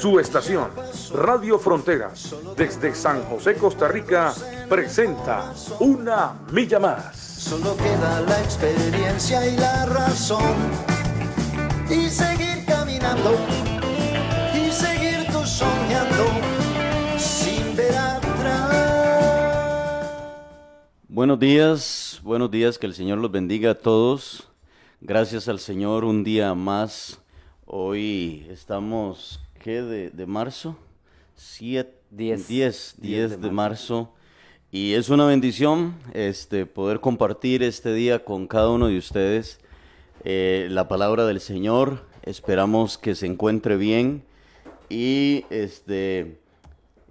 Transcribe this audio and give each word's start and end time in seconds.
Su 0.00 0.20
estación, 0.20 0.70
Radio 1.12 1.58
Fronteras, 1.58 2.32
desde 2.56 2.94
San 2.94 3.24
José, 3.24 3.54
Costa 3.56 3.88
Rica, 3.88 4.32
presenta 4.68 5.52
Una 5.80 6.34
Milla 6.52 6.78
Más. 6.78 7.16
Solo 7.16 7.76
queda 7.76 8.20
la 8.20 8.40
experiencia 8.40 9.44
y 9.44 9.56
la 9.56 9.86
razón. 9.86 10.54
Y 11.90 12.08
seguir 12.08 12.64
caminando. 12.64 13.34
Y 14.54 14.70
seguir 14.70 15.26
tú 15.32 15.44
soñando. 15.44 16.26
Sin 17.18 17.74
ver 17.74 17.96
atrás. 17.96 18.76
Buenos 21.08 21.40
días, 21.40 22.20
buenos 22.22 22.52
días, 22.52 22.78
que 22.78 22.86
el 22.86 22.94
Señor 22.94 23.18
los 23.18 23.32
bendiga 23.32 23.72
a 23.72 23.74
todos. 23.74 24.48
Gracias 25.00 25.48
al 25.48 25.58
Señor 25.58 26.04
un 26.04 26.22
día 26.22 26.54
más. 26.54 27.18
Hoy 27.66 28.46
estamos, 28.48 29.40
¿qué? 29.58 29.82
De, 29.82 30.10
de 30.10 30.26
marzo. 30.26 30.76
Siete, 31.34 31.98
10. 32.10 32.48
10, 32.48 32.94
10 32.98 33.40
de 33.40 33.50
marzo. 33.50 34.14
Y 34.70 34.94
es 34.94 35.08
una 35.08 35.26
bendición 35.26 35.94
este, 36.14 36.66
poder 36.66 37.00
compartir 37.00 37.62
este 37.62 37.92
día 37.94 38.24
con 38.24 38.46
cada 38.46 38.70
uno 38.70 38.88
de 38.88 38.98
ustedes 38.98 39.60
eh, 40.24 40.68
la 40.70 40.88
palabra 40.88 41.26
del 41.26 41.40
Señor. 41.40 42.06
Esperamos 42.22 42.98
que 42.98 43.14
se 43.14 43.26
encuentre 43.26 43.76
bien 43.76 44.24
y 44.90 45.44
este 45.50 46.38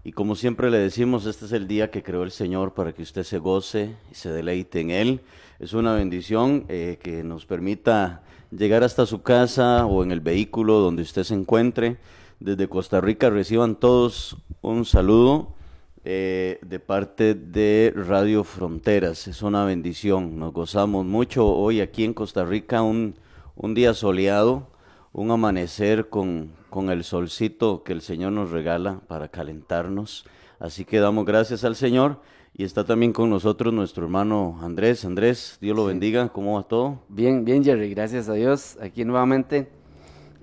y 0.03 0.13
como 0.13 0.35
siempre 0.35 0.71
le 0.71 0.77
decimos, 0.77 1.25
este 1.25 1.45
es 1.45 1.51
el 1.51 1.67
día 1.67 1.91
que 1.91 2.01
creó 2.01 2.23
el 2.23 2.31
Señor 2.31 2.73
para 2.73 2.93
que 2.93 3.01
usted 3.01 3.23
se 3.23 3.39
goce 3.39 3.95
y 4.09 4.15
se 4.15 4.29
deleite 4.29 4.79
en 4.79 4.91
Él. 4.91 5.21
Es 5.59 5.73
una 5.73 5.95
bendición 5.95 6.65
eh, 6.69 6.97
que 7.01 7.23
nos 7.23 7.45
permita 7.45 8.21
llegar 8.51 8.83
hasta 8.83 9.05
su 9.05 9.21
casa 9.21 9.85
o 9.85 10.03
en 10.03 10.11
el 10.11 10.21
vehículo 10.21 10.79
donde 10.79 11.01
usted 11.01 11.23
se 11.23 11.33
encuentre. 11.33 11.97
Desde 12.39 12.67
Costa 12.67 13.01
Rica 13.01 13.31
reciban 13.31 13.75
todos 13.75 14.37
un 14.61 14.85
saludo 14.85 15.55
eh, 16.05 16.59
de 16.61 16.79
parte 16.79 17.33
de 17.33 17.91
Radio 17.95 18.43
Fronteras. 18.43 19.27
Es 19.27 19.41
una 19.41 19.65
bendición, 19.65 20.37
nos 20.37 20.53
gozamos 20.53 21.03
mucho 21.03 21.47
hoy 21.47 21.81
aquí 21.81 22.03
en 22.03 22.13
Costa 22.13 22.45
Rica, 22.45 22.83
un, 22.83 23.15
un 23.55 23.73
día 23.73 23.95
soleado, 23.95 24.67
un 25.13 25.31
amanecer 25.31 26.09
con, 26.09 26.51
con 26.69 26.91
el 26.91 27.03
solcito 27.03 27.83
que 27.83 27.93
el 27.93 28.01
Señor 28.01 28.33
nos 28.33 28.51
regala 28.51 29.01
para 29.07 29.29
calentarnos. 29.29 30.23
Así 30.59 30.85
que 30.85 30.99
damos 30.99 31.25
gracias 31.25 31.63
al 31.63 31.75
Señor 31.75 32.21
y 32.53 32.65
está 32.65 32.83
también 32.83 33.13
con 33.13 33.31
nosotros 33.31 33.73
nuestro 33.73 34.03
hermano 34.03 34.59
Andrés. 34.61 35.05
Andrés, 35.05 35.57
Dios 35.59 35.75
lo 35.75 35.85
bendiga, 35.85 36.29
¿cómo 36.29 36.53
va 36.53 36.67
todo? 36.67 36.99
Bien, 37.09 37.43
bien, 37.45 37.63
Jerry, 37.63 37.89
gracias 37.89 38.29
a 38.29 38.33
Dios. 38.33 38.77
Aquí 38.79 39.05
nuevamente, 39.05 39.69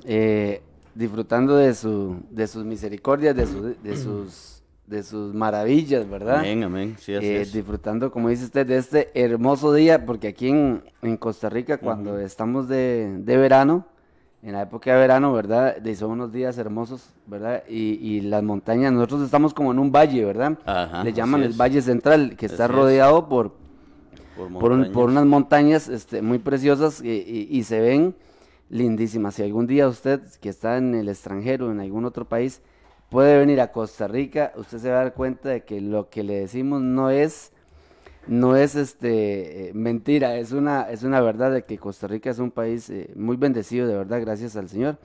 eh, 0.05 0.61
disfrutando 0.95 1.57
de, 1.57 1.75
su, 1.75 2.17
de 2.31 2.47
sus 2.47 2.65
misericordias, 2.65 3.35
de, 3.37 3.47
su- 3.47 3.75
de, 3.83 3.97
sus, 3.97 4.63
de 4.87 5.03
sus 5.03 5.35
maravillas, 5.35 6.09
¿verdad? 6.09 6.39
Amén, 6.41 6.63
amén. 6.65 6.97
Sí, 6.99 7.15
así 7.15 7.27
Eh, 7.27 7.41
es. 7.43 7.53
disfrutando, 7.53 8.11
como 8.11 8.29
dice 8.29 8.45
usted, 8.45 8.67
de 8.67 8.77
este 8.77 9.11
hermoso 9.15 9.73
día, 9.73 10.05
porque 10.07 10.29
aquí 10.29 10.49
en, 10.49 10.83
en 11.03 11.17
Costa 11.17 11.49
Rica, 11.49 11.79
cuando 11.79 12.19
estamos 12.19 12.69
de, 12.69 13.17
de 13.21 13.37
verano, 13.37 13.87
en 14.43 14.53
la 14.53 14.63
época 14.63 14.93
de 14.93 14.99
verano, 15.01 15.33
¿verdad? 15.33 15.77
Son 15.97 16.11
unos 16.11 16.31
días 16.31 16.59
hermosos, 16.59 17.09
¿verdad? 17.27 17.63
Y, 17.67 17.95
y 18.01 18.21
las 18.21 18.43
montañas, 18.43 18.93
nosotros 18.93 19.23
estamos 19.23 19.55
como 19.55 19.73
en 19.73 19.79
un 19.79 19.91
valle, 19.91 20.23
¿verdad? 20.25 20.59
Ajá, 20.67 21.03
Le 21.03 21.13
llaman 21.15 21.43
el. 21.45 21.55
Valle 21.55 21.81
Central, 21.81 22.37
que 22.37 22.45
está 22.47 22.65
Así 22.67 22.73
es. 22.73 22.77
rodeado 22.79 23.27
por, 23.29 23.53
Por 24.37 24.53
por, 24.59 24.73
un- 24.73 24.93
por 24.93 25.09
unas 25.09 25.25
montañas 25.25 25.89
este, 25.89 26.21
muy 26.21 26.39
preciosas 26.39 27.01
y, 27.03 27.09
y- 27.09 27.49
y 27.51 27.65
se 27.65 27.81
ven 27.81 28.15
lindísimas. 28.75 29.37
Si 29.37 29.43
algún 29.43 29.67
día 29.67 29.89
usted 29.89 30.21
que 30.41 30.49
está 30.51 30.77
en 30.79 30.95
el 30.95 31.09
extranjero, 31.09 31.71
en 31.71 31.81
algún 31.81 32.05
otro 32.05 32.27
país, 32.29 32.61
puede 33.11 33.39
venir 33.39 33.61
a 33.61 33.71
Costa 33.73 34.09
Rica, 34.09 34.53
usted 34.57 34.79
se 34.79 34.91
va 34.91 34.97
a 35.01 35.05
dar 35.05 35.15
cuenta 35.15 35.49
de 35.51 35.65
que 35.65 35.81
lo 35.81 36.11
que 36.11 36.25
le 36.25 36.35
decimos 36.41 36.83
no 36.83 37.11
es, 37.11 37.53
no 38.27 38.57
es 38.57 38.75
este, 38.77 39.69
eh, 39.71 39.75
mentira, 39.75 40.37
es 40.39 40.53
una, 40.53 40.91
es 40.91 41.03
una 41.05 41.21
verdad 41.21 41.53
de 41.53 41.65
que 41.65 41.79
Costa 41.79 42.07
Rica 42.09 42.31
es 42.31 42.39
un 42.41 42.51
país 42.51 42.91
eh, 42.91 43.11
muy 43.17 43.37
bendecido, 43.37 43.87
de 43.89 43.97
verdad, 43.97 44.21
gracias 44.21 44.57
al 44.57 44.69
Señor. 44.69 44.99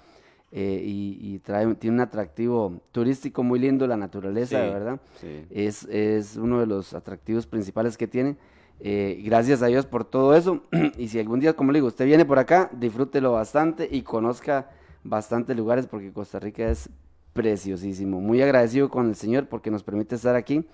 eh, 0.52 0.82
y, 0.86 1.20
y 1.22 1.40
trae, 1.40 1.76
tiene 1.76 1.96
un 1.98 2.02
atractivo 2.02 2.82
turístico 2.92 3.44
muy 3.44 3.60
lindo, 3.60 3.86
la 3.88 3.98
naturaleza, 3.98 4.60
Sí, 4.60 4.66
de 4.66 4.70
verdad 4.72 5.00
sí. 5.22 5.46
es, 5.52 5.84
es 5.86 6.38
uno 6.38 6.60
de 6.60 6.66
los 6.68 6.94
atractivos 6.96 7.46
principales 7.48 7.98
que 7.98 8.08
tiene. 8.08 8.38
Eh, 8.80 9.22
gracias 9.26 9.62
a 9.62 9.68
Dios 9.68 9.86
por 9.86 10.06
todo 10.06 10.36
eso. 10.36 10.64
y 10.98 11.08
si 11.10 11.20
algún 11.20 11.40
día, 11.40 11.54
como 11.54 11.72
le 11.72 11.78
digo, 11.78 11.88
usted 11.88 12.06
viene 12.06 12.26
por 12.26 12.40
acá, 12.40 12.70
disfrútelo 12.74 13.34
bastante 13.34 13.88
y 13.92 14.02
conozca 14.04 14.70
bastantes 15.04 15.56
lugares 15.56 15.88
porque 15.88 16.12
Costa 16.12 16.40
Rica 16.40 16.70
es 16.70 16.90
preciosísimo. 17.34 18.20
Muy 18.22 18.42
agradecido 18.42 18.90
con 18.90 19.08
el 19.10 19.16
Señor 19.16 19.48
porque 19.48 19.72
nos 19.72 19.84
permite 19.84 20.16
estar 20.16 20.36
aquí. 20.36 20.66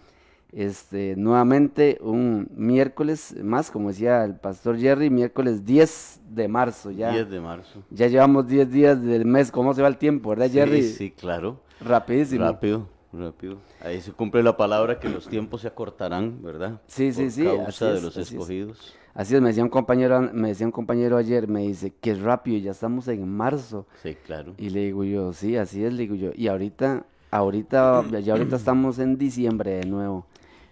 Este, 0.51 1.15
nuevamente 1.17 1.97
un 2.01 2.47
miércoles 2.55 3.35
más, 3.43 3.71
como 3.71 3.89
decía 3.89 4.23
el 4.23 4.35
pastor 4.35 4.77
Jerry, 4.77 5.09
miércoles 5.09 5.65
10 5.65 6.21
de 6.29 6.47
marzo. 6.47 6.91
Ya, 6.91 7.11
10 7.11 7.29
de 7.29 7.41
marzo. 7.41 7.83
ya 7.89 8.07
llevamos 8.07 8.47
10 8.47 8.71
días 8.71 9.03
del 9.03 9.25
mes. 9.25 9.51
¿Cómo 9.51 9.73
se 9.73 9.81
va 9.81 9.87
el 9.89 9.97
tiempo, 9.97 10.29
verdad, 10.29 10.49
Jerry? 10.49 10.83
Sí, 10.83 10.93
sí, 10.93 11.11
claro. 11.11 11.59
Rapidísimo. 11.81 12.45
Rápido, 12.45 12.87
rápido. 13.17 13.57
Ahí 13.79 14.01
se 14.01 14.11
cumple 14.11 14.43
la 14.43 14.57
palabra 14.57 14.99
que 14.99 15.09
los 15.09 15.27
tiempos 15.27 15.61
se 15.61 15.67
acortarán, 15.67 16.41
¿verdad? 16.43 16.81
Sí, 16.87 17.11
sí, 17.13 17.23
Por 17.23 17.31
sí, 17.31 17.43
causa 17.43 17.67
así 17.67 17.85
de 17.93 17.93
es, 17.97 18.01
los 18.01 18.17
así 18.17 18.21
es. 18.21 18.31
escogidos. 18.31 18.95
Así 19.13 19.35
es, 19.35 19.41
me 19.41 19.49
decía 19.49 19.63
un 19.63 19.69
compañero, 19.69 20.21
me 20.33 20.49
decía 20.49 20.65
un 20.65 20.71
compañero 20.71 21.17
ayer, 21.17 21.47
me 21.47 21.61
dice, 21.61 21.93
qué 22.01 22.15
rápido, 22.15 22.57
ya 22.59 22.71
estamos 22.71 23.07
en 23.07 23.27
marzo. 23.29 23.87
Sí, 24.03 24.15
claro. 24.25 24.53
Y 24.57 24.69
le 24.69 24.81
digo 24.85 25.03
yo, 25.03 25.33
sí, 25.33 25.55
así 25.57 25.83
es, 25.83 25.93
le 25.93 26.03
digo 26.03 26.15
yo. 26.15 26.31
Y 26.35 26.47
ahorita, 26.47 27.05
ahorita, 27.31 28.03
ya 28.21 28.33
ahorita 28.33 28.55
estamos 28.57 28.99
en 28.99 29.17
diciembre 29.17 29.71
de 29.71 29.85
nuevo. 29.85 30.27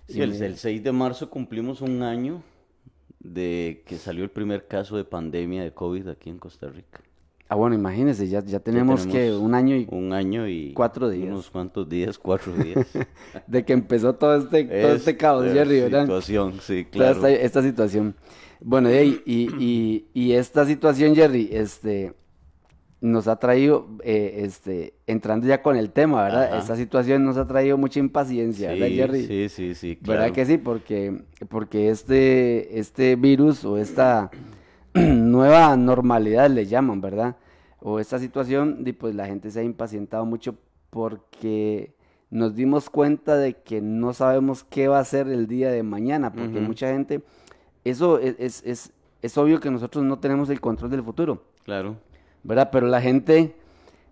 Sí, 0.08 0.22
el, 0.22 0.32
me- 0.32 0.46
el 0.46 0.58
6 0.58 0.84
de 0.84 0.92
marzo 0.92 1.30
cumplimos 1.30 1.82
un 1.82 2.02
año 2.04 2.44
de 3.20 3.84
que 3.86 3.98
salió 3.98 4.24
el 4.24 4.30
primer 4.32 4.68
caso 4.68 4.98
de 4.98 5.06
pandemia 5.06 5.64
de 5.64 5.74
COVID 5.74 6.08
aquí 6.10 6.30
en 6.30 6.40
Costa 6.40 6.68
Rica. 6.70 7.02
Ah, 7.50 7.56
bueno, 7.56 7.76
imagínense, 7.76 8.28
ya, 8.28 8.44
ya 8.44 8.60
tenemos, 8.60 9.06
que 9.06 9.12
tenemos 9.12 9.42
un 9.42 9.54
año 9.54 9.76
y 9.76 9.88
Un 9.92 10.14
año 10.14 10.48
y 10.48 10.74
Cuatro 10.74 11.10
días. 11.10 11.30
unos 11.30 11.50
cuantos 11.50 11.88
días, 11.88 12.18
cuatro 12.18 12.54
días. 12.54 12.88
de 13.48 13.64
que 13.64 13.74
empezó 13.74 14.16
todo 14.16 14.38
este, 14.38 14.64
todo 14.64 14.94
este 14.94 15.18
caos, 15.18 15.46
Jerry, 15.52 15.82
¿verdad? 15.82 16.04
situación, 16.04 16.54
sí, 16.62 16.86
Toda 16.86 17.14
claro. 17.14 17.16
esta, 17.16 17.30
esta 17.32 17.62
situación. 17.62 18.16
Bueno, 18.60 18.90
y, 18.92 19.22
y, 19.26 20.06
y 20.14 20.32
esta 20.32 20.66
situación, 20.66 21.16
Jerry, 21.16 21.50
este, 21.52 22.14
nos 23.02 23.28
ha 23.28 23.36
traído, 23.36 23.88
eh, 24.04 24.44
este, 24.46 24.94
entrando 25.06 25.46
ya 25.46 25.62
con 25.62 25.76
el 25.76 25.92
tema, 25.92 26.24
¿verdad? 26.24 26.46
Ajá. 26.46 26.58
Esta 26.60 26.76
situación 26.78 27.26
nos 27.26 27.36
ha 27.36 27.46
traído 27.46 27.78
mucha 27.78 28.00
impaciencia, 28.00 28.70
¿verdad, 28.72 28.88
Jerry? 28.88 29.28
sí, 29.28 29.50
sí, 29.50 29.76
sí, 29.76 29.98
¿Verdad 30.02 30.22
claro. 30.24 30.34
que 30.34 30.46
sí? 30.46 30.58
Porque, 30.58 31.22
porque 31.50 31.90
este, 31.90 32.80
este 32.80 33.18
virus 33.18 33.66
o 33.66 33.78
esta 33.78 34.32
nueva 34.96 35.76
normalidad 35.78 36.50
le 36.50 36.66
llaman, 36.66 37.02
¿verdad? 37.02 37.36
O 37.80 38.00
esta 38.00 38.20
situación, 38.20 38.84
di, 38.84 38.94
pues 38.94 39.14
la 39.16 39.26
gente 39.26 39.52
se 39.52 39.60
ha 39.60 39.64
impacientado 39.64 40.26
mucho 40.26 40.56
porque 40.90 41.96
nos 42.30 42.56
dimos 42.56 42.90
cuenta 42.90 43.36
de 43.38 43.54
que 43.62 43.82
no 43.82 44.14
sabemos 44.14 44.64
qué 44.64 44.88
va 44.88 45.00
a 45.00 45.04
ser 45.06 45.28
el 45.28 45.48
día 45.48 45.70
de 45.72 45.84
mañana, 45.84 46.32
porque 46.34 46.60
mucha 46.60 46.88
gente, 46.90 47.22
eso 47.84 48.20
es, 48.20 48.36
es, 48.40 48.64
es, 48.66 48.94
es 49.22 49.38
obvio 49.38 49.60
que 49.60 49.70
nosotros 49.70 50.04
no 50.04 50.20
tenemos 50.20 50.50
el 50.50 50.62
control 50.62 50.90
del 50.92 51.04
futuro, 51.04 51.44
Claro. 51.64 51.96
¿verdad? 52.44 52.70
Pero 52.72 52.88
la 52.88 53.02
gente, 53.02 53.56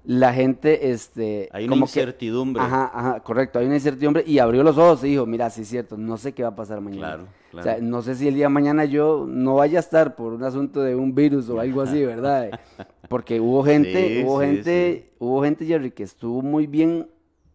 la 0.03 0.33
gente, 0.33 0.91
este, 0.91 1.47
Hay 1.51 1.65
una 1.65 1.75
que- 1.75 1.79
incertidumbre. 1.81 2.61
Ajá, 2.61 2.91
ajá, 2.93 3.19
correcto. 3.19 3.59
Hay 3.59 3.65
una 3.67 3.75
incertidumbre 3.75 4.23
y 4.25 4.39
abrió 4.39 4.63
los 4.63 4.77
ojos 4.77 5.03
y 5.03 5.09
dijo, 5.09 5.25
mira, 5.25 5.49
sí 5.49 5.61
es 5.61 5.67
cierto, 5.67 5.95
no 5.97 6.17
sé 6.17 6.33
qué 6.33 6.41
va 6.43 6.49
a 6.49 6.55
pasar 6.55 6.81
mañana. 6.81 7.01
Claro, 7.07 7.23
O 7.51 7.53
sea, 7.63 7.75
claro. 7.75 7.81
no 7.83 8.01
sé 8.01 8.15
si 8.15 8.27
el 8.27 8.33
día 8.35 8.45
de 8.45 8.49
mañana 8.49 8.85
yo 8.85 9.25
no 9.27 9.55
vaya 9.55 9.77
a 9.77 9.81
estar 9.81 10.15
por 10.15 10.33
un 10.33 10.43
asunto 10.43 10.81
de 10.81 10.95
un 10.95 11.13
virus 11.13 11.49
o 11.49 11.59
algo 11.59 11.81
así, 11.81 12.03
¿verdad? 12.03 12.49
Porque 13.09 13.39
hubo 13.39 13.63
gente, 13.63 14.19
Sí, 14.21 14.23
hubo 14.25 14.39
sí, 14.41 14.47
gente, 14.47 15.05
hubo 15.19 15.43
gente, 15.43 15.65
Jerry, 15.65 15.91
que 15.91 16.03
estuvo 16.03 16.41
muy 16.41 16.65
bien 16.65 17.07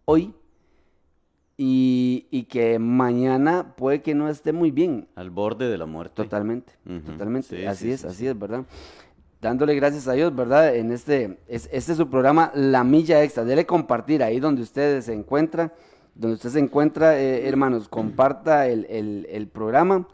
hoy 0.05 0.33
y, 1.57 2.27
y 2.31 2.45
que 2.45 2.79
mañana 2.79 3.75
puede 3.77 4.03
que 4.03 4.15
no 4.15 4.29
esté 4.29 4.53
muy 4.53 4.71
bien. 4.71 5.09
Al 5.15 5.31
borde 5.31 5.69
de 5.69 5.79
la 5.79 5.87
muerte. 5.87 6.15
Totalmente, 6.15 6.75
totalmente. 7.07 7.57
sí, 7.57 7.65
así 7.65 7.85
sí, 7.87 7.91
es, 7.93 8.01
sí, 8.03 8.07
así 8.07 8.17
sí. 8.19 8.27
es, 8.27 8.39
¿verdad? 8.39 8.65
Dándole 9.41 9.75
gracias 9.75 10.07
a 10.09 10.13
Dios, 10.15 10.35
¿verdad? 10.35 10.75
En 10.75 10.91
este, 10.93 11.39
es, 11.47 11.69
este 11.71 11.93
es 11.93 11.99
su 11.99 12.09
programa 12.09 12.51
La 12.55 12.83
Milla 12.85 13.23
Extra. 13.23 13.45
Dele 13.45 13.67
compartir 13.67 14.23
ahí 14.23 14.41
donde 14.41 14.63
usted 14.63 15.03
se 15.03 15.13
encuentra, 15.13 15.75
donde 16.15 16.37
usted 16.37 16.49
se 16.51 16.59
encuentra, 16.59 17.21
eh, 17.21 17.47
hermanos, 17.47 17.87
comparta 17.89 18.67
el, 18.67 18.87
el- 18.89 19.27
el 19.31 19.47
programa. 19.49 20.09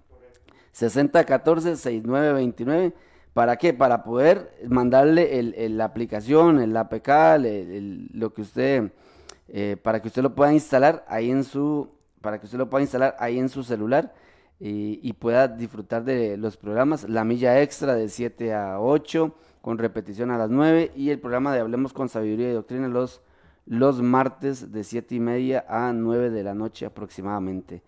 6014-6929. 0.74 2.92
¿Para 3.38 3.56
qué? 3.56 3.72
Para 3.72 4.02
poder 4.02 4.52
mandarle 4.68 5.68
la 5.68 5.84
aplicación, 5.84 6.58
el 6.58 6.76
APK, 6.76 7.38
lo 8.12 8.34
que 8.34 8.42
usted, 8.42 8.90
eh, 9.46 9.76
para 9.80 10.02
que 10.02 10.08
usted 10.08 10.22
lo 10.22 10.34
pueda 10.34 10.52
instalar 10.52 11.04
ahí 11.06 11.30
en 11.30 11.44
su, 11.44 11.88
para 12.20 12.40
que 12.40 12.46
usted 12.46 12.58
lo 12.58 12.68
pueda 12.68 12.82
instalar 12.82 13.14
ahí 13.20 13.38
en 13.38 13.48
su 13.48 13.62
celular 13.62 14.12
y, 14.58 14.98
y 15.08 15.12
pueda 15.12 15.46
disfrutar 15.46 16.02
de 16.02 16.36
los 16.36 16.56
programas. 16.56 17.08
La 17.08 17.22
milla 17.22 17.62
extra 17.62 17.94
de 17.94 18.08
7 18.08 18.54
a 18.54 18.80
8, 18.80 19.32
con 19.60 19.78
repetición 19.78 20.32
a 20.32 20.36
las 20.36 20.50
9, 20.50 20.90
y 20.96 21.10
el 21.10 21.20
programa 21.20 21.54
de 21.54 21.60
Hablemos 21.60 21.92
con 21.92 22.08
Sabiduría 22.08 22.50
y 22.50 22.54
Doctrina 22.54 22.88
los, 22.88 23.22
los 23.66 24.02
martes 24.02 24.72
de 24.72 24.82
7 24.82 25.14
y 25.14 25.20
media 25.20 25.64
a 25.68 25.92
9 25.92 26.30
de 26.30 26.42
la 26.42 26.54
noche 26.54 26.86
aproximadamente. 26.86 27.82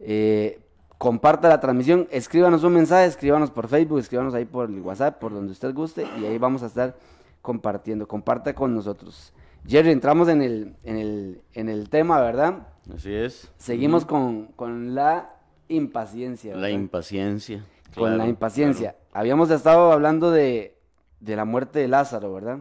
Eh, 0.00 0.63
comparta 0.98 1.48
la 1.48 1.60
transmisión, 1.60 2.08
escríbanos 2.10 2.64
un 2.64 2.74
mensaje, 2.74 3.06
escríbanos 3.06 3.50
por 3.50 3.68
Facebook, 3.68 3.98
escríbanos 3.98 4.34
ahí 4.34 4.44
por 4.44 4.68
el 4.68 4.80
WhatsApp, 4.80 5.18
por 5.18 5.32
donde 5.32 5.52
usted 5.52 5.74
guste, 5.74 6.06
y 6.20 6.24
ahí 6.24 6.38
vamos 6.38 6.62
a 6.62 6.66
estar 6.66 6.96
compartiendo. 7.42 8.08
Comparta 8.08 8.54
con 8.54 8.74
nosotros. 8.74 9.32
Jerry, 9.66 9.90
entramos 9.90 10.28
en 10.28 10.42
el, 10.42 10.76
en 10.82 10.96
el, 10.98 11.42
en 11.54 11.68
el 11.68 11.88
tema, 11.88 12.20
¿verdad? 12.20 12.68
Así 12.94 13.12
es. 13.12 13.50
Seguimos 13.56 14.04
con, 14.04 14.46
con 14.56 14.94
la 14.94 15.36
impaciencia. 15.68 16.52
La 16.54 16.62
¿verdad? 16.62 16.78
impaciencia. 16.78 17.64
con 17.94 18.10
la 18.10 18.16
claro, 18.16 18.30
impaciencia. 18.30 18.96
Habíamos 19.12 19.50
estado 19.50 19.92
hablando 19.92 20.30
de, 20.30 20.76
de 21.20 21.36
la 21.36 21.44
muerte 21.44 21.78
de 21.78 21.88
Lázaro, 21.88 22.32
¿verdad? 22.34 22.58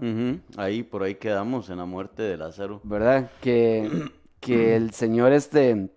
Ahí, 0.55 0.83
por 0.83 1.03
ahí 1.03 1.15
quedamos 1.15 1.69
en 1.69 1.77
la 1.77 1.85
muerte 1.85 2.23
de 2.23 2.37
Lázaro. 2.37 2.79
¿Verdad? 2.83 3.31
Que, 3.41 4.09
que 4.39 4.75
el 4.75 4.91
Señor 4.91 5.33
este 5.33 5.89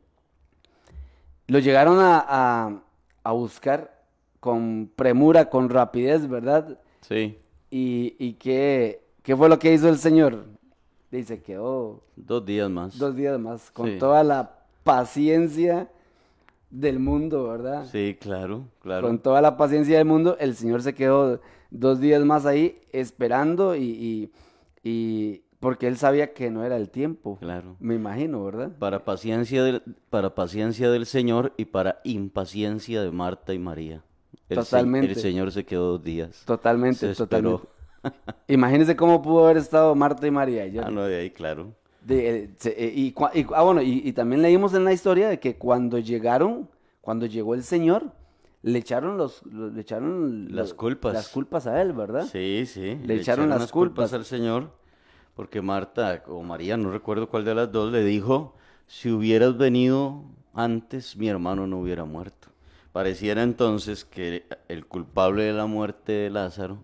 lo 1.49 1.59
llegaron 1.59 1.99
a, 2.01 2.25
a- 2.27 2.83
a 3.25 3.33
buscar 3.33 4.03
con 4.41 4.91
premura, 4.95 5.49
con 5.51 5.69
rapidez, 5.69 6.29
¿verdad? 6.29 6.79
Sí, 7.01 7.39
Y, 7.71 8.15
y 8.19 8.35
qué, 8.35 9.01
qué 9.23 9.37
fue 9.37 9.49
lo 9.49 9.59
que 9.59 9.73
hizo 9.75 9.89
el 9.89 9.99
Señor. 9.99 10.45
Dice, 11.11 11.41
quedó 11.43 12.03
dos 12.17 12.45
días 12.45 12.69
más. 12.71 12.99
dos 12.99 13.15
días 13.17 13.39
más, 13.39 13.71
con 13.71 13.91
Sí. 13.91 13.99
toda 13.99 14.23
la 14.23 14.59
paciencia 14.85 15.89
del 16.71 16.99
mundo, 16.99 17.49
¿verdad? 17.49 17.87
Sí, 17.91 18.17
claro, 18.21 18.65
claro. 18.81 19.07
Con 19.07 19.19
toda 19.19 19.41
la 19.41 19.57
paciencia 19.57 19.99
del 19.99 20.07
mundo, 20.07 20.37
el 20.41 20.55
Señor 20.57 20.83
se 20.83 20.95
quedó 20.95 21.41
dos 21.71 22.01
días 22.01 22.25
más 22.25 22.45
ahí 22.47 22.81
esperando 22.93 23.75
y, 23.77 23.83
y- 23.83 24.31
y- 24.89 25.43
porque 25.61 25.87
él 25.89 25.97
sabía 25.97 26.33
que 26.35 26.51
no 26.51 26.65
era 26.65 26.77
el 26.77 26.91
tiempo. 26.91 27.39
Claro. 27.41 27.77
Me 27.81 27.95
imagino, 27.95 28.45
¿verdad? 28.45 28.71
Para 28.79 29.05
paciencia 29.05 29.63
del, 29.65 29.83
para 30.11 30.35
paciencia 30.35 30.91
del 30.91 31.07
Señor 31.07 31.53
y 31.57 31.65
para 31.67 32.01
impaciencia 32.05 33.03
de 33.03 33.11
Marta 33.11 33.55
y 33.55 33.59
María. 33.59 34.03
El 34.49 34.59
se- 34.59 34.71
Totalmente. 34.71 35.13
el 35.13 35.17
Señor 35.19 35.51
se 35.53 35.65
quedó 35.65 35.93
dos 35.93 36.05
días. 36.05 36.43
Totalmente, 36.45 37.15
totalmente. 37.15 37.67
Imagínense 38.49 38.95
cómo 38.97 39.23
pudo 39.23 39.45
haber 39.47 39.57
estado 39.57 39.95
Marta 39.95 40.27
y 40.27 40.31
María. 40.31 40.67
Yo- 40.67 40.83
Ah, 40.85 40.91
no, 40.91 41.03
de 41.05 41.17
ahí, 41.21 41.31
claro. 41.31 41.75
de- 42.03 42.45
eh, 42.45 42.51
eh, 42.65 42.93
y, 42.95 43.15
ah, 43.55 43.63
bueno, 43.63 43.83
y, 43.83 44.03
y 44.05 44.13
también 44.13 44.43
leímos 44.43 44.75
en 44.75 44.85
la 44.85 44.93
historia 44.93 45.29
de 45.29 45.41
que 45.41 45.57
cuando 45.57 45.99
llegaron, 45.99 46.69
cuando 47.01 47.27
llegó 47.27 47.55
el 47.55 47.63
Señor, 47.65 48.13
le 48.63 48.79
echaron 48.79 49.17
los, 49.17 49.45
los- 49.47 49.73
le 49.73 49.81
echaron 49.81 50.47
Las 50.55 50.69
los- 50.69 50.75
culpas. 50.75 51.15
las 51.15 51.29
culpas 51.29 51.67
a 51.67 51.81
él, 51.83 51.93
¿verdad? 51.93 52.27
Sí, 52.31 52.65
sí. 52.67 52.97
Le 53.05 53.15
echaron 53.17 53.49
las 53.49 53.71
culpas. 53.73 54.13
al 54.13 54.25
Señor 54.25 54.71
porque 55.37 55.61
Marta 55.61 56.25
o 56.27 56.43
María, 56.43 56.77
no 56.79 56.91
recuerdo 56.91 57.29
cuál 57.29 57.45
de 57.45 57.55
las 57.55 57.71
dos, 57.71 57.93
le 57.93 58.03
dijo, 58.03 58.57
si 58.87 59.11
hubieras 59.11 59.57
venido 59.57 60.25
antes, 60.55 61.17
mi 61.17 61.29
hermano 61.29 61.67
no 61.67 61.79
hubiera 61.79 62.07
muerto. 62.07 62.49
Pareciera 62.93 63.43
entonces 63.43 64.07
que 64.07 64.47
el 64.69 64.87
culpable 64.87 65.45
de 65.45 65.53
la 65.53 65.67
muerte 65.67 66.13
de 66.13 66.31
Lázaro 66.31 66.79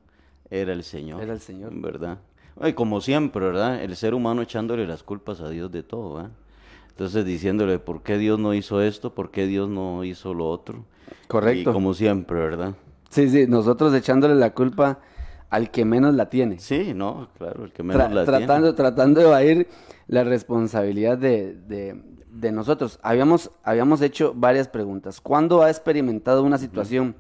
era 0.51 0.75
el 0.75 0.85
Señor. 0.85 1.23
Era 1.23 1.33
el 1.33 1.41
Señor. 1.41 1.73
¿Verdad? 1.75 2.19
Y 2.63 2.75
como 2.75 3.01
siempre, 3.01 3.47
¿verdad? 3.47 3.83
El 3.83 3.97
ser 3.97 4.13
humano 4.13 4.43
echándole 4.43 4.87
las 4.87 5.03
culpas 5.03 5.41
a 5.41 5.49
Dios 5.49 5.73
de 5.73 5.83
todo, 5.83 6.15
¿verdad? 6.15 6.33
Entonces 6.91 7.25
diciéndole, 7.25 7.79
¿por 7.79 8.03
qué 8.03 8.19
Dios 8.19 8.39
no 8.39 8.53
hizo 8.53 8.83
esto? 8.83 9.15
¿Por 9.15 9.31
qué 9.31 9.47
Dios 9.47 9.71
no 9.71 10.05
hizo 10.05 10.35
lo 10.35 10.51
otro? 10.51 10.85
Correcto. 11.27 11.71
Y 11.71 11.73
como 11.73 11.95
siempre, 11.95 12.39
¿verdad? 12.39 12.75
Sí, 13.09 13.31
sí, 13.31 13.47
nosotros 13.47 13.95
echándole 13.95 14.35
la 14.35 14.53
culpa 14.53 15.01
al 15.53 15.71
que 15.71 15.85
menos 15.85 16.15
la 16.15 16.29
tiene. 16.31 16.59
Sí, 16.59 16.93
no, 16.95 17.29
claro, 17.39 17.65
el 17.67 17.73
que 17.73 17.83
menos 17.83 18.03
Tra- 18.03 18.11
la 18.13 18.25
tratando, 18.25 18.75
tratando 18.75 19.21
de 19.21 19.27
evadir 19.27 19.69
la 20.09 20.25
responsabilidad 20.25 21.19
de, 21.19 21.55
de- 21.55 22.03
de 22.33 22.51
nosotros. 22.53 22.99
Habíamos, 23.03 23.51
habíamos 23.63 24.01
hecho 24.01 24.33
varias 24.35 24.67
preguntas. 24.69 25.21
¿Cuándo 25.21 25.63
ha 25.63 25.69
experimentado 25.71 26.43
una 26.43 26.57
situación 26.59 27.15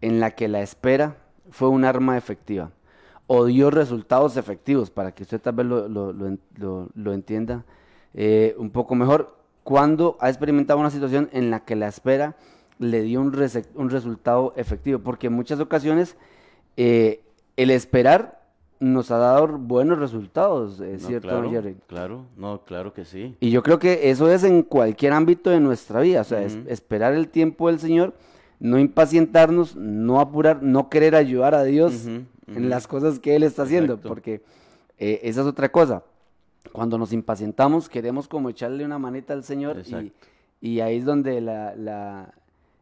en 0.00 0.20
la 0.20 0.30
que 0.30 0.46
la 0.48 0.60
espera 0.62 1.16
fue 1.50 1.68
un 1.68 1.84
arma 1.84 2.16
efectiva 2.16 2.70
o 3.26 3.44
dio 3.46 3.70
resultados 3.72 4.36
efectivos 4.36 4.90
para 4.90 5.12
que 5.12 5.24
usted 5.24 5.40
tal 5.40 5.54
vez 5.56 5.66
lo, 5.66 5.88
lo- 5.88 6.12
lo 6.12 6.88
lo- 6.94 7.12
entienda 7.12 7.64
eh, 8.14 8.54
un 8.58 8.70
poco 8.70 8.94
mejor? 8.94 9.36
¿Cuándo 9.64 10.16
ha 10.20 10.28
experimentado 10.28 10.78
una 10.78 10.90
situación 10.90 11.28
en 11.32 11.50
la 11.50 11.64
que 11.64 11.74
la 11.74 11.88
espera 11.88 12.36
le 12.78 13.02
dio 13.02 13.20
un, 13.20 13.34
un 13.74 13.90
resultado 13.90 14.52
efectivo? 14.56 15.00
Porque 15.00 15.26
en 15.26 15.32
muchas 15.32 15.58
ocasiones 15.58 16.16
eh, 16.76 17.20
el 17.56 17.70
esperar 17.70 18.40
nos 18.78 19.10
ha 19.10 19.16
dado 19.16 19.48
buenos 19.58 19.98
resultados, 19.98 20.80
es 20.80 21.02
No, 21.02 21.08
cierto, 21.08 21.28
claro, 21.28 21.50
Jerry? 21.50 21.76
claro, 21.86 22.24
no, 22.36 22.60
claro 22.64 22.92
que 22.92 23.04
sí. 23.06 23.34
Y 23.40 23.50
yo 23.50 23.62
creo 23.62 23.78
que 23.78 24.10
eso 24.10 24.30
es 24.30 24.44
en 24.44 24.62
cualquier 24.62 25.12
ámbito 25.14 25.48
de 25.50 25.60
nuestra 25.60 26.00
vida, 26.00 26.20
o 26.20 26.24
sea, 26.24 26.42
es- 26.42 26.58
esperar 26.66 27.14
el 27.14 27.28
tiempo 27.28 27.68
del 27.68 27.78
Señor, 27.78 28.12
no 28.60 28.78
impacientarnos, 28.78 29.76
no 29.76 30.20
apurar, 30.20 30.62
no 30.62 30.90
querer 30.90 31.14
ayudar 31.14 31.54
a 31.54 31.64
Dios 31.64 32.06
en 32.06 32.68
las 32.68 32.86
cosas 32.86 33.18
que 33.18 33.34
Él 33.36 33.42
está 33.42 33.62
haciendo, 33.62 33.94
Exacto. 33.94 34.08
porque 34.08 34.42
eh, 34.98 35.20
esa 35.24 35.40
es 35.42 35.46
otra 35.46 35.70
cosa. 35.70 36.02
Cuando 36.72 36.98
nos 36.98 37.12
impacientamos, 37.12 37.88
queremos 37.88 38.28
como 38.28 38.50
echarle 38.50 38.84
una 38.84 38.98
manita 38.98 39.32
al 39.32 39.44
Señor 39.44 39.78
y, 40.60 40.80
ahí 40.80 40.98
es 40.98 41.04
donde 41.04 41.40
la... 41.40 41.74
la- 41.76 42.34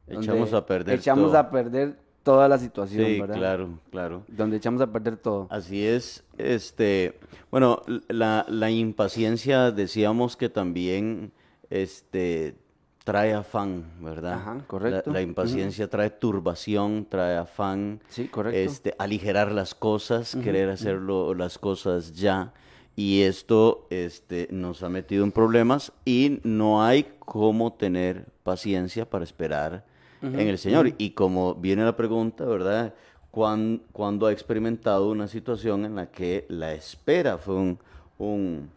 donde 0.07 0.26
Echamos 0.26 0.52
a 0.52 0.66
perder 0.66 0.99
Echamos 0.99 1.31
todo. 1.31 1.38
a 1.38 1.50
perder 1.50 1.97
toda 2.25 2.49
la 2.49 2.59
situación, 2.59 3.07
Sí, 3.07 3.21
¿verdad? 3.21 3.37
claro, 3.37 3.78
claro. 3.93 4.23
Donde 4.26 4.57
echamos 4.57 4.83
a 4.83 4.88
perder 4.90 5.16
todo. 5.16 5.47
Así 5.50 5.87
es, 5.87 6.25
este, 6.38 7.19
bueno, 7.52 7.83
la, 8.09 8.45
la 8.49 8.71
impaciencia 8.73 9.71
decíamos 9.71 10.37
que 10.37 10.49
también, 10.49 11.31
este, 11.71 12.57
trae 13.04 13.35
afán, 13.35 13.85
¿verdad? 14.00 14.33
Ajá, 14.35 14.59
correcto. 14.66 15.11
La, 15.11 15.19
la 15.19 15.23
impaciencia 15.23 15.88
trae 15.88 16.09
turbación, 16.11 17.07
trae 17.09 17.37
afán, 17.37 18.00
Sí, 18.09 18.26
correcto. 18.28 18.59
este, 18.59 18.95
aligerar 18.99 19.52
las 19.52 19.75
cosas, 19.75 20.35
querer 20.43 20.71
hacerlo 20.71 21.35
las 21.35 21.59
cosas 21.59 22.14
ya. 22.14 22.52
Y 22.97 23.23
esto 23.23 23.87
este, 23.90 24.49
nos 24.50 24.83
ha 24.83 24.88
metido 24.88 25.25
en 25.25 25.33
problemas 25.33 25.93
y 26.04 26.40
no 26.45 26.83
hay 26.83 27.07
cómo 27.19 27.73
tener 27.75 28.26
paciencia 28.45 29.04
para 29.11 29.25
esperar 29.25 29.85
en 30.26 30.49
el 30.49 30.59
Señor. 30.59 30.93
Y 30.99 31.11
como 31.11 31.54
viene 31.54 31.85
la 31.85 31.97
pregunta, 31.97 32.45
¿verdad? 32.45 32.95
¿Cuán- 33.31 33.83
¿Cuándo 33.93 34.26
ha 34.26 34.33
experimentado 34.33 35.11
una 35.11 35.26
situación 35.28 35.85
en 35.85 35.97
la 35.97 36.11
que 36.11 36.45
la 36.49 36.73
espera 36.73 37.37
fue 37.38 37.57
un, 37.57 37.78
un, 38.19 38.71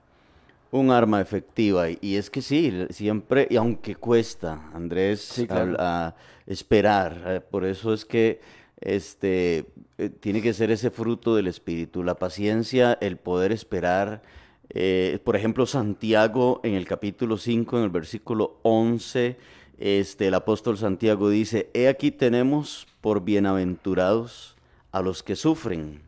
un 0.72 0.92
arma 0.92 1.22
efectiva? 1.22 1.90
Y, 1.90 1.98
y 2.02 2.16
es 2.16 2.30
que 2.30 2.42
sí, 2.42 2.74
siempre, 2.90 3.48
y 3.50 3.56
aunque 3.56 3.96
cuesta, 3.96 4.70
Andrés, 4.74 5.22
Sí, 5.22 5.46
claro. 5.48 5.72
al- 5.72 5.78
a 5.80 6.16
esperar, 6.48 7.22
eh, 7.28 7.42
por 7.42 7.66
eso 7.66 7.94
es 7.94 8.04
que 8.06 8.40
este, 8.80 9.66
eh, 9.98 10.10
tiene 10.20 10.42
que 10.42 10.54
ser 10.54 10.72
ese 10.72 10.90
fruto 10.92 11.36
del 11.36 11.48
Espíritu, 11.48 12.04
la 12.04 12.16
paciencia, 12.16 12.98
el 13.02 13.18
poder 13.18 13.52
esperar. 13.52 14.22
Eh, 14.70 15.20
por 15.24 15.36
ejemplo, 15.36 15.66
Santiago 15.66 16.62
en 16.64 16.74
el 16.74 16.86
capítulo 16.86 17.38
5, 17.38 17.78
en 17.78 17.84
el 17.86 17.90
versículo 17.90 18.60
11, 18.64 19.38
este, 19.78 20.28
el 20.28 20.34
apóstol 20.34 20.78
Santiago 20.78 21.30
dice, 21.30 21.70
he 21.74 21.88
aquí 21.88 22.12
tenemos 22.12 22.88
por 23.02 23.24
bienaventurados 23.24 24.56
a 24.92 25.02
los 25.02 25.22
que 25.22 25.36
sufren. 25.36 26.02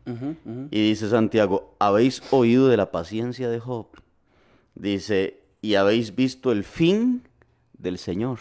Y 0.70 0.88
dice 0.88 1.08
Santiago, 1.08 1.74
¿habéis 1.78 2.22
oído 2.32 2.68
de 2.68 2.76
la 2.76 2.90
paciencia 2.90 3.48
de 3.48 3.60
Job? 3.60 3.86
Dice, 4.74 5.40
y 5.62 5.74
habéis 5.76 6.14
visto 6.14 6.50
el 6.50 6.64
fin 6.64 7.22
del 7.78 7.98
Señor, 7.98 8.40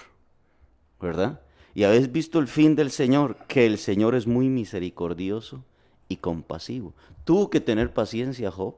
¿verdad? 0.99 1.41
Y 1.75 1.83
habéis 1.83 2.11
visto 2.11 2.39
el 2.39 2.47
fin 2.47 2.75
del 2.75 2.89
Señor, 2.89 3.37
que 3.47 3.65
el 3.65 3.77
Señor 3.77 4.15
es 4.15 4.25
muy 4.25 4.49
misericordioso 4.49 5.63
y 6.07 6.17
compasivo. 6.17 6.93
Tuvo 7.23 7.49
que 7.49 7.61
tener 7.61 7.93
paciencia 7.93 8.49
Job. 8.49 8.75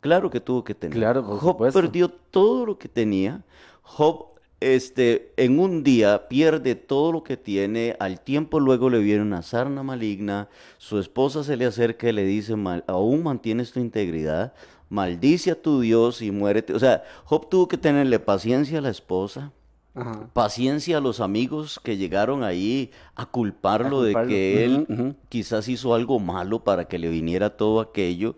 Claro 0.00 0.30
que 0.30 0.40
tuvo 0.40 0.62
que 0.62 0.74
tener. 0.74 0.96
Claro, 0.96 1.24
por 1.24 1.38
Job 1.38 1.52
supuesto. 1.52 1.80
perdió 1.80 2.08
todo 2.08 2.66
lo 2.66 2.78
que 2.78 2.88
tenía. 2.88 3.42
Job 3.82 4.37
este, 4.60 5.32
en 5.36 5.58
un 5.60 5.84
día 5.84 6.28
pierde 6.28 6.74
todo 6.74 7.12
lo 7.12 7.22
que 7.22 7.36
tiene, 7.36 7.96
al 8.00 8.20
tiempo 8.20 8.58
luego 8.60 8.90
le 8.90 8.98
viene 8.98 9.22
una 9.22 9.42
sarna 9.42 9.82
maligna, 9.82 10.48
su 10.78 10.98
esposa 10.98 11.44
se 11.44 11.56
le 11.56 11.64
acerca 11.66 12.08
y 12.08 12.12
le 12.12 12.24
dice, 12.24 12.56
"Mal- 12.56 12.84
aún 12.88 13.22
mantienes 13.22 13.70
tu 13.72 13.80
integridad, 13.80 14.52
maldice 14.88 15.50
a 15.52 15.60
tu 15.62 15.80
Dios 15.80 16.22
y 16.22 16.30
muérete. 16.30 16.72
O 16.74 16.78
sea, 16.78 17.04
Job 17.24 17.48
tuvo 17.48 17.68
que 17.68 17.76
tenerle 17.78 18.18
paciencia 18.18 18.78
a 18.78 18.82
la 18.82 18.88
esposa, 18.90 19.52
Ajá. 19.94 20.28
paciencia 20.32 20.98
a 20.98 21.00
los 21.00 21.20
amigos 21.20 21.78
que 21.82 21.96
llegaron 21.96 22.42
ahí 22.42 22.90
a 23.14 23.26
culparlo, 23.26 24.00
A 24.00 24.04
de 24.06 24.14
que 24.26 24.64
él 24.64 25.14
quizás 25.28 25.68
hizo 25.68 25.94
algo 25.94 26.18
malo 26.18 26.64
para 26.64 26.86
que 26.86 26.98
le 26.98 27.10
viniera 27.10 27.56
todo 27.56 27.80
aquello. 27.80 28.34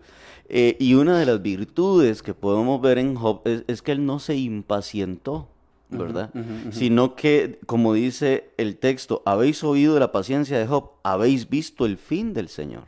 Eh, 0.49 0.75
y 0.79 0.95
una 0.95 1.17
de 1.17 1.25
las 1.25 1.41
virtudes 1.41 2.21
que 2.21 2.33
podemos 2.33 2.81
ver 2.81 2.97
en 2.97 3.15
Job 3.15 3.41
es, 3.45 3.63
es 3.67 3.81
que 3.81 3.93
él 3.93 4.05
no 4.05 4.19
se 4.19 4.35
impacientó, 4.35 5.47
¿verdad? 5.91 6.31
Sino 6.71 7.15
que, 7.15 7.59
como 7.65 7.93
dice 7.93 8.51
el 8.57 8.77
texto, 8.77 9.21
habéis 9.25 9.63
oído 9.63 9.99
la 9.99 10.11
paciencia 10.11 10.57
de 10.57 10.65
Job, 10.67 10.91
habéis 11.03 11.49
visto 11.49 11.85
el 11.85 11.97
fin 11.97 12.33
del 12.33 12.47
Señor, 12.49 12.85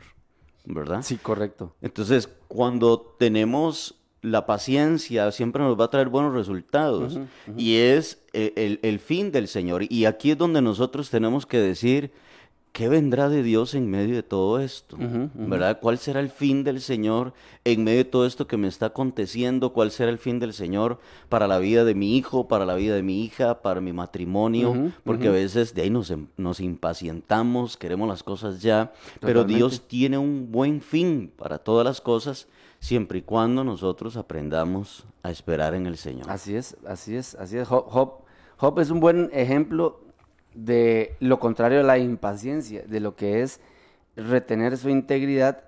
¿verdad? 0.64 1.02
Sí, 1.02 1.16
correcto. 1.16 1.74
Entonces, 1.82 2.28
cuando 2.48 3.00
tenemos 3.18 3.96
la 4.22 4.46
paciencia, 4.46 5.30
siempre 5.32 5.62
nos 5.62 5.78
va 5.78 5.84
a 5.84 5.90
traer 5.90 6.08
buenos 6.08 6.32
resultados. 6.34 7.18
Y 7.58 7.76
es 7.76 8.22
el, 8.32 8.52
el- 8.56 8.80
el 8.82 8.98
fin 8.98 9.30
del 9.32 9.48
Señor. 9.48 9.84
Y 9.90 10.06
aquí 10.06 10.30
es 10.30 10.38
donde 10.38 10.62
nosotros 10.62 11.10
tenemos 11.10 11.44
que 11.44 11.58
decir, 11.58 12.10
¿qué 12.74 12.88
vendrá 12.88 13.28
de 13.28 13.44
Dios 13.44 13.74
en 13.74 13.88
medio 13.88 14.16
de 14.16 14.24
todo 14.24 14.58
esto? 14.58 14.96
¿Verdad? 15.34 15.78
¿Cuál 15.80 15.96
será 15.96 16.18
el 16.18 16.28
fin 16.28 16.64
del 16.64 16.80
Señor 16.80 17.32
en 17.64 17.84
medio 17.84 17.98
de 17.98 18.04
todo 18.04 18.26
esto 18.26 18.48
que 18.48 18.56
me 18.56 18.66
está 18.66 18.86
aconteciendo? 18.86 19.72
¿Cuál 19.72 19.92
será 19.92 20.10
el 20.10 20.18
fin 20.18 20.40
del 20.40 20.52
Señor 20.52 20.98
para 21.28 21.46
la 21.46 21.58
vida 21.58 21.84
de 21.84 21.94
mi 21.94 22.16
hijo, 22.16 22.48
para 22.48 22.66
la 22.66 22.74
vida 22.74 22.96
de 22.96 23.04
mi 23.04 23.24
hija, 23.24 23.62
para 23.62 23.80
mi 23.80 23.92
matrimonio? 23.92 24.72
Ujú, 24.72 24.90
Porque 25.04 25.28
a 25.28 25.30
veces 25.30 25.72
de 25.72 25.82
ahí 25.82 25.90
nos, 25.90 26.10
em- 26.10 26.26
nos 26.36 26.58
impacientamos, 26.58 27.76
queremos 27.76 28.08
las 28.08 28.24
cosas 28.24 28.60
ya, 28.60 28.92
pero 29.20 29.42
Totalmente. 29.42 29.54
Dios 29.54 29.82
tiene 29.86 30.18
un 30.18 30.50
buen 30.50 30.80
fin 30.80 31.32
para 31.36 31.58
todas 31.58 31.84
las 31.84 32.00
cosas, 32.00 32.48
siempre 32.80 33.18
y 33.20 33.22
cuando 33.22 33.62
nosotros 33.62 34.16
aprendamos 34.16 35.04
a 35.22 35.30
esperar 35.30 35.74
en 35.74 35.86
el 35.86 35.96
Señor. 35.96 36.28
Así 36.28 36.56
es, 36.56 36.76
así 36.86 37.14
es, 37.14 37.36
así 37.36 37.56
es. 37.56 37.68
Job, 37.68 37.84
Job, 37.88 38.14
Job 38.56 38.80
es 38.80 38.90
un 38.90 38.98
buen 38.98 39.30
ejemplo 39.32 40.00
de 40.54 41.16
lo 41.20 41.38
contrario 41.38 41.80
a 41.80 41.82
la 41.82 41.98
impaciencia, 41.98 42.82
de 42.86 43.00
lo 43.00 43.16
que 43.16 43.42
es 43.42 43.60
retener 44.16 44.76
su 44.76 44.88
integridad 44.88 45.64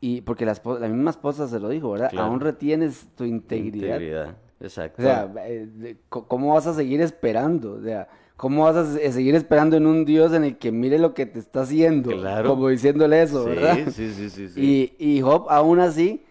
y 0.00 0.20
porque 0.20 0.44
la, 0.44 0.54
la 0.80 0.88
misma 0.88 1.10
esposa 1.10 1.48
se 1.48 1.58
lo 1.60 1.68
dijo, 1.68 1.90
¿verdad? 1.92 2.10
Claro. 2.10 2.26
Aún 2.28 2.40
retienes 2.40 3.06
tu 3.16 3.24
integridad. 3.24 3.94
Integridad, 3.94 4.36
exacto. 4.60 5.02
O 5.02 5.04
sea, 5.04 5.32
eh, 5.46 5.96
¿cómo 6.08 6.54
vas 6.54 6.66
a 6.66 6.74
seguir 6.74 7.00
esperando? 7.00 7.74
O 7.74 7.80
sea, 7.82 8.08
¿cómo 8.36 8.64
vas 8.64 8.76
a 8.76 8.92
se- 8.92 9.12
seguir 9.12 9.34
esperando 9.34 9.76
en 9.76 9.86
un 9.86 10.04
Dios 10.04 10.32
en 10.32 10.44
el 10.44 10.58
que 10.58 10.70
mire 10.72 10.98
lo 10.98 11.14
que 11.14 11.26
te 11.26 11.38
está 11.38 11.62
haciendo? 11.62 12.10
Claro. 12.10 12.50
Como 12.50 12.68
diciéndole 12.68 13.22
eso, 13.22 13.44
sí, 13.44 13.48
¿verdad? 13.48 13.78
sí, 13.90 14.12
sí, 14.12 14.30
sí, 14.30 14.48
sí. 14.48 14.94
Y, 14.98 15.16
y 15.16 15.20
Job 15.22 15.46
aún 15.48 15.80
así 15.80 16.24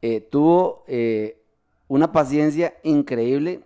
eh, 0.00 0.20
tuvo 0.20 0.84
eh, 0.86 1.40
una 1.88 2.12
paciencia 2.12 2.74
increíble, 2.84 3.60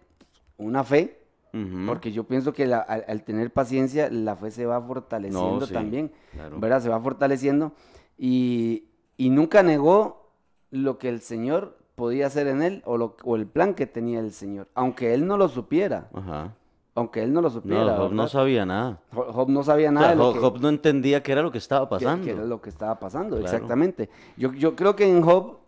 una 0.57 0.83
fe, 0.85 1.19
Ujú. 1.55 1.87
porque 1.87 2.13
yo 2.13 2.25
pienso 2.25 2.53
que 2.53 2.67
la- 2.67 2.79
al, 2.81 3.05
al 3.07 3.25
tener 3.25 3.53
paciencia 3.53 4.09
la 4.11 4.37
fe 4.37 4.51
se 4.51 4.65
va 4.65 4.81
fortaleciendo 4.81 5.61
No, 5.61 5.67
sí, 5.67 5.73
también, 5.75 6.11
claro. 6.33 6.59
¿verdad? 6.59 6.81
Se 6.81 6.89
va 6.89 6.99
fortaleciendo 7.01 7.73
y, 8.19 8.85
y 9.17 9.31
nunca 9.31 9.63
negó 9.63 10.31
lo 10.71 10.99
que 10.99 11.09
el 11.09 11.21
Señor 11.21 11.77
podía 11.95 12.27
hacer 12.27 12.47
en 12.47 12.63
él 12.63 12.83
o, 12.87 12.97
lo, 12.97 13.17
o 13.25 13.37
el 13.37 13.47
plan 13.47 13.75
que 13.75 13.87
tenía 13.87 14.21
el 14.21 14.33
Señor, 14.33 14.69
aunque 14.75 15.13
él 15.13 15.27
no 15.27 15.37
lo 15.37 15.49
supiera, 15.49 16.09
Ajá. 16.15 16.55
aunque 16.95 17.23
él 17.23 17.33
no 17.33 17.43
lo 17.43 17.49
No, 17.49 17.55
supiera. 17.55 17.97
Job 17.99 18.13
no 18.13 18.29
sabía 18.29 18.65
nada. 18.65 19.01
Jo- 19.13 19.33
Job 19.33 19.49
no 19.51 19.63
sabía 19.63 19.91
O 19.91 19.93
nada 19.93 20.07
sea, 20.07 20.15
de 20.15 20.19
lo 20.19 20.25
Job, 20.25 20.35
que- 20.35 20.41
Job 20.41 20.59
no 20.61 20.69
entendía 20.71 21.23
qué 21.23 21.33
era 21.33 21.43
lo 21.43 21.53
que 21.53 21.59
estaba 21.59 21.89
pasando. 21.89 22.25
que 22.25 22.31
era 22.33 22.45
lo 22.45 22.61
que 22.63 22.71
estaba 22.71 22.99
pasando, 22.99 23.37
Claro. 23.37 23.45
exactamente. 23.55 24.09
Yo, 24.39 24.53
yo 24.55 24.75
creo 24.75 24.97
que 24.97 25.07
en 25.07 25.21
Job 25.23 25.59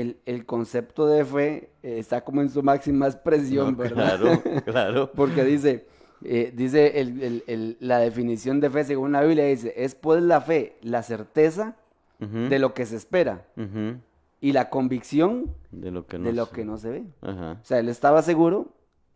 el, 0.00 0.18
el 0.26 0.44
concepto 0.46 1.06
de 1.06 1.24
fe 1.24 1.70
eh, 1.82 1.98
está 1.98 2.22
como 2.22 2.40
en 2.42 2.48
su 2.50 2.62
máxima 2.62 3.06
expresión, 3.06 3.72
No, 3.72 3.76
¿verdad? 3.76 4.18
Claro, 4.18 4.42
claro. 4.64 5.12
Porque 5.14 5.44
dice, 5.44 5.86
eh, 6.24 6.52
dice 6.54 7.00
el- 7.00 7.22
el- 7.22 7.44
el- 7.46 7.76
la 7.80 7.98
definición 7.98 8.60
de 8.60 8.70
fe 8.70 8.84
según 8.84 9.12
la 9.12 9.22
Biblia, 9.22 9.44
dice, 9.46 9.72
es 9.76 9.94
pues 9.94 10.22
la 10.22 10.40
fe, 10.40 10.76
la 10.82 11.02
certeza 11.02 11.76
Ujú, 12.20 12.48
de 12.48 12.58
lo 12.58 12.74
que 12.74 12.86
se 12.86 12.96
espera 12.96 13.44
ujú, 13.56 13.96
y 14.40 14.52
la 14.52 14.70
convicción 14.70 15.52
De 15.72 15.90
lo 15.90 16.06
que 16.06 16.18
no 16.18 16.26
de 16.26 16.32
lo 16.32 16.46
sé. 16.46 16.52
que 16.54 16.64
no 16.64 16.76
se 16.78 16.88
ve. 16.90 17.04
Ajá, 17.22 17.58
O 17.60 17.64
sea, 17.64 17.78
él 17.80 17.88
estaba 17.88 18.22
seguro 18.22 18.68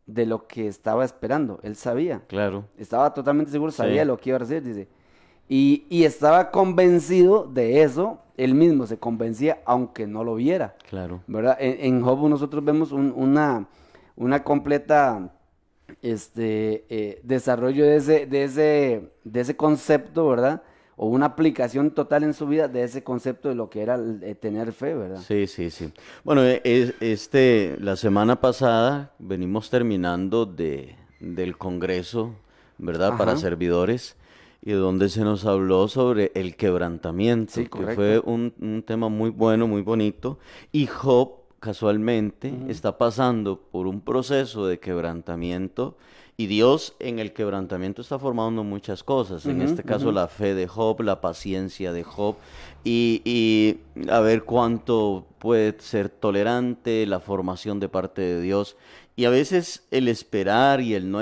de 0.06 0.26
lo 0.26 0.46
que 0.46 0.66
estaba 0.68 1.04
esperando, 1.04 1.60
él 1.62 1.76
sabía. 1.76 2.22
claro. 2.28 2.64
Estaba 2.78 3.12
totalmente 3.14 3.52
seguro, 3.52 3.70
sabía 3.72 4.02
Sí. 4.02 4.08
lo 4.08 4.16
que 4.18 4.30
iba 4.30 4.36
a 4.36 4.38
recibir, 4.40 4.62
dice. 4.62 4.88
Y, 5.48 5.84
y 5.88 6.04
estaba 6.04 6.50
convencido 6.50 7.44
de 7.50 7.82
eso, 7.82 8.18
él 8.36 8.54
mismo 8.54 8.86
se 8.86 8.98
convencía 8.98 9.60
aunque 9.64 10.06
no 10.06 10.22
lo 10.24 10.34
viera, 10.34 10.76
Claro. 10.88 11.20
¿verdad? 11.26 11.56
En, 11.60 11.94
en 11.96 12.02
Job 12.02 12.28
nosotros 12.28 12.64
vemos 12.64 12.92
un- 12.92 13.12
una, 13.16 13.66
una 14.16 14.44
completa 14.44 15.32
este, 16.02 16.84
eh, 16.88 17.20
desarrollo 17.24 17.84
de 17.84 17.96
ese, 17.96 18.26
de, 18.26 18.44
ese, 18.44 19.10
de 19.24 19.40
ese 19.40 19.56
concepto, 19.56 20.28
¿verdad? 20.28 20.62
O 20.96 21.06
una 21.08 21.26
aplicación 21.26 21.92
total 21.92 22.24
en 22.24 22.34
su 22.34 22.46
vida 22.46 22.68
de 22.68 22.82
ese 22.82 23.02
concepto 23.04 23.48
de 23.48 23.54
lo 23.54 23.70
que 23.70 23.82
era 23.82 23.98
eh, 24.22 24.34
tener 24.34 24.72
fe, 24.72 24.94
¿verdad? 24.94 25.18
Sí, 25.26 25.46
sí, 25.46 25.70
sí. 25.70 25.92
Bueno, 26.24 26.42
e- 26.44 26.60
es- 26.64 26.94
este, 27.00 27.76
la 27.80 27.96
semana 27.96 28.40
pasada 28.40 29.12
venimos 29.18 29.70
terminando 29.70 30.44
de, 30.44 30.96
del 31.20 31.56
Congreso, 31.56 32.34
¿verdad? 32.78 33.16
Para 33.16 33.36
servidores, 33.36 34.16
y 34.62 34.72
donde 34.72 35.08
se 35.08 35.22
nos 35.22 35.44
habló 35.46 35.88
sobre 35.88 36.32
el 36.34 36.56
quebrantamiento, 36.56 37.52
Sí, 37.54 37.66
que 37.66 37.94
fue 37.94 38.18
un, 38.18 38.52
un 38.60 38.82
tema 38.82 39.08
muy 39.08 39.30
bueno, 39.30 39.66
muy 39.66 39.82
bonito. 39.82 40.38
Y 40.72 40.86
Job, 40.86 41.32
casualmente, 41.60 42.52
está 42.68 42.98
pasando 42.98 43.60
por 43.60 43.86
un 43.86 44.00
proceso 44.00 44.66
de 44.66 44.78
quebrantamiento. 44.78 45.96
Y 46.40 46.46
Dios 46.46 46.94
en 47.00 47.18
el 47.18 47.32
quebrantamiento 47.32 48.00
está 48.00 48.16
formando 48.16 48.62
muchas 48.62 49.02
cosas. 49.02 49.44
En 49.46 49.60
este 49.60 49.82
caso, 49.82 50.12
la 50.12 50.28
fe 50.28 50.54
de 50.54 50.68
Job, 50.68 51.00
la 51.00 51.20
paciencia 51.20 51.92
de 51.92 52.04
Job. 52.04 52.36
Y, 52.84 53.22
y 53.24 53.80
a 54.08 54.20
ver 54.20 54.44
cuánto 54.44 55.26
puede 55.40 55.74
ser 55.80 56.08
tolerante 56.08 57.06
la 57.06 57.18
formación 57.18 57.80
de 57.80 57.88
parte 57.88 58.22
de 58.22 58.40
Dios. 58.40 58.76
Y 59.18 59.24
a 59.24 59.30
veces 59.30 59.82
el 59.90 60.06
esperar 60.06 60.80
y 60.80 60.94
el 60.94 61.10
no 61.10 61.20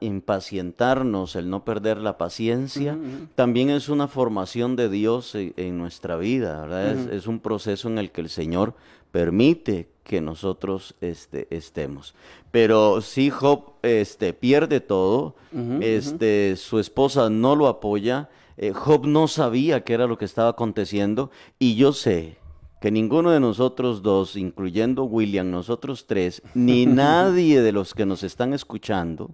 impacientarnos, 0.00 1.34
el 1.36 1.50
no 1.50 1.64
perder 1.64 1.98
la 1.98 2.18
paciencia, 2.18 2.96
también 3.34 3.70
es 3.70 3.88
una 3.88 4.06
formación 4.08 4.76
de 4.76 4.88
Dios 4.88 5.34
en, 5.34 5.54
en 5.56 5.78
nuestra 5.78 6.16
vida, 6.16 6.60
¿verdad? 6.62 7.10
Es- 7.14 7.26
un 7.26 7.40
proceso 7.40 7.88
en 7.88 7.98
el 7.98 8.10
que 8.10 8.20
el 8.20 8.28
Señor 8.28 8.74
permite 9.12 9.88
que 10.04 10.20
nosotros 10.20 10.94
este, 11.00 11.46
estemos. 11.50 12.14
Pero 12.50 13.00
si 13.02 13.30
Job 13.30 13.72
este, 13.82 14.32
pierde 14.32 14.80
todo, 14.80 15.34
este, 15.82 16.54
su 16.56 16.78
esposa 16.78 17.28
no 17.30 17.56
lo 17.56 17.66
apoya, 17.68 18.28
eh, 18.56 18.72
Job 18.72 19.06
no 19.06 19.28
sabía 19.28 19.84
qué 19.84 19.94
era 19.94 20.06
lo 20.06 20.18
que 20.18 20.24
estaba 20.24 20.50
aconteciendo 20.50 21.30
y 21.58 21.76
yo 21.76 21.92
sé 21.92 22.37
que 22.80 22.90
ninguno 22.90 23.30
de 23.30 23.40
nosotros 23.40 24.02
dos, 24.02 24.36
incluyendo 24.36 25.04
William, 25.04 25.50
nosotros 25.50 26.06
tres, 26.06 26.42
ni 26.54 26.86
nadie 26.86 27.60
de 27.60 27.72
los 27.72 27.94
que 27.94 28.06
nos 28.06 28.22
están 28.22 28.52
escuchando 28.54 29.30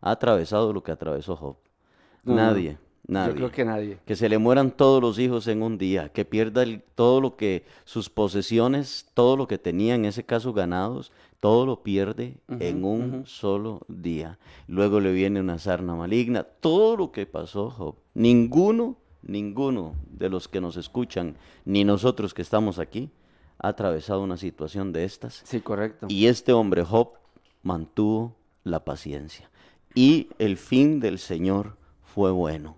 ha 0.00 0.10
atravesado 0.12 0.72
lo 0.72 0.82
que 0.82 0.92
atravesó 0.92 1.36
Job. 1.36 1.56
No, 2.24 2.34
nadie, 2.34 2.78
nadie. 3.06 3.30
Yo 3.32 3.36
creo 3.36 3.50
que 3.52 3.64
nadie. 3.64 3.98
Que 4.04 4.16
se 4.16 4.28
le 4.28 4.38
mueran 4.38 4.70
todos 4.70 5.00
los 5.00 5.18
hijos 5.18 5.46
en 5.48 5.62
un 5.62 5.78
día, 5.78 6.08
que 6.10 6.24
pierda 6.24 6.62
el- 6.62 6.82
todo 6.94 7.20
lo 7.20 7.36
que, 7.36 7.64
sus 7.84 8.10
posesiones, 8.10 9.06
todo 9.14 9.36
lo 9.36 9.46
que 9.48 9.58
tenía, 9.58 9.94
en 9.94 10.04
ese 10.04 10.24
caso 10.24 10.52
ganados, 10.52 11.12
todo 11.40 11.66
lo 11.66 11.82
pierde 11.82 12.36
en 12.60 12.84
un 12.84 13.24
solo 13.26 13.80
día. 13.88 14.38
Luego 14.68 15.00
le 15.00 15.10
viene 15.12 15.40
una 15.40 15.58
sarna 15.58 15.96
maligna, 15.96 16.44
todo 16.44 16.96
lo 16.96 17.10
que 17.10 17.26
pasó 17.26 17.70
Job. 17.70 17.96
Ninguno, 18.14 18.96
ninguno 19.22 19.94
de 20.10 20.28
los 20.28 20.48
que 20.48 20.60
nos 20.60 20.76
escuchan, 20.76 21.36
ni 21.64 21.84
nosotros 21.84 22.34
que 22.34 22.42
estamos 22.42 22.78
aquí, 22.78 23.10
ha 23.58 23.68
atravesado 23.68 24.22
una 24.22 24.36
situación 24.36 24.92
de 24.92 25.04
estas. 25.04 25.42
Sí, 25.44 25.60
correcto. 25.60 26.06
Y 26.08 26.26
este 26.26 26.52
hombre 26.52 26.84
Job 26.84 27.12
mantuvo 27.62 28.34
la 28.64 28.84
paciencia. 28.84 29.50
Y 29.94 30.28
el 30.38 30.56
fin 30.56 31.00
del 31.00 31.18
Señor 31.18 31.76
fue 32.02 32.30
bueno. 32.30 32.76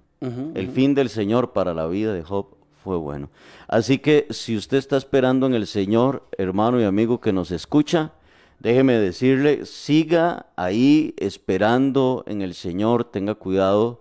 El 0.54 0.68
fin 0.70 0.94
del 0.94 1.10
Señor 1.10 1.52
para 1.52 1.74
la 1.74 1.86
vida 1.86 2.14
de 2.14 2.22
Job 2.22 2.56
fue 2.82 2.96
bueno. 2.96 3.28
Así 3.68 3.98
que 3.98 4.26
si 4.30 4.56
usted 4.56 4.78
está 4.78 4.96
esperando 4.96 5.46
en 5.46 5.52
el 5.52 5.66
Señor, 5.66 6.26
hermano 6.38 6.80
y 6.80 6.84
amigo 6.84 7.20
que 7.20 7.30
nos 7.30 7.50
escucha, 7.50 8.12
déjeme 8.58 8.94
decirle, 8.94 9.66
siga 9.66 10.46
ahí 10.56 11.12
esperando 11.18 12.24
en 12.26 12.40
el 12.40 12.54
Señor, 12.54 13.04
tenga 13.04 13.34
cuidado 13.34 14.00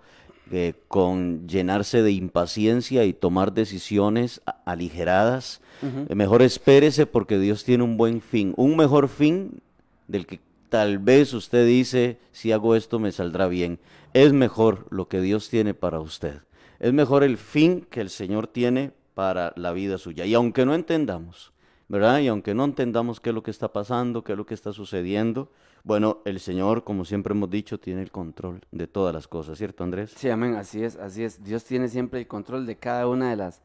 eh, 0.55 0.75
con 0.87 1.47
llenarse 1.47 2.03
de 2.03 2.11
impaciencia 2.11 3.05
y 3.05 3.13
tomar 3.13 3.53
decisiones 3.53 4.39
aligeradas. 4.65 5.61
Eh, 5.81 6.13
Mejor 6.13 6.43
espérese 6.43 7.07
porque 7.07 7.39
Dios 7.39 7.63
tiene 7.63 7.83
un 7.83 7.97
buen 7.97 8.21
fin, 8.21 8.53
un 8.55 8.75
mejor 8.75 9.07
fin 9.07 9.63
del 10.07 10.27
que 10.27 10.39
tal 10.69 10.99
vez 10.99 11.33
usted 11.33 11.65
dice, 11.65 12.19
si 12.31 12.51
hago 12.51 12.75
esto 12.75 12.99
me 12.99 13.11
saldrá 13.11 13.47
bien. 13.47 13.79
Es 14.13 14.31
mejor 14.31 14.85
lo 14.91 15.07
que 15.07 15.21
Dios 15.21 15.49
tiene 15.49 15.73
para 15.73 15.99
usted. 15.99 16.41
Es 16.79 16.93
mejor 16.93 17.23
el 17.23 17.37
fin 17.37 17.87
que 17.89 18.01
el 18.01 18.11
Señor 18.11 18.45
tiene 18.45 18.91
para 19.15 19.53
la 19.55 19.71
vida 19.71 19.97
suya. 19.97 20.23
Y 20.27 20.35
aunque 20.35 20.67
no 20.67 20.75
entendamos, 20.75 21.51
¿verdad? 21.87 22.19
Y 22.19 22.27
aunque 22.27 22.53
no 22.53 22.63
entendamos 22.63 23.19
qué 23.19 23.29
es 23.29 23.35
lo 23.35 23.41
que 23.41 23.49
está 23.49 23.73
pasando, 23.73 24.23
qué 24.23 24.33
es 24.33 24.37
lo 24.37 24.45
que 24.45 24.53
está 24.53 24.71
sucediendo, 24.71 25.49
bueno, 25.83 26.19
el 26.25 26.39
Señor, 26.39 26.83
como 26.83 27.03
siempre 27.05 27.33
hemos 27.33 27.49
dicho, 27.49 27.79
tiene 27.79 28.01
el 28.01 28.11
control 28.11 28.61
de 28.71 28.87
todas 28.87 29.13
las 29.13 29.27
cosas, 29.27 29.57
¿cierto, 29.57 29.83
Andrés? 29.83 30.13
Sí, 30.15 30.29
amén, 30.29 30.55
así 30.55 30.83
es, 30.83 30.95
así 30.95 31.23
es. 31.23 31.43
Dios 31.43 31.65
tiene 31.65 31.89
siempre 31.89 32.19
el 32.21 32.27
control 32.27 32.65
de 32.65 32.77
cada 32.77 33.07
una 33.07 33.29
de 33.29 33.35
las, 33.35 33.61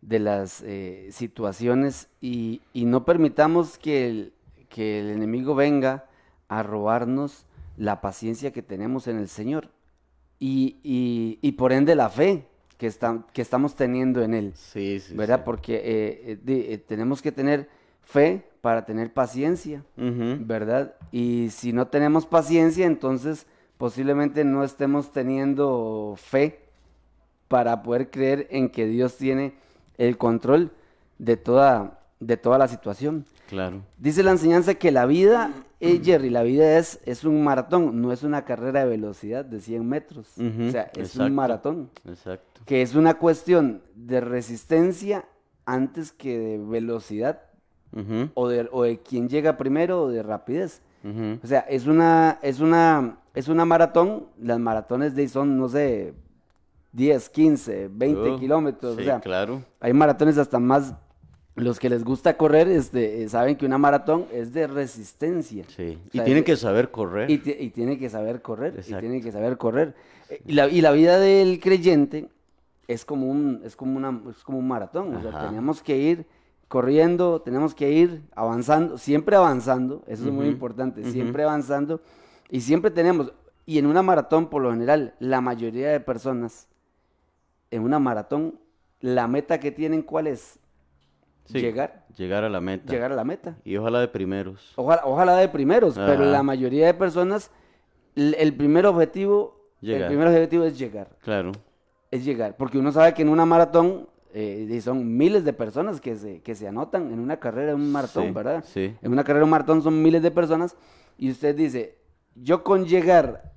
de 0.00 0.18
las 0.20 0.62
eh, 0.62 1.08
situaciones 1.12 2.08
y, 2.20 2.62
y 2.72 2.86
no 2.86 3.04
permitamos 3.04 3.76
que 3.78 4.08
el, 4.08 4.32
que 4.70 5.00
el 5.00 5.10
enemigo 5.10 5.54
venga 5.54 6.06
a 6.48 6.62
robarnos 6.62 7.44
la 7.76 8.00
paciencia 8.00 8.52
que 8.52 8.62
tenemos 8.62 9.06
en 9.06 9.18
el 9.18 9.28
Señor 9.28 9.68
y, 10.38 10.76
y, 10.82 11.38
y 11.42 11.52
por 11.52 11.72
ende 11.72 11.94
la 11.94 12.08
fe 12.08 12.46
que, 12.78 12.86
está, 12.86 13.26
que 13.34 13.42
estamos 13.42 13.74
teniendo 13.74 14.22
en 14.22 14.32
Él. 14.34 14.52
Sí, 14.54 15.00
sí. 15.00 15.14
¿Verdad? 15.14 15.38
sí. 15.40 15.42
Porque 15.44 15.74
eh, 15.76 16.22
eh, 16.32 16.38
de- 16.42 16.72
eh, 16.74 16.78
tenemos 16.78 17.20
que 17.20 17.32
tener 17.32 17.68
fe 18.02 18.46
para 18.60 18.84
tener 18.84 19.12
paciencia. 19.12 19.84
¿verdad? 19.96 20.94
Y 21.12 21.48
si 21.50 21.72
no 21.72 21.86
tenemos 21.88 22.26
paciencia, 22.26 22.86
entonces 22.86 23.46
posiblemente 23.78 24.44
no 24.44 24.62
estemos 24.62 25.12
teniendo 25.12 26.14
fe 26.16 26.60
para 27.48 27.82
poder 27.82 28.10
creer 28.10 28.46
en 28.50 28.68
que 28.68 28.86
Dios 28.86 29.16
tiene 29.16 29.54
el 29.98 30.16
control 30.18 30.70
de 31.18 31.36
toda, 31.36 32.00
de 32.20 32.36
toda 32.36 32.58
la 32.58 32.68
situación. 32.68 33.24
Claro. 33.48 33.82
Dice 33.98 34.22
la 34.22 34.30
enseñanza 34.30 34.74
que 34.74 34.92
la 34.92 35.06
vida, 35.06 35.52
eh, 35.80 36.00
Jerry, 36.04 36.30
la 36.30 36.42
vida 36.42 36.78
es, 36.78 37.00
es 37.04 37.24
un 37.24 37.42
maratón, 37.42 38.00
no 38.00 38.12
es 38.12 38.22
una 38.22 38.44
carrera 38.44 38.84
de 38.84 38.90
velocidad 38.90 39.44
de 39.44 39.60
100 39.60 39.88
metros. 39.88 40.28
O 40.38 40.70
sea, 40.70 40.90
es 40.92 40.98
exacto. 40.98 41.24
un 41.24 41.34
maratón 41.34 41.90
Exacto. 42.06 42.60
que 42.66 42.82
es 42.82 42.94
una 42.94 43.14
cuestión 43.14 43.82
de 43.96 44.20
resistencia 44.20 45.24
antes 45.66 46.12
que 46.12 46.38
de 46.38 46.58
velocidad 46.58 47.49
O 48.34 48.48
de, 48.48 48.68
o 48.70 48.82
de 48.84 48.98
quién 48.98 49.28
llega 49.28 49.56
primero 49.56 50.02
o 50.02 50.08
de 50.08 50.22
rapidez. 50.22 50.82
O 51.42 51.46
sea, 51.46 51.60
es 51.60 51.86
una, 51.86 52.38
es 52.42 52.60
una, 52.60 53.16
es 53.34 53.48
una 53.48 53.64
maratón, 53.64 54.24
las 54.40 54.58
maratones 54.58 55.14
de 55.14 55.28
son, 55.28 55.56
no 55.58 55.68
sé, 55.68 56.12
10, 56.92 57.28
15, 57.30 57.88
20 57.92 58.20
Oh, 58.32 58.38
kilómetros. 58.38 58.96
sí, 58.96 59.02
o 59.02 59.04
sea, 59.04 59.20
claro. 59.20 59.62
hay 59.80 59.92
maratones 59.92 60.36
hasta 60.38 60.58
más, 60.58 60.94
los 61.54 61.78
que 61.78 61.88
les 61.88 62.04
gusta 62.04 62.36
correr, 62.36 62.68
este, 62.68 63.22
eh, 63.22 63.28
saben 63.28 63.56
que 63.56 63.64
una 63.66 63.78
maratón 63.78 64.26
es 64.32 64.52
de 64.52 64.66
resistencia. 64.66 65.64
Sí. 65.68 65.98
O 66.02 66.08
Y 66.12 66.20
tienen 66.20 66.38
es- 66.38 66.44
que 66.44 66.56
saber 66.56 66.90
correr. 66.90 67.30
y, 67.30 67.34
y 67.34 67.70
tiene 67.70 67.98
que 67.98 68.10
saber 68.10 68.42
correr, 68.42 68.74
y 68.76 68.78
Exacto. 68.80 69.00
tiene 69.00 69.20
que 69.22 69.32
saber 69.32 69.56
correr. 69.56 69.94
Eh, 70.28 70.42
Y 70.46 70.52
la, 70.52 70.68
y 70.68 70.80
la 70.80 70.90
vida 70.92 71.18
del 71.18 71.60
creyente 71.60 72.28
es 72.88 73.04
como 73.04 73.26
un, 73.30 73.62
es 73.64 73.74
como 73.76 73.96
una, 73.96 74.20
es 74.30 74.42
como 74.44 74.58
un 74.58 74.68
maratón. 74.68 75.14
O 75.16 75.20
sea, 75.22 75.30
Ajá. 75.30 75.48
tenemos 75.48 75.82
que 75.82 75.96
ir 75.96 76.26
corriendo, 76.70 77.42
tenemos 77.42 77.74
que 77.74 77.90
ir 77.90 78.22
avanzando, 78.36 78.96
siempre 78.96 79.34
avanzando, 79.34 80.04
eso 80.06 80.26
es 80.26 80.30
muy 80.32 80.46
importante, 80.46 81.02
siempre 81.10 81.42
avanzando. 81.42 82.00
Y 82.48 82.60
siempre 82.60 82.92
tenemos, 82.92 83.32
y 83.66 83.78
en 83.78 83.86
una 83.86 84.02
maratón 84.04 84.48
por 84.48 84.62
lo 84.62 84.70
general, 84.70 85.14
la 85.18 85.40
mayoría 85.40 85.90
de 85.90 85.98
personas, 85.98 86.68
en 87.72 87.82
una 87.82 87.98
maratón, 87.98 88.54
la 89.00 89.26
meta 89.26 89.58
que 89.58 89.72
tienen, 89.72 90.02
¿cuál 90.02 90.28
es? 90.28 90.60
Sí, 91.46 91.58
Llegar, 91.60 92.06
Llegar 92.16 92.44
a 92.44 92.48
la 92.48 92.60
meta. 92.60 92.92
llegar 92.92 93.10
a 93.10 93.16
la 93.16 93.24
meta. 93.24 93.56
Y 93.64 93.76
ojalá 93.76 93.98
de 93.98 94.06
primeros. 94.06 94.72
Ojalá, 94.76 95.02
ojalá 95.04 95.36
de 95.38 95.48
primeros, 95.48 95.96
pero 95.96 96.24
la 96.24 96.44
mayoría 96.44 96.86
de 96.86 96.94
personas, 96.94 97.50
el 98.14 98.54
primer 98.54 98.86
objetivo, 98.86 99.58
el 99.82 100.06
primer 100.06 100.28
objetivo 100.28 100.62
es 100.62 100.78
llegar, 100.78 101.08
Claro. 101.20 101.50
es 102.12 102.24
llegar, 102.24 102.56
porque 102.56 102.78
uno 102.78 102.92
sabe 102.92 103.12
que 103.12 103.22
en 103.22 103.28
una 103.28 103.44
maratón 103.44 104.08
eh, 104.34 104.66
y 104.70 104.80
son 104.80 105.16
miles 105.16 105.44
de 105.44 105.52
personas 105.52 106.00
que 106.00 106.16
se, 106.16 106.40
que 106.40 106.54
se 106.54 106.68
anotan 106.68 107.12
en 107.12 107.18
una 107.20 107.38
carrera, 107.38 107.72
en 107.72 107.80
un 107.80 107.92
maratón, 107.92 108.26
Sí, 108.28 108.32
¿verdad? 108.32 108.64
sí. 108.66 108.96
En 109.02 109.12
una 109.12 109.24
carrera, 109.24 109.44
un 109.44 109.50
maratón 109.50 109.82
son 109.82 110.02
miles 110.02 110.22
de 110.22 110.30
personas 110.30 110.76
y 111.18 111.30
usted 111.30 111.54
dice, 111.54 111.96
yo 112.34 112.62
con 112.64 112.86
llegar 112.86 113.52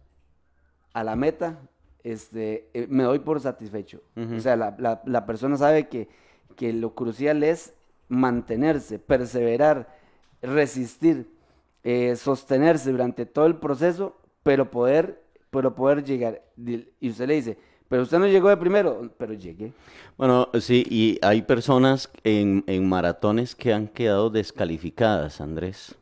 a 0.93 1.03
la 1.03 1.15
meta, 1.15 1.59
este, 2.03 2.69
eh, 2.73 2.87
me 2.89 3.03
doy 3.03 3.19
por 3.19 3.39
satisfecho. 3.39 4.01
Ujú. 4.15 4.35
O 4.35 4.39
sea, 4.39 4.55
la, 4.55 4.75
la- 4.77 5.01
la 5.05 5.25
persona 5.25 5.57
sabe 5.57 5.87
que, 5.87 6.07
que 6.55 6.73
lo 6.73 6.93
crucial 6.93 7.43
es 7.43 7.73
mantenerse, 8.09 8.99
perseverar, 8.99 9.87
resistir, 10.41 11.29
eh, 11.83 12.15
sostenerse 12.15 12.91
durante 12.91 13.25
todo 13.25 13.45
el 13.45 13.55
proceso, 13.55 14.17
pero 14.43 14.69
poder, 14.71 15.21
pero 15.49 15.73
poder 15.75 16.03
llegar. 16.03 16.41
Y 16.99 17.09
usted 17.09 17.27
le 17.27 17.35
dice, 17.35 17.57
pero 17.89 18.03
usted 18.03 18.19
no 18.19 18.27
llegó 18.27 18.49
de 18.49 18.57
primero, 18.57 19.09
pero 19.17 19.33
llegué. 19.33 19.71
Bueno, 20.17 20.49
sí, 20.59 20.85
y 20.89 21.19
hay 21.21 21.41
personas 21.41 22.09
en, 22.23 22.63
en 22.67 22.87
maratones 22.87 23.55
que 23.55 23.73
han 23.73 23.87
quedado 23.87 24.29
descalificadas, 24.29 25.41
Andrés. 25.41 25.95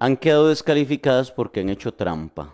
Han 0.00 0.16
quedado 0.16 0.48
descalificadas 0.48 1.30
porque 1.30 1.60
han 1.60 1.68
hecho 1.68 1.94
trampa. 1.94 2.52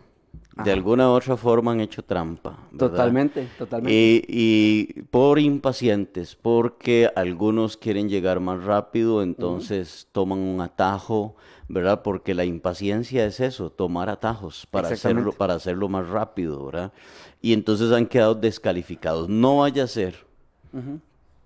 De 0.63 0.73
alguna 0.73 1.09
u 1.09 1.13
otra 1.13 1.37
forma 1.37 1.71
han 1.73 1.81
hecho 1.81 2.03
trampa. 2.03 2.59
¿verdad? 2.73 2.91
Totalmente, 2.91 3.49
totalmente. 3.57 3.95
Y, 3.95 4.25
y 4.29 5.03
por 5.05 5.39
impacientes, 5.39 6.35
porque 6.35 7.09
algunos 7.15 7.77
quieren 7.77 8.09
llegar 8.09 8.41
más 8.41 8.65
rápido, 8.65 9.23
entonces 9.23 10.09
toman 10.13 10.41
un 10.41 10.61
atajo, 10.61 11.37
¿verdad? 11.69 12.03
Porque 12.03 12.35
la 12.35 12.45
impaciencia 12.45 13.27
es 13.27 13.41
eso, 13.41 13.71
tomar 13.71 14.09
atajos 14.09 14.67
para 14.71 14.89
hacerlo, 14.89 15.33
para 15.33 15.55
hacerlo 15.55 15.89
más 15.89 16.09
rápido, 16.09 16.65
¿verdad? 16.67 16.93
Y 17.43 17.53
entonces 17.53 17.93
han 17.93 18.07
quedado 18.07 18.35
descalificados. 18.35 19.29
No 19.29 19.59
vaya 19.59 19.85
a 19.85 19.87
ser 19.87 20.27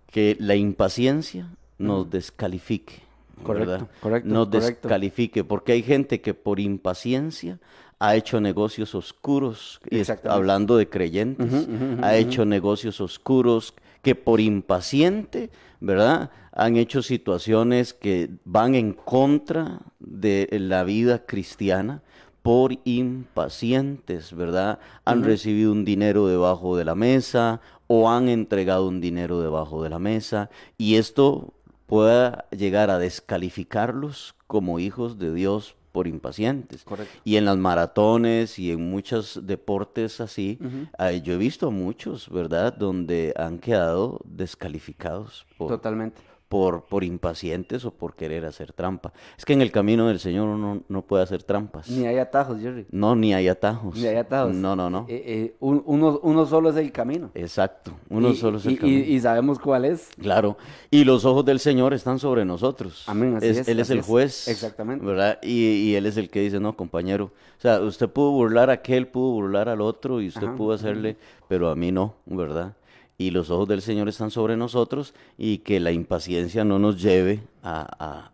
que 0.07 0.37
la 0.39 0.55
impaciencia 0.55 1.49
nos 1.79 2.09
descalifique. 2.09 3.01
Correcto, 3.43 3.71
¿verdad? 3.71 3.89
correcto, 4.01 4.29
Nos 4.29 4.49
correcto. 4.49 4.89
descalifique, 4.89 5.43
porque 5.43 5.73
hay 5.73 5.83
gente 5.83 6.21
que 6.21 6.33
por 6.33 6.61
impaciencia 6.61 7.59
ha 7.99 8.15
hecho 8.15 8.41
negocios 8.41 8.95
oscuros, 8.95 9.81
hablando 10.25 10.77
de 10.77 10.89
creyentes, 10.89 11.67
ha 12.03 12.17
hecho 12.17 12.45
negocios 12.45 13.01
oscuros 13.01 13.75
que 14.03 14.15
por 14.15 14.41
impaciente, 14.41 15.51
¿verdad? 15.81 16.31
Han 16.53 16.77
hecho 16.77 17.03
situaciones 17.03 17.95
que 17.95 18.31
van 18.45 18.75
en 18.75 18.93
contra 18.93 19.81
de 20.01 20.49
la 20.51 20.85
vida 20.85 21.25
cristiana 21.25 22.03
por 22.43 22.77
impacientes, 22.85 24.35
¿verdad? 24.35 24.81
Han 25.05 25.23
recibido 25.23 25.73
un 25.73 25.85
dinero 25.85 26.27
debajo 26.27 26.77
de 26.77 26.85
la 26.85 26.97
mesa 26.97 27.61
o 27.87 28.11
han 28.11 28.29
entregado 28.29 28.89
un 28.89 29.01
dinero 29.01 29.41
debajo 29.41 29.83
de 29.83 29.91
la 29.91 30.01
mesa 30.01 30.51
y 30.77 30.97
esto 30.97 31.55
pueda 31.87 32.47
llegar 32.51 32.91
a 32.91 32.99
descalificarlos 32.99 34.35
como 34.47 34.81
hijos 34.81 35.19
de 35.19 35.33
Dios 35.33 35.77
por 35.93 36.09
impacientes. 36.09 36.85
Correcto. 36.85 37.21
Y 37.25 37.37
en 37.37 37.45
las 37.45 37.57
maratones 37.57 38.59
y 38.59 38.73
en 38.73 38.91
muchos 38.91 39.41
deportes 39.45 40.21
así, 40.21 40.59
eh, 40.99 41.21
yo 41.23 41.35
he 41.35 41.37
visto 41.37 41.69
a 41.69 41.71
muchos, 41.71 42.29
¿verdad? 42.31 42.75
Donde 42.75 43.35
han 43.37 43.59
quedado 43.59 44.21
descalificados 44.25 45.47
por, 45.57 45.69
Totalmente. 45.69 46.21
Por, 46.53 46.85
por 46.85 47.03
impacientes 47.03 47.87
o 47.87 47.93
por 47.93 48.15
querer 48.15 48.45
hacer 48.45 48.75
trampa. 48.75 49.15
Es 49.39 49.47
que 49.47 49.55
en 49.55 49.63
el 49.63 49.73
camino 49.73 50.07
del 50.09 50.21
Señor 50.21 50.49
uno 50.49 50.83
no 50.87 51.01
puede 51.01 51.23
hacer 51.23 51.43
trampas. 51.43 51.89
Ni 51.89 52.05
hay 52.05 52.19
atajos, 52.19 52.61
Jerry. 52.61 52.85
No, 52.91 53.17
ni 53.17 53.33
hay 53.33 53.49
atajos. 53.49 53.97
Ni 53.97 54.05
hay 54.07 54.17
atajos. 54.17 54.55
No, 54.55 54.77
no, 54.77 54.91
no. 54.91 55.07
Eh, 55.09 55.23
eh, 55.27 55.57
un- 55.61 55.83
uno, 55.87 56.21
uno 56.23 56.45
solo 56.45 56.69
es 56.69 56.77
el 56.77 56.93
camino. 56.93 57.31
Exacto. 57.33 57.93
Uno 58.11 58.29
Y- 58.33 58.37
solo 58.37 58.59
es 58.59 58.67
el 58.67 58.73
y- 58.73 58.77
camino. 58.77 58.99
y- 58.99 59.15
y 59.15 59.21
sabemos 59.21 59.59
cuál 59.59 59.87
es. 59.87 60.11
Claro, 60.21 60.59
y 60.91 61.05
los 61.05 61.25
ojos 61.25 61.43
del 61.47 61.59
Señor 61.59 61.95
están 61.95 62.19
sobre 62.19 62.45
nosotros. 62.45 63.05
Amén, 63.07 63.37
así 63.37 63.47
es, 63.47 63.67
Él 63.67 63.81
es 63.81 63.89
el 63.89 64.01
es. 64.01 64.07
juez. 64.07 64.47
Exactamente. 64.49 65.07
¿Verdad? 65.07 65.39
Y, 65.43 65.69
y 65.69 65.95
Él 65.95 66.05
es 66.05 66.19
el 66.19 66.29
que 66.29 66.41
dice, 66.43 66.61
no, 66.61 66.77
compañero. 66.77 67.33
O 67.57 67.61
sea, 67.63 67.81
usted 67.81 68.11
pudo 68.11 68.31
burlar 68.33 68.69
a 68.69 68.75
aquel, 68.75 69.07
pudo 69.09 69.31
burlar 69.33 69.71
al 69.71 69.81
otro 69.81 70.21
y 70.21 70.29
usted 70.29 70.49
Ajá, 70.49 70.57
pudo 70.57 70.75
hacerle, 70.75 71.17
pero 71.49 71.71
a 71.71 71.77
mí 71.77 71.93
no, 71.93 72.17
¿verdad? 72.27 72.77
Y 73.23 73.31
los 73.31 73.51
ojos 73.51 73.69
del 73.69 73.83
Señor 73.83 74.09
están 74.09 74.31
sobre 74.31 74.57
nosotros 74.57 75.15
y 75.39 75.59
que 75.59 75.79
la 75.79 75.93
impaciencia 75.93 76.65
no 76.65 76.79
nos 76.81 77.01
lleve 77.01 77.41
a, 77.63 77.87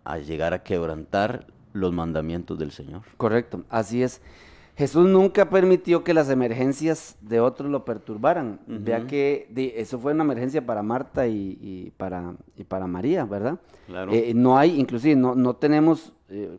a- 0.05 0.13
a 0.15 0.19
llegar 0.19 0.55
a 0.55 0.63
quebrantar 0.63 1.47
los 1.75 1.93
mandamientos 1.93 2.59
del 2.59 2.71
Señor. 2.73 3.03
Correcto, 3.19 3.65
así 3.69 4.03
es. 4.03 4.23
Jesús 4.77 5.07
nunca 5.09 5.51
permitió 5.51 6.05
que 6.05 6.15
las 6.15 6.31
emergencias 6.31 7.17
de 7.21 7.41
otros 7.41 7.69
lo 7.69 7.85
perturbaran. 7.85 8.61
Vea 8.67 9.07
que 9.07 9.47
di- 9.51 9.73
eso 9.77 9.99
fue 9.99 10.13
una 10.13 10.23
emergencia 10.25 10.65
para 10.65 10.83
Marta 10.85 11.27
y, 11.27 11.59
y 11.61 11.93
para, 11.97 12.35
y 12.57 12.63
para 12.65 12.87
María, 12.87 13.25
¿verdad? 13.25 13.59
Claro. 13.89 14.13
Eh, 14.13 14.33
no 14.35 14.57
hay, 14.57 14.79
inclusive, 14.79 15.17
no, 15.17 15.35
no 15.35 15.55
tenemos 15.57 16.13
eh, 16.31 16.59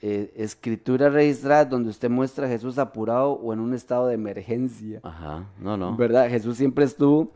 eh, 0.00 0.32
escrituras 0.36 1.12
registradas 1.12 1.68
donde 1.68 1.90
usted 1.90 2.08
muestra 2.08 2.46
a 2.46 2.48
Jesús 2.48 2.78
apurado 2.78 3.32
o 3.32 3.52
en 3.52 3.60
un 3.60 3.74
estado 3.74 4.06
de 4.06 4.14
emergencia. 4.14 5.00
Ajá, 5.02 5.46
no, 5.60 5.76
no. 5.76 5.96
¿Verdad? 5.96 6.28
Jesús 6.28 6.56
siempre 6.56 6.84
estuvo, 6.84 7.32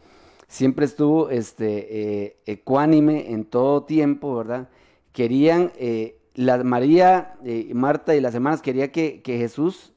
siempre 0.46 0.85
estuvo 0.85 1.31
este, 1.31 2.25
eh, 2.25 2.37
ecuánime 2.46 3.33
en 3.33 3.44
todo 3.44 3.83
tiempo, 3.83 4.37
¿verdad? 4.37 4.68
Querían, 5.12 5.72
eh, 5.77 6.18
la 6.35 6.62
María, 6.62 7.35
eh, 7.44 7.70
Marta 7.75 8.14
y 8.14 8.20
las 8.20 8.35
hermanas 8.35 8.62
quería 8.62 8.92
que, 8.92 9.22
que 9.22 9.38
Jesús 9.38 9.92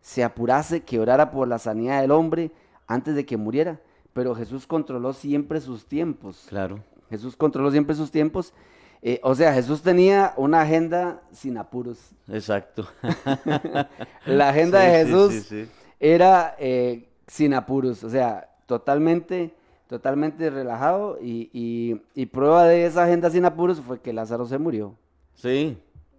se 0.00 0.22
apurase, 0.22 0.82
que 0.82 1.00
orara 1.00 1.30
por 1.30 1.48
la 1.48 1.58
sanidad 1.58 2.00
del 2.00 2.12
hombre 2.12 2.52
antes 2.86 3.14
de 3.14 3.26
que 3.26 3.36
muriera. 3.36 3.80
Pero 4.12 4.34
Jesús 4.34 4.66
controló 4.66 5.12
siempre 5.12 5.60
sus 5.60 5.84
tiempos. 5.86 6.46
Claro. 6.48 6.80
Jesús 7.10 7.36
controló 7.36 7.70
siempre 7.70 7.94
sus 7.94 8.10
tiempos. 8.10 8.54
Eh, 9.02 9.20
o 9.22 9.34
sea, 9.34 9.52
Jesús 9.52 9.82
tenía 9.82 10.32
una 10.36 10.62
agenda 10.62 11.20
sin 11.32 11.58
apuros. 11.58 11.98
Exacto. 12.28 12.86
La 14.26 14.48
agenda 14.50 14.80
Sí, 14.80 14.86
de 14.86 14.92
Jesús 15.04 15.32
sí, 15.32 15.40
sí. 15.64 15.68
era 16.00 16.54
eh, 16.58 17.08
sin 17.26 17.54
apuros, 17.54 18.02
o 18.04 18.10
sea, 18.10 18.48
totalmente, 18.66 19.54
totalmente 19.88 20.50
relajado 20.50 21.18
y, 21.20 21.50
y- 21.52 22.00
y 22.14 22.26
prueba 22.26 22.64
de 22.66 22.86
esa 22.86 23.04
agenda 23.04 23.30
sin 23.30 23.44
apuros 23.44 23.80
fue 23.80 24.00
que 24.00 24.12
Lázaro 24.12 24.46
se 24.46 24.58
murió. 24.58 24.94
Sí. 25.34 25.78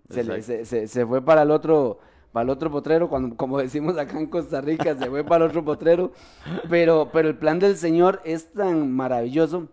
Se, 0.10 0.24
le- 0.24 0.42
se- 0.42 0.66
se- 0.66 0.88
se 0.88 1.06
fue 1.06 1.22
para 1.22 1.42
el 1.42 1.52
otro, 1.52 2.00
para 2.32 2.44
el 2.46 2.50
otro 2.50 2.72
potrero, 2.72 3.10
cuando, 3.10 3.36
como 3.36 3.58
decimos 3.58 3.98
acá 3.98 4.18
en 4.18 4.28
Costa 4.28 4.62
Rica, 4.62 4.96
se 4.96 5.10
fue 5.10 5.24
para 5.26 5.44
el 5.46 5.50
otro 5.50 5.66
potrero. 5.66 6.12
Pero, 6.70 7.10
pero 7.12 7.28
el 7.28 7.36
plan 7.36 7.60
del 7.60 7.76
Señor 7.76 8.22
es 8.24 8.54
tan 8.54 8.90
maravilloso 8.92 9.68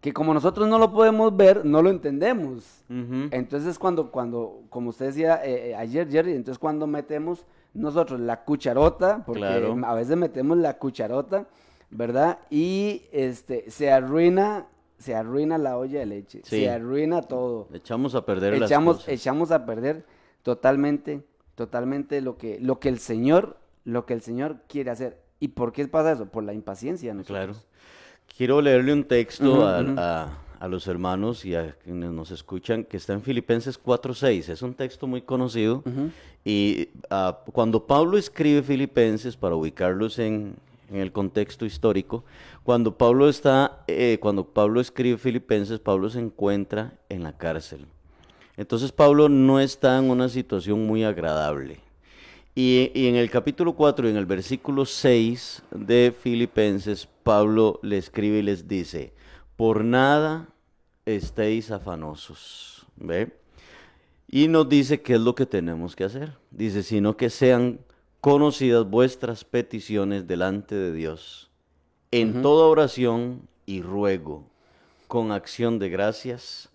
que 0.00 0.12
como 0.12 0.32
nosotros 0.32 0.66
no 0.68 0.78
lo 0.78 0.92
podemos 0.92 1.36
ver, 1.36 1.64
no 1.64 1.82
lo 1.82 1.90
entendemos. 1.90 2.84
Entonces 2.88 3.78
cuando, 3.78 4.10
cuando, 4.10 4.62
como 4.70 4.90
usted 4.90 5.06
decía 5.06 5.44
eh, 5.44 5.70
eh, 5.70 5.74
ayer, 5.76 6.08
Jerry, 6.10 6.32
entonces 6.32 6.58
cuando 6.58 6.86
metemos 6.86 7.44
nosotros 7.74 8.18
la 8.18 8.44
cucharota, 8.44 9.22
porque 9.24 9.40
Claro. 9.40 9.76
a 9.84 9.94
veces 9.94 10.16
metemos 10.16 10.56
la 10.58 10.78
cucharota, 10.78 11.46
¿verdad? 11.90 12.38
Y 12.50 13.02
este 13.12 13.70
se 13.70 13.90
arruina, 13.92 14.66
se 14.98 15.14
arruina 15.14 15.58
la 15.58 15.76
olla 15.76 16.00
de 16.00 16.06
leche, 16.06 16.40
Sí. 16.44 16.60
se 16.60 16.70
arruina 16.70 17.22
todo. 17.22 17.68
Echamos 17.72 18.14
a 18.14 18.24
perder 18.24 18.58
las 18.58 18.70
Echamos, 18.70 18.96
cosas. 18.96 19.08
echamos 19.10 19.50
a 19.52 19.66
perder 19.66 20.04
totalmente, 20.42 21.22
totalmente 21.54 22.20
lo 22.22 22.38
que, 22.38 22.58
lo 22.58 22.80
que 22.80 22.88
el 22.88 22.98
Señor, 22.98 23.58
lo 23.84 24.06
que 24.06 24.14
el 24.14 24.22
Señor 24.22 24.56
quiere 24.66 24.90
hacer. 24.90 25.20
¿Y 25.38 25.48
por 25.48 25.72
qué 25.72 25.86
pasa 25.88 26.12
eso? 26.12 26.26
Por 26.26 26.42
la 26.44 26.52
impaciencia. 26.54 27.14
nosotros. 27.14 27.36
Claro. 27.36 27.69
Quiero 28.40 28.62
leerle 28.62 28.94
un 28.94 29.04
texto 29.04 29.68
a, 29.68 29.82
ujú. 29.82 29.94
a- 29.98 30.38
a 30.60 30.66
los 30.66 30.86
hermanos 30.86 31.44
y 31.44 31.54
a 31.54 31.76
quienes 31.84 32.10
nos 32.10 32.30
escuchan 32.30 32.84
que 32.84 32.96
está 32.96 33.12
en 33.12 33.20
Filipenses 33.20 33.78
4.6. 33.78 34.48
Es 34.48 34.62
un 34.62 34.72
texto 34.72 35.06
muy 35.06 35.20
conocido. 35.20 35.82
Y 36.42 36.88
ah, 37.10 37.40
cuando 37.52 37.86
Pablo 37.86 38.16
escribe 38.16 38.62
Filipenses, 38.62 39.36
para 39.36 39.56
ubicarlos 39.56 40.18
en, 40.18 40.54
en 40.88 40.96
el 40.96 41.12
contexto 41.12 41.66
histórico, 41.66 42.24
cuando 42.62 42.96
Pablo 42.96 43.28
está, 43.28 43.80
eh, 43.88 44.16
cuando 44.22 44.44
Pablo 44.44 44.80
escribe 44.80 45.18
Filipenses, 45.18 45.78
Pablo 45.80 46.08
se 46.08 46.20
encuentra 46.20 46.94
en 47.10 47.24
la 47.24 47.36
cárcel. 47.36 47.84
Entonces 48.56 48.90
Pablo 48.90 49.28
no 49.28 49.60
está 49.60 49.98
en 49.98 50.08
una 50.08 50.30
situación 50.30 50.86
muy 50.86 51.04
agradable. 51.04 51.80
Y, 52.54 52.90
y 52.94 53.06
en 53.06 53.16
el 53.16 53.30
capítulo 53.30 53.74
4 53.74 54.08
y 54.08 54.10
en 54.10 54.16
el 54.16 54.26
versículo 54.26 54.84
6 54.84 55.62
de 55.70 56.14
Filipenses, 56.18 57.08
Pablo 57.22 57.78
le 57.82 57.96
escribe 57.98 58.38
y 58.38 58.42
les 58.42 58.66
dice, 58.66 59.12
por 59.56 59.84
nada 59.84 60.48
estéis 61.06 61.70
afanosos. 61.70 62.86
¿Ve? 62.96 63.32
Y 64.28 64.48
nos 64.48 64.68
dice 64.68 65.02
qué 65.02 65.14
es 65.14 65.20
lo 65.20 65.34
que 65.34 65.46
tenemos 65.46 65.96
que 65.96 66.04
hacer. 66.04 66.34
Dice, 66.50 66.82
sino 66.82 67.16
que 67.16 67.30
sean 67.30 67.80
conocidas 68.20 68.88
vuestras 68.88 69.44
peticiones 69.44 70.26
delante 70.26 70.74
de 70.74 70.92
Dios, 70.92 71.50
en 72.10 72.42
toda 72.42 72.66
oración 72.66 73.48
y 73.66 73.82
ruego, 73.82 74.44
con 75.08 75.32
acción 75.32 75.78
de 75.78 75.88
gracias. 75.88 76.69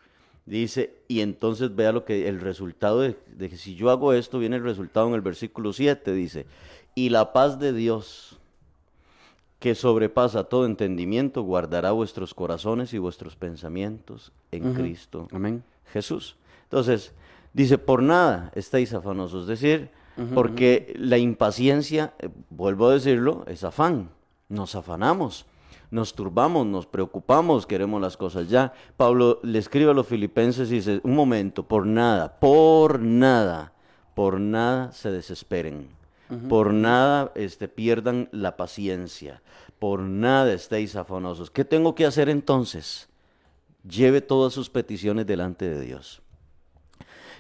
Dice, 0.46 0.94
y 1.08 1.22
entonces 1.22 1.76
vea 1.76 1.92
lo 1.92 2.06
que 2.06 2.28
el 2.28 2.40
resultado 2.40 3.02
de, 3.02 3.18
de 3.36 3.50
que 3.50 3.58
si 3.58 3.76
yo 3.76 3.90
hago 3.90 4.14
esto, 4.14 4.38
viene 4.38 4.58
el 4.58 4.64
resultado 4.64 5.08
en 5.08 5.16
el 5.16 5.22
versículo 5.22 5.74
7, 5.74 6.14
dice, 6.14 6.46
y 6.94 7.10
la 7.10 7.34
paz 7.34 7.60
de 7.60 7.74
Dios, 7.74 8.38
que 9.60 9.74
sobrepasa 9.74 10.44
todo 10.44 10.66
entendimiento, 10.66 11.42
guardará 11.42 11.92
vuestros 11.92 12.34
corazones 12.34 12.94
y 12.94 13.00
vuestros 13.00 13.36
pensamientos 13.36 14.32
en. 14.52 14.74
Cristo 14.74 15.28
Amén. 15.32 15.64
Jesús. 15.92 16.36
Entonces, 16.64 17.14
dice, 17.54 17.78
por 17.78 18.04
nada 18.04 18.52
estáis 18.56 18.94
afanosos. 18.94 19.44
Es 19.44 19.60
decir, 19.60 19.90
porque 20.34 20.94
la 20.98 21.18
impaciencia, 21.18 22.14
eh, 22.20 22.30
vuelvo 22.50 22.90
a 22.90 22.94
decirlo, 22.94 23.44
es 23.48 23.64
afán. 23.64 24.10
Nos 24.50 24.76
afanamos, 24.76 25.46
nos 25.96 26.14
turbamos, 26.14 26.68
nos 26.68 26.86
preocupamos, 26.86 27.66
queremos 27.66 28.02
las 28.02 28.18
cosas 28.18 28.50
ya. 28.50 28.74
Pablo 28.98 29.40
le 29.42 29.58
escribe 29.60 29.92
a 29.92 29.96
los 29.96 30.08
filipenses 30.08 30.70
y 30.72 30.76
dice, 30.76 31.02
un 31.04 31.16
momento, 31.16 31.68
por 31.68 31.88
nada, 31.88 32.40
por 32.40 33.00
nada, 33.00 33.74
por 34.14 34.40
nada 34.40 34.92
se 34.92 35.12
desesperen. 35.12 35.90
Por 36.50 36.74
nada 36.74 37.32
este, 37.36 37.68
pierdan 37.68 38.30
la 38.32 38.58
paciencia. 38.58 39.44
Por 39.78 40.02
nada 40.02 40.54
estéis 40.54 40.96
afanosos. 40.96 41.52
¿Qué 41.52 41.64
tengo 41.64 41.94
que 41.94 42.06
hacer 42.06 42.30
entonces? 42.30 43.08
lleve 43.88 44.22
todas 44.22 44.54
sus 44.54 44.70
peticiones 44.70 45.26
delante 45.26 45.70
de 45.70 45.82
Dios. 45.82 46.22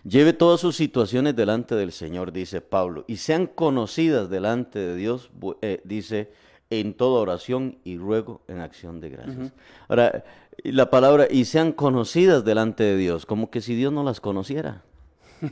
Lleve 0.03 0.33
todas 0.33 0.61
sus 0.61 0.75
situaciones 0.75 1.35
delante 1.35 1.73
del 1.75 1.91
Señor, 1.91 2.31
dice 2.31 2.61
Pablo, 2.61 3.05
y 3.07 3.17
sean 3.17 3.47
conocidas 3.47 4.29
delante 4.29 4.77
de 4.77 4.95
Dios, 4.95 5.31
eh, 5.61 5.81
dice, 5.83 6.31
en 6.69 6.93
toda 6.93 7.21
oración 7.21 7.77
y 7.83 7.97
ruego 7.97 8.41
en 8.47 8.59
acción 8.59 8.99
de 8.99 9.09
gracias. 9.09 9.53
Ahora, 9.87 10.23
la 10.63 10.89
palabra, 10.89 11.27
y 11.29 11.45
sean 11.45 11.71
conocidas 11.71 12.43
delante 12.43 12.83
de 12.83 12.97
Dios, 12.97 13.25
como 13.25 13.49
que 13.49 13.61
si 13.61 13.75
Dios 13.75 13.93
no 13.93 14.03
las 14.03 14.19
conociera, 14.19 14.83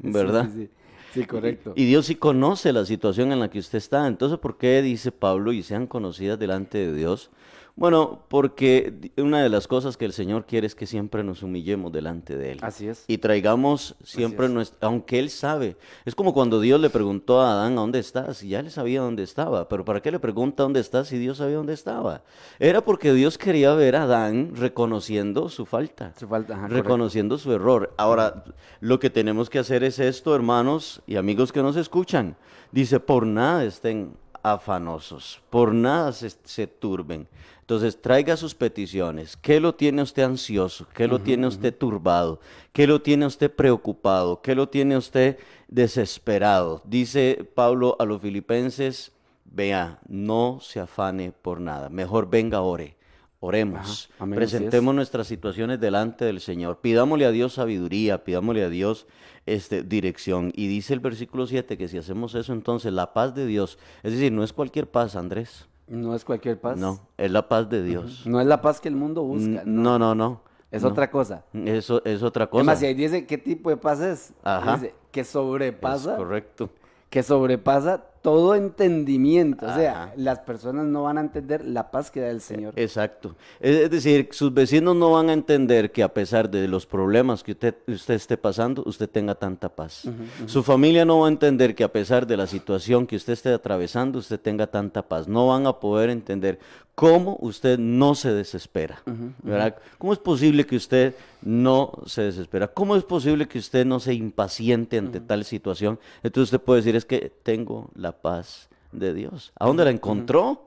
¿verdad? 0.00 0.46
Sí, 0.46 0.52
sí, 0.52 0.66
sí. 0.66 0.70
Sí, 1.14 1.26
correcto. 1.26 1.74
Y 1.76 1.84
Dios 1.84 2.06
sí 2.06 2.16
conoce 2.16 2.72
la 2.72 2.84
situación 2.84 3.30
en 3.30 3.38
la 3.38 3.48
que 3.48 3.60
usted 3.60 3.78
está. 3.78 4.08
Entonces, 4.08 4.36
¿por 4.40 4.58
qué 4.58 4.82
dice 4.82 5.12
Pablo 5.12 5.52
y 5.52 5.62
sean 5.62 5.86
conocidas 5.86 6.40
delante 6.40 6.78
de 6.78 6.92
Dios? 6.92 7.30
Bueno, 7.76 8.24
porque 8.28 9.10
una 9.16 9.42
de 9.42 9.48
las 9.48 9.66
cosas 9.66 9.96
que 9.96 10.04
el 10.04 10.12
Señor 10.12 10.46
quiere 10.46 10.64
es 10.64 10.76
que 10.76 10.86
siempre 10.86 11.24
nos 11.24 11.42
humillemos 11.42 11.90
delante 11.90 12.36
de 12.36 12.52
Él. 12.52 12.58
Así 12.62 12.86
es. 12.86 13.04
Y 13.08 13.18
traigamos 13.18 13.96
siempre 14.04 14.46
es. 14.46 14.52
nuestra, 14.52 14.86
aunque 14.86 15.18
Él 15.18 15.28
sabe. 15.28 15.76
Es 16.04 16.14
como 16.14 16.32
cuando 16.32 16.60
Dios 16.60 16.80
le 16.80 16.88
preguntó 16.88 17.40
a 17.40 17.50
Adán, 17.52 17.72
¿a 17.72 17.80
dónde 17.80 17.98
estás? 17.98 18.44
Y 18.44 18.50
ya 18.50 18.60
él 18.60 18.70
sabía 18.70 19.00
dónde 19.00 19.24
estaba. 19.24 19.68
Pero 19.68 19.84
¿para 19.84 20.00
qué 20.00 20.12
le 20.12 20.20
pregunta 20.20 20.62
dónde 20.62 20.78
estás 20.78 21.08
si 21.08 21.18
Dios 21.18 21.38
sabía 21.38 21.56
dónde 21.56 21.72
estaba? 21.72 22.22
Era 22.60 22.84
porque 22.84 23.12
Dios 23.12 23.38
quería 23.38 23.74
ver 23.74 23.96
a 23.96 24.04
Adán 24.04 24.52
reconociendo 24.54 25.48
su 25.48 25.66
falta 25.66 26.14
Su 26.16 26.28
falta, 26.28 26.54
ajá, 26.54 26.68
correcto. 26.68 26.82
reconociendo 26.82 27.38
su 27.38 27.52
error. 27.52 27.92
Ahora, 27.96 28.44
lo 28.78 29.00
que 29.00 29.10
tenemos 29.10 29.50
que 29.50 29.58
hacer 29.58 29.82
es 29.82 29.98
esto, 29.98 30.32
hermanos 30.36 31.02
y 31.08 31.16
amigos 31.16 31.50
que 31.50 31.60
nos 31.62 31.74
escuchan. 31.74 32.36
Dice, 32.70 33.00
por 33.00 33.26
nada 33.26 33.64
estén 33.64 34.16
afanosos, 34.44 35.40
por 35.50 35.72
nada 35.74 36.12
se, 36.12 36.30
se 36.44 36.66
turben. 36.66 37.26
Entonces, 37.64 38.02
traiga 38.02 38.36
sus 38.36 38.54
peticiones. 38.54 39.38
¿Qué 39.38 39.58
lo 39.58 39.74
tiene 39.74 40.02
usted 40.02 40.24
ansioso? 40.24 40.86
¿Qué 40.92 41.08
lo 41.08 41.22
tiene 41.22 41.46
usted 41.46 41.74
turbado? 41.74 42.38
¿Qué 42.74 42.86
lo 42.86 43.00
tiene 43.00 43.24
usted 43.24 43.50
preocupado? 43.50 44.42
¿Qué 44.42 44.54
lo 44.54 44.68
tiene 44.68 44.98
usted 44.98 45.38
desesperado? 45.68 46.82
Dice 46.84 47.48
Pablo 47.54 47.96
a 47.98 48.04
los 48.04 48.20
filipenses, 48.20 49.12
vea, 49.46 49.98
no 50.06 50.58
se 50.60 50.78
afane 50.78 51.32
por 51.32 51.58
nada. 51.58 51.88
Mejor 51.88 52.28
venga, 52.28 52.60
ore. 52.60 52.98
Oremos. 53.40 54.10
Ajá, 54.12 54.24
amén. 54.24 54.36
Presentemos 54.36 54.94
nuestras 54.94 55.26
situaciones 55.26 55.80
delante 55.80 56.26
del 56.26 56.42
Señor. 56.42 56.80
Pidámosle 56.82 57.24
a 57.24 57.30
Dios 57.30 57.54
sabiduría, 57.54 58.24
pidámosle 58.24 58.64
a 58.64 58.68
Dios 58.68 59.06
este, 59.46 59.82
dirección. 59.82 60.52
Y 60.54 60.66
dice 60.66 60.92
el 60.92 61.00
versículo 61.00 61.46
7 61.46 61.78
que 61.78 61.88
si 61.88 61.96
hacemos 61.96 62.34
eso, 62.34 62.52
entonces 62.52 62.92
la 62.92 63.14
paz 63.14 63.34
de 63.34 63.46
Dios, 63.46 63.78
es 64.02 64.12
decir, 64.12 64.32
no 64.32 64.44
es 64.44 64.52
cualquier 64.52 64.86
paz, 64.86 65.16
Andrés. 65.16 65.66
No 65.86 66.14
es 66.14 66.24
cualquier 66.24 66.60
paz. 66.60 66.76
No, 66.78 66.98
es 67.18 67.30
la 67.30 67.48
paz 67.48 67.68
de 67.68 67.82
Dios. 67.82 68.26
No 68.26 68.40
es 68.40 68.46
la 68.46 68.60
paz 68.62 68.80
que 68.80 68.88
el 68.88 68.96
mundo 68.96 69.22
busca. 69.22 69.62
No, 69.64 69.98
no, 69.98 70.14
no. 70.14 70.40
Es 70.70 70.82
no. 70.82 70.88
otra 70.88 71.10
cosa. 71.10 71.44
Eso 71.52 72.02
es 72.04 72.22
otra 72.22 72.48
cosa. 72.48 72.60
Además, 72.62 72.78
si 72.80 72.86
ahí 72.86 72.94
dice 72.94 73.26
qué 73.26 73.38
tipo 73.38 73.70
de 73.70 73.76
paz 73.76 74.00
es. 74.00 74.32
Ajá. 74.42 74.74
Dice 74.74 74.94
que 75.12 75.20
Es 75.20 75.28
sobrepasa, 75.28 76.16
correcto. 76.16 76.70
que 77.10 77.22
sobrepasa 77.22 78.04
todo 78.24 78.54
entendimiento. 78.54 79.66
O 79.66 79.74
sea, 79.74 80.14
las 80.16 80.38
personas 80.38 80.86
no 80.86 81.02
van 81.02 81.18
a 81.18 81.20
entender 81.20 81.62
la 81.62 81.90
paz 81.90 82.10
que 82.10 82.22
da 82.22 82.30
el 82.30 82.40
Señor. 82.40 82.72
Exacto. 82.74 83.36
Es 83.60 83.90
decir, 83.90 84.30
sus 84.32 84.54
vecinos 84.54 84.96
no 84.96 85.12
van 85.12 85.28
a 85.28 85.34
entender 85.34 85.92
que 85.92 86.02
a 86.02 86.14
pesar 86.14 86.48
de 86.48 86.66
los 86.66 86.86
problemas 86.86 87.42
que 87.42 87.52
usted, 87.52 87.74
usted 87.86 88.14
esté 88.14 88.38
pasando, 88.38 88.82
usted 88.86 89.10
tenga 89.10 89.34
tanta 89.34 89.68
paz. 89.68 90.08
Su 90.46 90.62
familia 90.62 91.04
no 91.04 91.20
va 91.20 91.26
a 91.26 91.30
entender 91.30 91.74
que 91.74 91.84
a 91.84 91.92
pesar 91.92 92.26
de 92.26 92.38
la 92.38 92.46
situación 92.46 93.06
que 93.06 93.16
usted 93.16 93.34
esté 93.34 93.52
atravesando, 93.52 94.20
usted 94.20 94.40
tenga 94.40 94.68
tanta 94.68 95.02
paz. 95.02 95.28
No 95.28 95.48
van 95.48 95.66
a 95.66 95.74
poder 95.74 96.08
entender 96.08 96.58
cómo 96.94 97.36
usted 97.40 97.78
no 97.78 98.14
se 98.14 98.32
desespera. 98.32 99.02
¿verdad? 99.42 99.76
¿Cómo 99.98 100.12
es 100.12 100.18
posible 100.18 100.64
que 100.64 100.76
usted 100.76 101.14
no 101.42 101.92
se 102.06 102.22
desespera? 102.22 102.68
¿Cómo 102.68 102.96
es 102.96 103.04
posible 103.04 103.46
que 103.46 103.58
usted 103.58 103.84
no 103.84 104.00
se 104.00 104.14
impaciente 104.14 104.98
ante 104.98 105.20
tal 105.20 105.44
situación? 105.44 105.98
Entonces 106.22 106.54
usted 106.54 106.64
puede 106.64 106.80
decir, 106.80 106.96
es 106.96 107.04
que 107.04 107.32
tengo 107.42 107.90
la 107.94 108.13
paz 108.20 108.68
de 108.92 109.14
Dios. 109.14 109.52
¿A 109.58 109.66
dónde 109.66 109.84
la 109.84 109.90
encontró? 109.90 110.64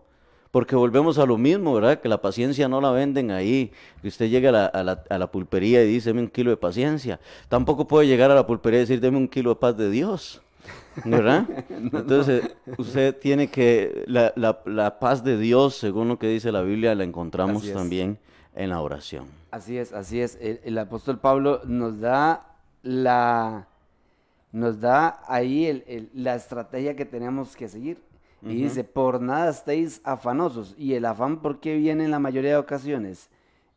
porque 0.51 0.75
volvemos 0.75 1.19
a 1.19 1.25
lo 1.27 1.37
mismo, 1.37 1.73
¿verdad? 1.75 1.99
Que 1.99 2.09
la 2.09 2.21
paciencia 2.21 2.67
no 2.67 2.81
la 2.81 2.91
venden 2.91 3.29
ahí, 3.29 3.71
que 4.01 4.07
usted 4.07 4.27
llega 4.27 4.49
a 4.49 4.51
la, 4.51 4.65
a 4.65 4.83
la, 4.83 5.03
a 5.09 5.17
la 5.17 5.29
pulpería 5.29 5.83
y 5.83 5.87
dice, 5.87 6.09
deme 6.09 6.21
un 6.21 6.29
kilo 6.29 6.49
de 6.49 6.57
paciencia. 6.57 7.19
Tampoco 7.47 7.87
puede 7.87 8.07
llegar 8.07 8.31
a 8.31 8.33
la 8.33 8.47
pulpería 8.47 8.79
y 8.79 8.81
decir, 8.81 8.99
deme 8.99 9.17
un 9.17 9.27
kilo 9.27 9.51
de 9.51 9.55
paz 9.57 9.77
de 9.77 9.91
Dios. 9.91 10.41
¿Verdad? 11.05 11.47
Entonces, 11.69 12.55
usted 12.77 13.15
tiene 13.17 13.49
que, 13.49 14.03
la, 14.07 14.99
paz 14.99 15.23
de 15.23 15.37
Dios, 15.37 15.75
según 15.75 16.07
lo 16.07 16.17
que 16.17 16.27
dice 16.27 16.51
la 16.51 16.61
Biblia, 16.61 16.95
la 16.95 17.03
encontramos 17.03 17.71
también 17.71 18.17
en 18.55 18.69
la 18.69 18.81
oración. 18.81 19.27
Así 19.51 19.77
es, 19.77 19.93
así 19.93 20.21
es. 20.21 20.37
El, 20.41 20.59
el 20.63 20.77
apóstol 20.77 21.19
Pablo 21.19 21.61
nos 21.65 21.99
da 21.99 22.55
la, 22.83 23.67
nos 24.57 24.79
da 24.79 25.21
ahí 25.27 25.65
el- 25.65 25.83
el- 25.87 26.09
la 26.13 26.35
estrategia 26.35 26.95
que 26.95 27.05
tenemos 27.05 27.55
que 27.55 27.67
seguir. 27.67 28.01
Y 28.43 28.55
dice, 28.55 28.83
por 28.83 29.19
nada 29.19 29.49
estéis 29.49 29.99
afanosos. 30.03 30.75
¿Y 30.77 30.93
el 30.93 31.05
afán 31.05 31.41
por 31.41 31.59
qué 31.59 31.75
viene 31.75 32.05
en 32.05 32.11
la 32.11 32.19
mayoría 32.19 32.51
de 32.51 32.57
ocasiones? 32.57 33.29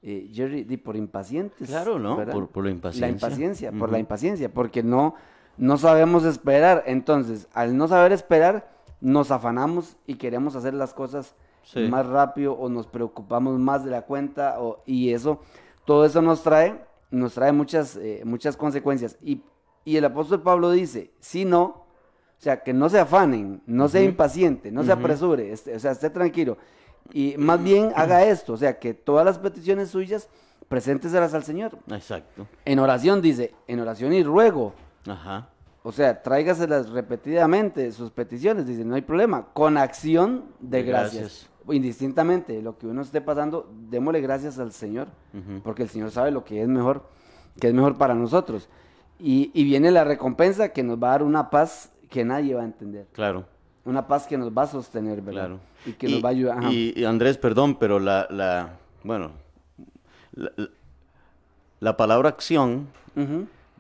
Eh, 0.02 0.30
Jerry, 0.32 0.64
di 0.64 0.76
por 0.76 0.96
impacientes. 0.96 1.68
Claro, 1.68 1.98
¿no? 1.98 2.16
Por- 2.30 2.48
por 2.48 2.64
la 2.64 2.70
impaciencia. 2.70 3.06
La 3.06 3.12
impaciencia, 3.12 3.72
por 3.72 3.90
la 3.90 3.98
impaciencia, 3.98 4.48
porque 4.52 4.82
no, 4.82 5.14
no 5.56 5.76
sabemos 5.78 6.24
esperar. 6.24 6.84
Entonces, 6.86 7.48
al 7.54 7.76
no 7.76 7.88
saber 7.88 8.12
esperar, 8.12 8.70
nos 9.00 9.30
afanamos 9.30 9.96
y 10.06 10.16
queremos 10.16 10.54
hacer 10.56 10.74
las 10.74 10.92
cosas 10.94 11.34
Sí. 11.62 11.80
más 11.88 12.06
rápido 12.06 12.52
o 12.52 12.68
nos 12.68 12.86
preocupamos 12.86 13.58
más 13.58 13.84
de 13.84 13.90
la 13.90 14.02
cuenta 14.02 14.60
o- 14.60 14.82
y 14.86 15.12
eso, 15.12 15.40
todo 15.86 16.04
eso 16.04 16.20
nos 16.22 16.42
trae, 16.42 16.78
nos 17.10 17.32
trae 17.34 17.52
muchas, 17.52 17.96
eh, 17.96 18.22
muchas 18.24 18.56
consecuencias. 18.58 19.16
Y, 19.22 19.42
y 19.84 19.96
el 19.96 20.04
apóstol 20.04 20.42
Pablo 20.42 20.70
dice, 20.70 21.12
si 21.20 21.44
no, 21.44 21.62
o 21.62 22.42
sea, 22.42 22.62
que 22.62 22.72
no 22.72 22.88
se 22.88 22.98
afanen, 22.98 23.62
no 23.66 23.88
sea 23.88 24.02
impaciente, 24.02 24.70
no 24.70 24.82
se 24.82 24.92
apresure, 24.92 25.52
este, 25.52 25.74
o 25.74 25.78
sea, 25.78 25.92
esté 25.92 26.10
tranquilo. 26.10 26.56
Y 27.12 27.34
más 27.36 27.62
bien 27.62 27.92
haga 27.96 28.24
esto, 28.24 28.54
o 28.54 28.56
sea, 28.56 28.78
que 28.78 28.94
todas 28.94 29.24
las 29.24 29.38
peticiones 29.38 29.90
suyas, 29.90 30.28
presénteselas 30.68 31.34
al 31.34 31.44
Señor. 31.44 31.76
Exacto. 31.90 32.46
En 32.64 32.78
oración 32.78 33.20
dice, 33.20 33.52
en 33.66 33.80
oración 33.80 34.12
y 34.12 34.22
ruego. 34.22 34.74
Ajá. 35.06 35.50
O 35.82 35.92
sea, 35.92 36.22
tráigaselas 36.22 36.90
repetidamente, 36.90 37.90
sus 37.92 38.10
peticiones, 38.10 38.66
dice, 38.66 38.84
no 38.84 38.94
hay 38.94 39.02
problema. 39.02 39.46
Con 39.52 39.78
acción 39.78 40.44
de 40.60 40.78
De 40.78 40.82
gracias. 40.84 41.22
gracias. 41.22 41.50
Indistintamente 41.70 42.60
lo 42.62 42.78
que 42.78 42.86
uno 42.86 43.02
esté 43.02 43.20
pasando, 43.20 43.70
démosle 43.90 44.20
gracias 44.20 44.58
al 44.58 44.72
Señor, 44.72 45.08
porque 45.62 45.82
el 45.82 45.88
Señor 45.88 46.10
sabe 46.10 46.30
lo 46.30 46.44
que 46.44 46.62
es 46.62 46.68
mejor, 46.68 47.04
que 47.60 47.68
es 47.68 47.74
mejor 47.74 47.96
para 47.96 48.14
nosotros. 48.14 48.68
Y, 49.22 49.50
y 49.54 49.64
viene 49.64 49.90
la 49.90 50.04
recompensa 50.04 50.70
que 50.70 50.82
nos 50.82 50.96
va 51.02 51.08
a 51.08 51.10
dar 51.12 51.22
una 51.22 51.50
paz 51.50 51.90
que 52.08 52.24
nadie 52.24 52.54
va 52.54 52.62
a 52.62 52.64
entender. 52.64 53.06
Claro. 53.12 53.44
Una 53.84 54.06
paz 54.06 54.26
que 54.26 54.36
nos 54.38 54.50
va 54.50 54.62
a 54.62 54.66
sostener, 54.66 55.20
¿verdad? 55.22 55.46
Claro. 55.46 55.60
Y 55.86 55.92
que 55.92 56.08
nos 56.08 56.22
va 56.24 56.28
a 56.28 56.32
ayudar. 56.32 56.58
ajá. 56.58 56.72
y- 56.72 56.92
y 56.96 57.04
Andrés, 57.04 57.38
perdón, 57.38 57.76
pero 57.78 57.98
la, 57.98 58.26
la 58.30 58.78
bueno, 59.04 59.32
la, 60.32 60.52
la- 60.56 60.68
la 61.80 61.96
palabra 61.96 62.28
acción, 62.28 62.88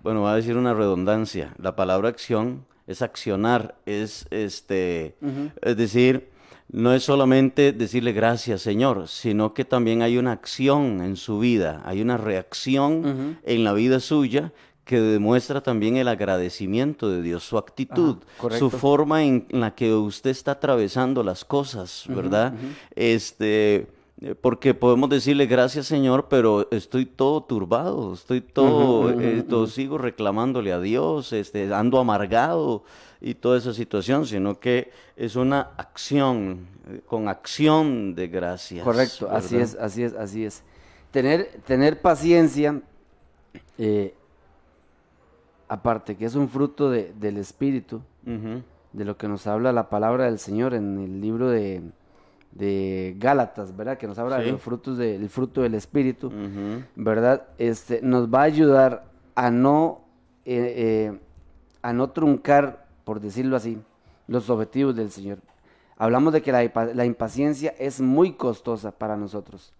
bueno, 0.02 0.22
va 0.22 0.32
a 0.32 0.36
decir 0.36 0.56
una 0.56 0.72
redundancia. 0.74 1.52
La 1.58 1.76
palabra 1.76 2.08
acción 2.08 2.64
es 2.86 3.02
accionar, 3.02 3.74
es 3.84 4.26
este, 4.30 5.16
es 5.60 5.76
decir, 5.76 6.30
no 6.72 6.94
es 6.94 7.02
solamente 7.04 7.72
decirle 7.72 8.12
gracias, 8.12 8.62
Señor, 8.62 9.06
sino 9.08 9.52
que 9.52 9.64
también 9.66 10.00
hay 10.02 10.16
una 10.16 10.32
acción 10.32 11.02
en 11.02 11.16
su 11.16 11.38
vida, 11.40 11.82
hay 11.84 12.00
una 12.00 12.16
reacción 12.16 13.38
en 13.42 13.64
la 13.64 13.72
vida 13.74 14.00
suya 14.00 14.52
que 14.90 15.00
demuestra 15.00 15.60
también 15.60 15.98
el 15.98 16.08
agradecimiento 16.08 17.08
de 17.08 17.22
Dios, 17.22 17.44
su 17.44 17.56
actitud, 17.58 18.16
Ajá, 18.40 18.58
su 18.58 18.70
forma 18.70 19.22
en 19.22 19.46
la 19.50 19.72
que 19.76 19.94
usted 19.94 20.30
está 20.30 20.50
atravesando 20.50 21.22
las 21.22 21.44
cosas, 21.44 22.06
¿verdad? 22.08 22.54
Este, 22.96 23.86
eh, 24.20 24.34
porque 24.34 24.74
podemos 24.74 25.08
decirle 25.08 25.46
gracias 25.46 25.86
Señor, 25.86 26.26
pero 26.28 26.66
estoy 26.72 27.06
todo 27.06 27.44
turbado, 27.44 28.14
estoy 28.14 28.40
todo, 28.40 29.12
eh, 29.20 29.44
todo 29.48 29.68
sigo 29.68 29.96
reclamándole 29.96 30.72
a 30.72 30.80
Dios, 30.80 31.32
este, 31.32 31.72
ando 31.72 32.00
amargado 32.00 32.82
y 33.20 33.34
toda 33.34 33.58
esa 33.58 33.72
situación, 33.72 34.26
sino 34.26 34.58
que 34.58 34.90
es 35.14 35.36
una 35.36 35.70
acción, 35.76 36.66
eh, 36.90 37.00
con 37.06 37.28
acción 37.28 38.16
de 38.16 38.26
gracias. 38.26 38.82
Correcto, 38.82 39.30
así 39.30 39.56
es, 39.56 39.76
así 39.76 40.02
es, 40.02 40.14
así 40.14 40.44
es. 40.44 40.64
Tener, 41.12 41.60
tener 41.64 42.00
paciencia, 42.00 42.82
eh, 43.78 44.14
aparte 45.70 46.16
que 46.16 46.24
es 46.24 46.34
un 46.34 46.48
fruto 46.48 46.90
de- 46.90 47.12
del 47.18 47.36
Espíritu, 47.38 48.02
de 48.92 49.04
lo 49.04 49.16
que 49.16 49.28
nos 49.28 49.46
habla 49.46 49.72
la 49.72 49.88
palabra 49.88 50.24
del 50.24 50.38
Señor 50.38 50.74
en 50.74 50.98
el 50.98 51.20
libro 51.20 51.48
de, 51.48 51.80
de 52.52 53.14
Gálatas, 53.18 53.76
¿verdad? 53.76 53.96
Que 53.96 54.06
nos 54.08 54.18
habla 54.18 54.36
de 54.38 54.42
los 54.52 54.60
frutos 54.60 54.98
del 54.98 55.28
fruto 55.28 55.62
del 55.62 55.74
Espíritu. 55.74 56.30
¿verdad? 56.96 57.44
Este, 57.58 58.00
nos 58.02 58.28
va 58.28 58.40
a 58.40 58.44
ayudar 58.44 59.04
a 59.36 59.50
no, 59.50 60.00
eh, 60.44 60.74
eh, 61.12 61.18
a 61.82 61.92
no 61.92 62.10
truncar, 62.10 62.86
por 63.04 63.20
decirlo 63.20 63.56
así, 63.56 63.78
los 64.26 64.50
objetivos 64.50 64.96
del 64.96 65.10
Señor. 65.10 65.38
Hablamos 65.96 66.32
de 66.32 66.42
que 66.42 66.50
la 66.52 67.04
impaciencia 67.04 67.74
es 67.78 68.00
muy 68.00 68.32
costosa 68.32 68.90
para 68.90 69.16
nosotros. 69.16 69.72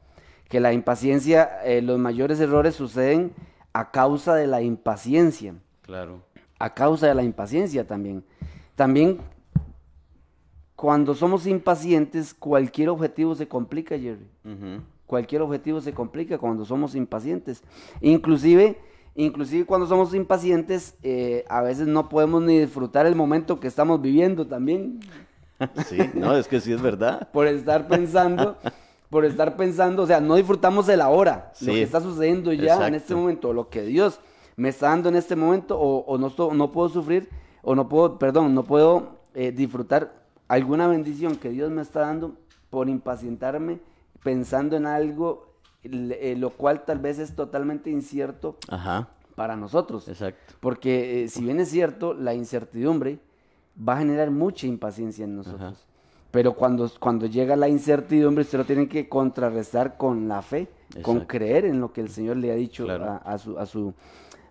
Que 0.49 0.61
la 0.61 0.73
impaciencia, 0.73 1.61
eh, 1.65 1.81
los 1.83 1.99
mayores 1.99 2.39
errores 2.41 2.75
suceden 2.75 3.33
a 3.73 3.91
causa 3.91 4.35
de 4.35 4.47
la 4.47 4.63
impaciencia 4.63 5.55
Claro. 5.91 6.23
a 6.59 6.73
causa 6.73 7.09
de 7.09 7.15
la 7.15 7.25
impaciencia 7.25 7.87
también. 7.87 8.23
También 8.77 9.19
cuando 10.77 11.15
somos 11.15 11.47
impacientes, 11.47 12.33
cualquier 12.33 12.91
objetivo 12.91 13.35
se 13.35 13.49
complica, 13.49 13.99
Jerry. 13.99 14.27
Cualquier 15.07 15.43
objetivo 15.43 15.81
se 15.81 15.93
complica 15.93 16.39
cuando 16.39 16.65
somos 16.65 16.95
impacientes. 16.95 17.63
Inclusive, 18.01 18.79
inclusive 19.17 19.67
cuando 19.67 19.87
somos 19.87 20.15
impacientes, 20.15 20.95
eh, 21.03 21.45
a 21.49 21.61
veces 21.63 21.89
no 21.89 22.09
podemos 22.09 22.41
ni 22.43 22.59
disfrutar 22.59 23.07
el 23.07 23.17
momento 23.17 23.59
que 23.59 23.67
estamos 23.67 24.01
viviendo 24.01 24.47
también 24.47 25.01
Sí, 25.87 25.99
no, 26.15 26.37
es 26.37 26.49
que 26.49 26.61
sí 26.61 26.73
es 26.73 26.81
verdad. 26.81 27.29
por 27.33 27.47
estar 27.47 27.87
pensando, 27.89 28.57
por 29.11 29.25
estar 29.25 29.57
pensando, 29.57 30.05
o 30.05 30.07
sea, 30.07 30.21
no 30.21 30.37
disfrutamos 30.37 30.87
de 30.87 30.97
la 30.97 31.09
hora, 31.09 31.53
lo 31.61 31.73
que 31.73 31.83
está 31.83 32.01
sucediendo 32.01 32.53
ya 32.53 32.87
en 32.87 32.95
este 32.95 33.15
momento, 33.15 33.53
lo 33.53 33.69
que 33.69 33.83
Dios 33.83 34.21
me 34.61 34.69
está 34.69 34.89
dando 34.91 35.09
en 35.09 35.17
este 35.17 35.37
momento, 35.37 35.79
o, 35.81 36.05
o 36.05 36.19
no, 36.19 36.31
no 36.55 36.71
puedo 36.73 36.89
sufrir, 36.91 37.29
o 37.63 37.75
no 37.75 37.89
puedo, 37.89 38.19
perdón, 38.19 38.55
no 38.55 38.63
puedo 38.65 39.19
eh, 39.35 39.53
disfrutar 39.53 40.13
alguna 40.49 40.87
bendición 40.87 41.37
que 41.37 41.49
Dios 41.51 41.71
me 41.71 41.83
está 41.83 42.01
dando 42.01 42.35
por 42.69 42.89
impacientarme 42.89 43.81
pensando 44.23 44.77
en 44.77 44.85
algo, 44.87 45.55
eh, 45.83 46.35
lo 46.37 46.51
cual 46.51 46.85
tal 46.85 46.99
vez 46.99 47.19
es 47.19 47.35
totalmente 47.35 47.89
incierto 47.91 48.57
Ajá, 48.69 49.09
para 49.35 49.57
nosotros. 49.57 50.07
exacto. 50.09 50.55
Porque 50.61 51.25
eh, 51.25 51.29
si 51.29 51.43
bien 51.43 51.59
es 51.61 51.71
cierto, 51.71 52.13
la 52.13 52.35
incertidumbre 52.35 53.19
va 53.77 53.95
a 53.95 53.99
generar 53.99 54.31
mucha 54.31 54.67
impaciencia 54.67 55.25
en 55.25 55.37
nosotros. 55.37 55.63
Ajá. 55.63 55.75
Pero 56.33 56.53
cuando, 56.55 56.89
cuando 57.01 57.27
llega 57.27 57.57
la 57.57 57.69
incertidumbre, 57.69 58.43
usted 58.43 58.59
lo 58.59 58.65
tiene 58.65 58.89
que 58.89 59.09
contrarrestar 59.09 59.97
con 59.97 60.29
la 60.29 60.43
fe, 60.43 60.69
con 61.03 61.21
creer 61.21 61.65
en 61.65 61.81
lo 61.81 61.93
que 61.93 62.03
el 62.03 62.09
Señor 62.11 62.37
le 62.37 62.53
ha 62.53 62.55
dicho 62.57 62.85
Claro. 62.85 63.05
a, 63.05 63.17
a 63.17 63.39
su, 63.39 63.59
a 63.59 63.65
su 63.67 63.95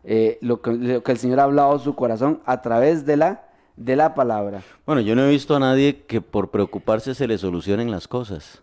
eh, 0.04 0.38
lo, 0.42 0.62
que, 0.62 0.72
lo 0.74 1.04
que 1.04 1.12
el 1.12 1.18
Señor 1.18 1.40
ha 1.40 1.44
hablado 1.44 1.74
a 1.76 1.80
su 1.80 1.96
corazón 1.96 2.42
a 2.46 2.62
través 2.62 3.06
de 3.06 3.18
la, 3.18 3.44
de 3.76 3.96
la 3.96 4.14
palabra. 4.16 4.62
Bueno, 4.86 5.02
yo 5.02 5.16
no 5.16 5.24
he 5.26 5.30
visto 5.30 5.56
a 5.56 5.60
nadie 5.60 6.02
que 6.04 6.22
por 6.22 6.50
preocuparse 6.50 7.14
se 7.16 7.28
le 7.28 7.38
solucionen 7.38 7.92
las 7.92 8.08
cosas, 8.08 8.62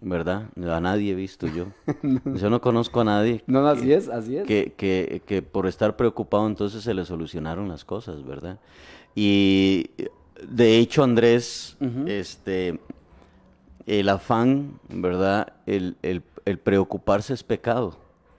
¿verdad? 0.00 0.44
A 0.68 0.80
nadie 0.80 1.12
he 1.12 1.14
visto 1.14 1.46
yo. 1.46 1.66
Yo 2.24 2.48
no 2.50 2.60
conozco 2.60 3.00
a 3.02 3.04
nadie 3.04 3.42
No, 3.46 3.66
así 3.66 3.92
es, 3.92 4.08
así 4.08 4.36
es. 4.38 4.46
que, 4.46 4.72
que, 4.76 5.22
que 5.26 5.42
por 5.42 5.66
estar 5.66 5.96
preocupado 5.96 6.46
entonces 6.46 6.82
se 6.82 6.94
le 6.94 7.04
solucionaron 7.04 7.68
las 7.68 7.84
cosas, 7.84 8.24
¿verdad? 8.24 8.58
Y 9.14 9.90
de 10.48 10.78
hecho, 10.78 11.02
Andrés, 11.02 11.76
este, 12.06 12.80
el 13.86 14.08
afán, 14.08 14.78
¿verdad? 14.88 15.52
El, 15.66 15.96
el- 16.02 16.22
el 16.46 16.58
preocuparse 16.58 17.34
es 17.34 17.42
pecado. 17.44 17.96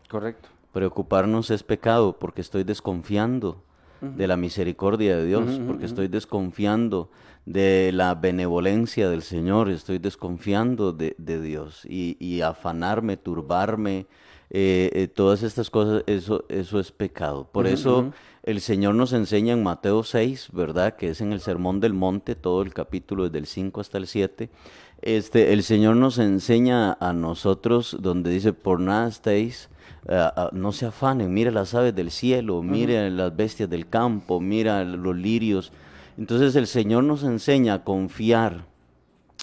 Correcto. 0.10 0.50
Preocuparnos 0.72 1.52
es 1.52 1.64
pecado 1.64 2.18
porque 2.18 2.42
estoy 2.42 2.64
desconfiando 2.64 3.64
de 4.02 4.28
la 4.28 4.36
misericordia 4.36 5.16
de 5.16 5.26
Dios, 5.28 5.62
porque 5.68 5.86
estoy 5.86 6.08
desconfiando 6.08 7.12
de 7.46 7.92
la 7.94 8.16
benevolencia 8.16 9.10
del 9.10 9.22
Señor, 9.22 9.70
estoy 9.70 10.00
desconfiando 10.00 10.92
de, 10.92 11.16
de 11.20 11.40
Dios 11.40 11.86
y, 11.86 12.18
y 12.20 12.42
afanarme, 12.42 13.18
turbarme, 13.18 14.08
eh, 14.54 14.90
eh, 14.94 15.08
todas 15.08 15.44
estas 15.44 15.70
cosas, 15.70 16.04
eso, 16.08 16.44
eso 16.50 16.80
es 16.80 16.92
pecado. 16.92 17.48
Por 17.50 17.68
eso 17.68 18.12
el 18.44 18.60
Señor 18.60 18.96
nos 18.96 19.14
enseña 19.14 19.54
en 19.54 19.64
Mateo 19.64 20.04
6, 20.04 20.50
¿verdad? 20.52 20.98
Que 20.98 21.10
es 21.10 21.22
en 21.22 21.32
el 21.32 21.40
Sermón 21.40 21.80
del 21.80 21.94
Monte, 21.94 22.36
todo 22.36 22.62
el 22.62 22.74
capítulo 22.74 23.24
desde 23.24 23.38
el 23.38 23.46
5 23.46 23.80
hasta 23.80 23.98
el 23.98 24.08
7. 24.08 24.50
Este, 25.02 25.54
el 25.54 25.64
Señor 25.64 25.96
nos 25.96 26.18
enseña 26.18 26.94
a 27.00 27.14
nosotros 27.14 27.96
donde 28.02 28.30
dice, 28.30 28.52
por 28.52 28.82
nada 28.82 29.08
estéis, 29.08 29.70
ah, 30.10 30.50
no 30.54 30.72
se 30.72 30.86
afanen, 30.86 31.34
mire 31.34 31.52
las 31.52 31.74
aves 31.74 31.96
del 31.96 32.12
cielo, 32.12 32.62
mire 32.62 33.10
las 33.10 33.36
bestias 33.36 33.70
del 33.70 33.88
campo, 33.88 34.40
mira 34.40 34.84
los 34.84 35.16
lirios. 35.16 35.72
Entonces 36.18 36.56
el 36.56 36.68
Señor 36.68 37.04
nos 37.04 37.24
enseña 37.24 37.76
a 37.76 37.84
confiar 37.84 38.66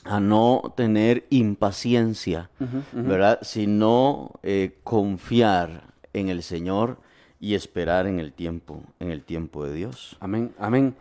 a 0.04 0.20
no 0.20 0.72
tener 0.76 1.26
impaciencia, 1.30 2.50
¿verdad? 2.92 3.40
Sino 3.42 4.32
eh, 4.42 4.78
confiar 4.84 5.92
en 6.12 6.28
el 6.28 6.42
Señor 6.42 6.98
y 7.40 7.54
esperar 7.54 8.06
en 8.06 8.18
el 8.18 8.32
tiempo, 8.32 8.82
en 9.00 9.10
el 9.10 9.22
tiempo 9.22 9.64
de 9.64 9.74
Dios. 9.74 10.16
Amén, 10.20 10.52
amén. 10.58 10.94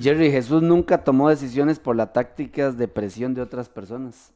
Jerry, 0.00 0.30
Jesús 0.30 0.62
nunca 0.62 1.04
tomó 1.04 1.28
decisiones 1.28 1.78
por 1.78 1.96
las 1.96 2.12
tácticas 2.12 2.76
de 2.76 2.88
presión 2.88 3.34
de 3.34 3.42
otras 3.42 3.68
personas. 3.68 4.32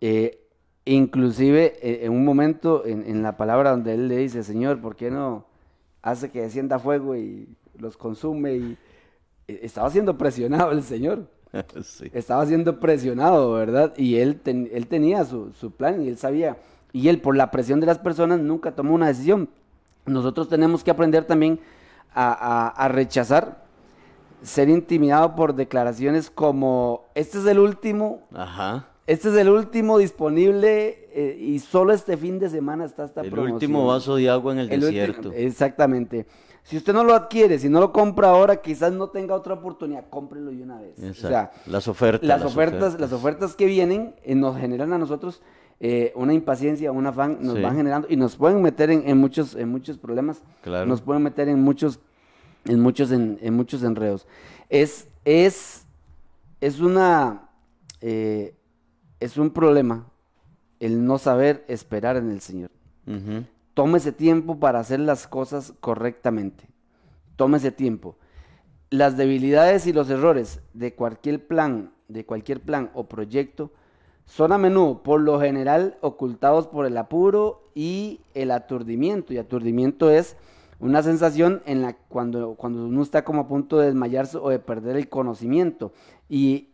Eh, 0.00 0.43
inclusive 0.84 1.74
eh, 1.82 2.04
en 2.04 2.12
un 2.12 2.24
momento 2.24 2.84
en, 2.86 3.04
en 3.08 3.22
la 3.22 3.36
palabra 3.36 3.70
donde 3.70 3.94
él 3.94 4.08
le 4.08 4.18
dice, 4.18 4.42
Señor, 4.42 4.80
¿por 4.80 4.96
qué 4.96 5.10
no 5.10 5.44
hace 6.02 6.30
que 6.30 6.42
descienda 6.42 6.78
fuego 6.78 7.16
y 7.16 7.48
los 7.78 7.96
consume? 7.96 8.54
Y 8.56 8.78
eh, 9.48 9.60
estaba 9.62 9.88
siendo 9.90 10.16
presionado 10.18 10.72
el 10.72 10.82
Señor. 10.82 11.26
Sí. 11.84 12.10
Estaba 12.12 12.44
siendo 12.46 12.80
presionado, 12.80 13.52
¿verdad? 13.52 13.94
Y 13.96 14.16
él, 14.16 14.40
ten- 14.40 14.68
él 14.72 14.88
tenía 14.88 15.24
su, 15.24 15.52
su 15.52 15.70
plan 15.70 16.02
y 16.02 16.08
él 16.08 16.16
sabía. 16.18 16.56
Y 16.92 17.06
él, 17.08 17.20
por 17.20 17.36
la 17.36 17.52
presión 17.52 17.78
de 17.78 17.86
las 17.86 17.98
personas, 18.00 18.40
nunca 18.40 18.72
tomó 18.74 18.92
una 18.92 19.06
decisión. 19.06 19.48
Nosotros 20.04 20.48
tenemos 20.48 20.82
que 20.82 20.90
aprender 20.90 21.24
también 21.26 21.60
a, 22.12 22.32
a- 22.32 22.68
a 22.70 22.88
rechazar 22.88 23.62
ser 24.42 24.68
intimidado 24.68 25.36
por 25.36 25.54
declaraciones 25.54 26.28
como, 26.28 27.04
este 27.14 27.38
es 27.38 27.46
el 27.46 27.60
último, 27.60 28.22
Ajá. 28.34 28.88
Este 29.06 29.28
es 29.28 29.36
el 29.36 29.48
último 29.50 29.98
disponible 29.98 31.08
eh, 31.12 31.36
y 31.38 31.58
solo 31.58 31.92
este 31.92 32.16
fin 32.16 32.38
de 32.38 32.48
semana 32.48 32.84
está 32.84 33.04
esta 33.04 33.20
El 33.22 33.30
promoción. 33.30 33.54
último 33.54 33.86
vaso 33.86 34.16
de 34.16 34.28
agua 34.30 34.52
en 34.52 34.58
el, 34.60 34.72
El 34.72 34.80
desierto. 34.80 35.32
exactamente. 35.32 36.26
Si 36.62 36.78
usted 36.78 36.94
no 36.94 37.04
lo 37.04 37.14
adquiere, 37.14 37.58
si 37.58 37.68
no 37.68 37.78
lo 37.78 37.92
compra 37.92 38.30
ahora, 38.30 38.56
quizás 38.62 38.90
no 38.92 39.08
tenga 39.10 39.34
otra 39.34 39.52
oportunidad, 39.54 40.06
cómprelo 40.08 40.50
de 40.50 40.62
una 40.62 40.80
vez. 40.80 40.98
O 40.98 41.06
Exacto. 41.06 41.28
sea, 41.28 41.50
las 41.66 41.86
ofertas. 41.88 42.26
las 42.26 42.42
ofertas, 42.42 42.98
las 42.98 43.12
ofertas 43.12 43.54
que 43.54 43.66
vienen 43.66 44.14
eh, 44.24 44.34
nos 44.34 44.56
generan 44.56 44.92
a 44.94 44.98
nosotros 44.98 45.42
eh, 45.80 46.12
una 46.16 46.32
impaciencia, 46.32 46.90
un 46.90 47.06
afán, 47.06 47.38
nos 47.42 47.56
Sí. 47.56 47.60
van 47.62 47.76
generando 47.76 48.08
y 48.10 48.16
nos 48.16 48.36
pueden 48.36 48.62
meter 48.62 48.90
en, 48.90 49.06
en 49.06 49.18
muchos, 49.18 49.54
en 49.56 49.68
muchos 49.68 49.98
problemas, 49.98 50.42
Claro. 50.62 50.86
nos 50.86 51.02
pueden 51.02 51.22
meter 51.22 51.48
en 51.50 51.60
muchos, 51.60 52.00
en 52.64 52.80
muchos, 52.80 53.10
en, 53.10 53.38
en 53.42 53.52
muchos 53.54 53.82
enredos. 53.82 54.26
Es, 54.70 55.08
es, 55.26 55.84
es 56.62 56.80
una, 56.80 57.50
eh, 58.00 58.54
es 59.20 59.36
un 59.36 59.50
problema 59.50 60.06
el 60.80 61.04
no 61.04 61.18
saber 61.18 61.64
esperar 61.68 62.16
en 62.16 62.30
el 62.30 62.40
Señor. 62.40 62.70
Ujú. 63.06 63.44
Tómese 63.74 64.12
tiempo 64.12 64.58
para 64.60 64.80
hacer 64.80 65.00
las 65.00 65.26
cosas 65.26 65.72
correctamente. 65.80 66.68
Tómese 67.36 67.72
tiempo. 67.72 68.16
Las 68.90 69.16
debilidades 69.16 69.86
y 69.86 69.92
los 69.92 70.08
errores 70.10 70.60
de 70.72 70.94
cualquier 70.94 71.46
plan, 71.46 71.92
de 72.08 72.24
cualquier 72.24 72.60
plan 72.60 72.90
o 72.94 73.08
proyecto, 73.08 73.72
son 74.26 74.52
a 74.52 74.58
menudo, 74.58 75.02
por 75.02 75.20
lo 75.20 75.40
general, 75.40 75.98
ocultados 76.00 76.66
por 76.66 76.86
el 76.86 76.96
apuro 76.96 77.68
y 77.74 78.20
el 78.34 78.50
aturdimiento. 78.50 79.32
Y 79.32 79.38
aturdimiento 79.38 80.10
es 80.10 80.36
una 80.80 81.02
sensación 81.02 81.62
en 81.66 81.82
la 81.82 81.94
cuando, 81.94 82.54
cuando 82.54 82.86
uno 82.86 83.02
está 83.02 83.24
como 83.24 83.42
a 83.42 83.48
punto 83.48 83.78
de 83.78 83.86
desmayarse 83.86 84.38
o 84.38 84.50
de 84.50 84.58
perder 84.58 84.96
el 84.96 85.08
conocimiento. 85.08 85.92
Y, 86.28 86.73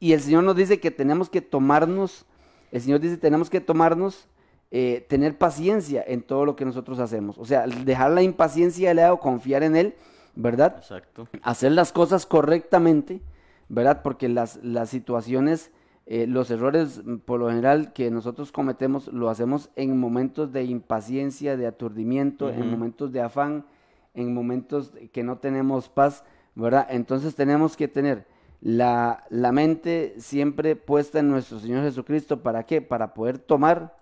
y 0.00 0.14
el 0.14 0.20
Señor 0.22 0.42
nos 0.44 0.56
dice 0.56 0.80
que 0.80 0.90
tenemos 0.90 1.28
que 1.28 1.42
tomarnos, 1.42 2.24
el 2.72 2.80
Señor 2.80 3.00
dice 3.00 3.18
tenemos 3.18 3.50
que 3.50 3.60
tomarnos, 3.60 4.26
eh, 4.70 5.04
tener 5.08 5.36
paciencia 5.36 6.02
en 6.06 6.22
todo 6.22 6.46
lo 6.46 6.56
que 6.56 6.64
nosotros 6.64 6.98
hacemos. 7.00 7.36
O 7.38 7.44
sea, 7.44 7.66
dejar 7.66 8.10
la 8.12 8.22
impaciencia 8.22 8.88
de 8.88 8.94
lado, 8.94 9.18
confiar 9.18 9.62
en 9.62 9.76
Él, 9.76 9.94
¿verdad? 10.34 10.76
Exacto. 10.78 11.28
hacer 11.42 11.72
las 11.72 11.92
cosas 11.92 12.24
correctamente, 12.24 13.20
¿verdad? 13.68 14.00
Porque 14.02 14.28
las, 14.28 14.58
las 14.62 14.88
situaciones, 14.88 15.70
eh, 16.06 16.26
los 16.26 16.50
errores 16.50 17.02
mm, 17.04 17.16
por 17.18 17.40
lo 17.40 17.48
general 17.48 17.92
que 17.92 18.10
nosotros 18.10 18.52
cometemos, 18.52 19.08
lo 19.08 19.28
hacemos 19.28 19.70
en 19.76 19.98
momentos 20.00 20.50
de 20.50 20.64
impaciencia, 20.64 21.58
de 21.58 21.66
aturdimiento, 21.66 22.48
en 22.48 22.70
momentos 22.70 23.12
de 23.12 23.20
afán, 23.20 23.66
en 24.14 24.32
momentos 24.32 24.92
que 25.12 25.22
no 25.22 25.38
tenemos 25.38 25.90
paz, 25.90 26.24
¿verdad? 26.54 26.86
Entonces 26.88 27.34
tenemos 27.34 27.76
que 27.76 27.86
tener 27.86 28.26
la, 28.60 29.24
la 29.30 29.52
mente 29.52 30.14
siempre 30.18 30.76
puesta 30.76 31.18
en 31.18 31.30
nuestro 31.30 31.58
Señor 31.60 31.82
Jesucristo. 31.82 32.42
¿Para 32.42 32.64
qué? 32.64 32.82
Para 32.82 33.14
poder 33.14 33.38
tomar 33.38 33.96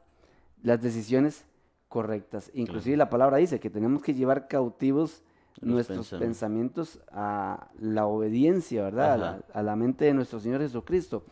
las 0.63 0.81
decisiones 0.83 1.45
correctas. 1.89 2.51
Inclusive 2.55 2.97
la 2.97 3.09
palabra 3.09 3.39
dice 3.39 3.61
que 3.61 3.71
tenemos 3.71 4.03
que 4.03 4.15
llevar 4.15 4.49
cautivos 4.49 5.23
Los 5.61 5.73
nuestros 5.73 6.11
pensamientos. 6.11 6.29
pensamientos 6.29 7.01
a 7.13 7.69
la 7.79 8.07
obediencia, 8.07 8.83
¿verdad? 8.83 9.13
A 9.13 9.17
la, 9.17 9.41
a 9.55 9.63
la 9.63 9.77
mente 9.77 10.05
de 10.05 10.15
nuestro 10.15 10.41
Señor 10.41 10.61
Jesucristo. 10.61 11.25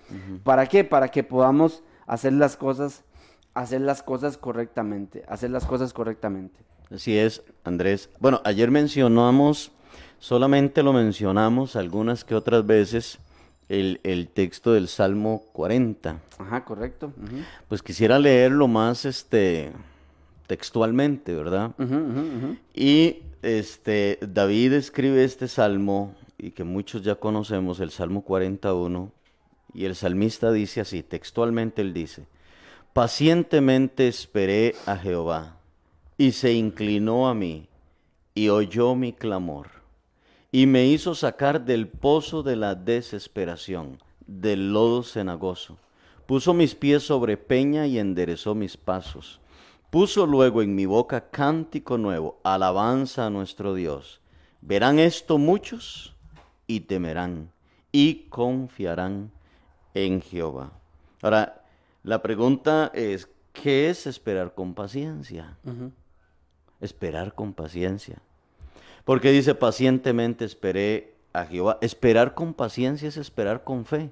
¿Para 0.45 0.67
qué? 0.67 0.85
Para 0.85 1.09
que 1.09 1.23
podamos 1.25 1.83
hacer 2.07 2.33
las 2.33 2.57
cosas, 2.57 3.05
hacer 3.55 3.81
las 3.81 4.03
cosas 4.03 4.39
correctamente, 4.39 5.25
hacer 5.29 5.51
las 5.51 5.67
cosas 5.67 5.93
correctamente. 5.93 6.61
Así 6.91 7.19
es, 7.19 7.43
Andrés. 7.65 8.09
Bueno, 8.21 8.41
ayer 8.45 8.71
mencionamos, 8.71 9.73
solamente 10.19 10.83
lo 10.83 10.93
mencionamos 10.93 11.77
algunas 11.77 12.25
que 12.25 12.35
otras 12.35 12.67
veces, 12.67 13.19
el, 13.69 14.01
el 14.05 14.29
texto 14.29 14.73
del 14.73 14.89
Salmo 14.89 15.43
40. 15.53 16.21
Ajá, 16.39 16.65
correcto. 16.65 17.13
Pues 17.69 17.83
quisiera 17.83 18.19
leerlo 18.19 18.69
más 18.69 19.05
este, 19.05 19.73
textualmente, 20.47 21.35
¿verdad? 21.35 21.73
Ujú. 21.79 22.57
Y 22.75 23.23
este, 23.43 24.19
David 24.21 24.73
escribe 24.75 25.25
este 25.25 25.49
salmo, 25.49 26.15
y 26.39 26.51
que 26.51 26.65
muchos 26.65 27.03
ya 27.03 27.15
conocemos, 27.15 27.81
el 27.81 27.91
Salmo 27.91 28.23
41, 28.23 29.11
y 29.75 29.85
el 29.85 29.95
salmista 29.95 30.53
dice 30.53 30.81
así, 30.81 31.03
textualmente 31.03 31.83
él 31.83 31.93
dice, 31.93 32.27
pacientemente 32.93 34.09
esperé 34.09 34.75
a 34.87 34.97
Jehová, 34.97 35.57
y 36.19 36.33
se 36.33 36.53
inclinó 36.53 37.29
a 37.29 37.35
mí, 37.35 37.69
y 38.35 38.49
oyó 38.49 38.95
mi 38.95 39.13
clamor, 39.13 39.69
y 40.57 40.67
me 40.67 40.87
hizo 40.87 41.15
sacar 41.15 41.67
del 41.67 41.87
pozo 41.87 42.43
de 42.43 42.57
la 42.57 42.75
desesperación, 42.75 43.99
del 44.27 44.73
lodo 44.73 45.03
cenagoso. 45.03 45.77
Puso 46.25 46.55
mis 46.55 46.75
pies 46.75 47.03
sobre 47.03 47.37
peña 47.37 47.87
y 47.87 47.99
enderezó 47.99 48.55
mis 48.55 48.79
pasos. 48.79 49.39
Puso 49.91 50.25
luego 50.25 50.63
en 50.63 50.75
mi 50.75 50.87
boca 50.87 51.29
cántico 51.29 51.99
nuevo, 51.99 52.41
alabanza 52.43 53.27
a 53.27 53.31
nuestro 53.31 53.75
Dios. 53.75 54.23
Verán 54.63 54.99
esto 54.99 55.37
muchos 55.37 56.15
y 56.67 56.81
temerán 56.81 57.53
y 57.93 58.27
confiarán 58.31 59.33
en 59.93 60.23
Jehová. 60.23 60.73
Ahora, 61.21 61.67
la 62.03 62.23
pregunta 62.23 62.91
es, 62.95 63.29
¿qué 63.53 63.91
es 63.91 64.07
esperar 64.07 64.55
con 64.55 64.73
paciencia? 64.73 65.59
Esperar 66.81 67.35
con 67.35 67.53
paciencia. 67.53 68.23
Porque 69.07 69.31
dice, 69.31 69.55
pacientemente 69.55 70.45
esperé 70.45 71.15
a 71.33 71.47
Jehová. 71.47 71.79
Esperar 71.81 72.35
con 72.35 72.53
paciencia 72.53 73.09
es 73.09 73.17
esperar 73.17 73.65
con 73.65 73.87
fe. 73.87 74.11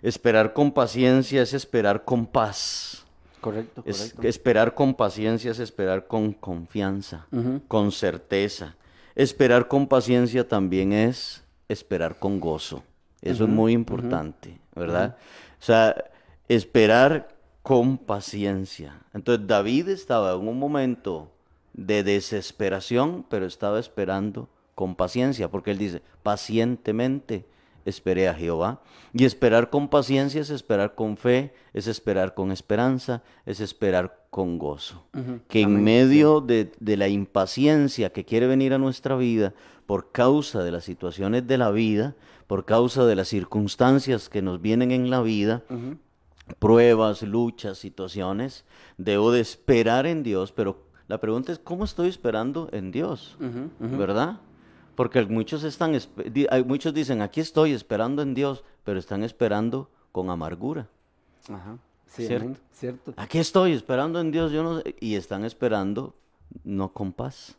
Esperar 0.00 0.52
con 0.54 0.72
paciencia 0.72 1.42
es 1.42 1.52
esperar 1.52 2.04
con 2.04 2.26
paz. 2.26 3.04
Correcto, 3.40 3.82
Es- 3.84 3.98
correcto. 3.98 4.22
que 4.22 4.28
esperar 4.28 4.74
con 4.74 4.94
paciencia 4.94 5.50
es 5.50 5.58
esperar 5.58 6.06
con 6.06 6.32
confianza, 6.32 7.26
con 7.68 7.92
certeza. 7.92 8.76
Esperar 9.14 9.66
con 9.68 9.86
paciencia 9.88 10.46
también 10.48 10.92
es 10.92 11.42
esperar 11.68 12.18
con 12.18 12.38
gozo. 12.40 12.82
Eso 13.22 13.44
es 13.44 13.50
muy 13.50 13.72
importante, 13.72 14.58
¿verdad? 14.74 15.16
O 15.60 15.64
sea, 15.64 15.96
esperar 16.48 17.28
con 17.62 17.98
paciencia. 17.98 19.00
Entonces 19.12 19.46
David 19.48 19.88
estaba 19.88 20.32
en 20.34 20.46
un 20.46 20.58
momento 20.58 21.28
de 21.76 22.02
desesperación, 22.02 23.24
pero 23.28 23.46
estaba 23.46 23.78
esperando 23.78 24.48
con 24.74 24.96
paciencia, 24.96 25.50
porque 25.50 25.70
él 25.70 25.78
dice, 25.78 26.02
pacientemente 26.22 27.46
esperé 27.84 28.28
a 28.28 28.34
Jehová. 28.34 28.82
Y 29.12 29.24
esperar 29.24 29.70
con 29.70 29.88
paciencia 29.88 30.40
es 30.40 30.50
esperar 30.50 30.94
con 30.94 31.16
fe, 31.16 31.54
es 31.72 31.86
esperar 31.86 32.34
con 32.34 32.50
esperanza, 32.50 33.22
es 33.46 33.60
esperar 33.60 34.26
con 34.30 34.58
gozo. 34.58 35.06
Que 35.48 35.62
en 35.62 35.82
medio 35.82 36.40
de, 36.40 36.72
de 36.78 36.96
la 36.96 37.08
impaciencia 37.08 38.10
que 38.10 38.24
quiere 38.24 38.46
venir 38.46 38.74
a 38.74 38.78
nuestra 38.78 39.16
vida 39.16 39.54
por 39.86 40.10
causa 40.12 40.62
de 40.64 40.72
las 40.72 40.84
situaciones 40.84 41.46
de 41.46 41.58
la 41.58 41.70
vida, 41.70 42.16
por 42.46 42.64
causa 42.64 43.06
de 43.06 43.14
las 43.14 43.28
circunstancias 43.28 44.28
que 44.28 44.42
nos 44.42 44.60
vienen 44.60 44.90
en 44.90 45.10
la 45.10 45.22
vida, 45.22 45.62
pruebas, 46.58 47.22
luchas, 47.22 47.78
situaciones, 47.78 48.64
debo 48.98 49.32
de 49.32 49.40
esperar 49.40 50.06
en 50.06 50.22
Dios, 50.22 50.52
pero 50.52 50.85
la 51.08 51.18
pregunta 51.18 51.52
es, 51.52 51.58
¿cómo 51.58 51.84
estoy 51.84 52.08
esperando 52.08 52.68
en 52.72 52.90
Dios? 52.90 53.36
¿Verdad? 53.78 54.40
Porque 54.94 55.24
muchos, 55.26 55.62
están, 55.62 55.96
muchos 56.66 56.94
dicen, 56.94 57.20
aquí 57.20 57.40
estoy 57.40 57.72
esperando 57.72 58.22
en 58.22 58.34
Dios, 58.34 58.64
pero 58.82 58.98
están 58.98 59.22
esperando 59.22 59.90
con 60.10 60.30
amargura. 60.30 60.88
Ajá. 61.48 61.78
Sí, 62.06 62.26
¿Cierto? 62.26 62.44
amén, 62.46 62.58
cierto. 62.72 63.14
Aquí 63.16 63.38
estoy 63.38 63.72
esperando 63.72 64.20
en 64.20 64.30
Dios, 64.30 64.52
yo 64.52 64.62
no 64.62 64.80
sé", 64.80 64.94
y 65.00 65.16
están 65.16 65.44
esperando 65.44 66.14
no 66.64 66.92
con 66.92 67.12
paz. 67.12 67.56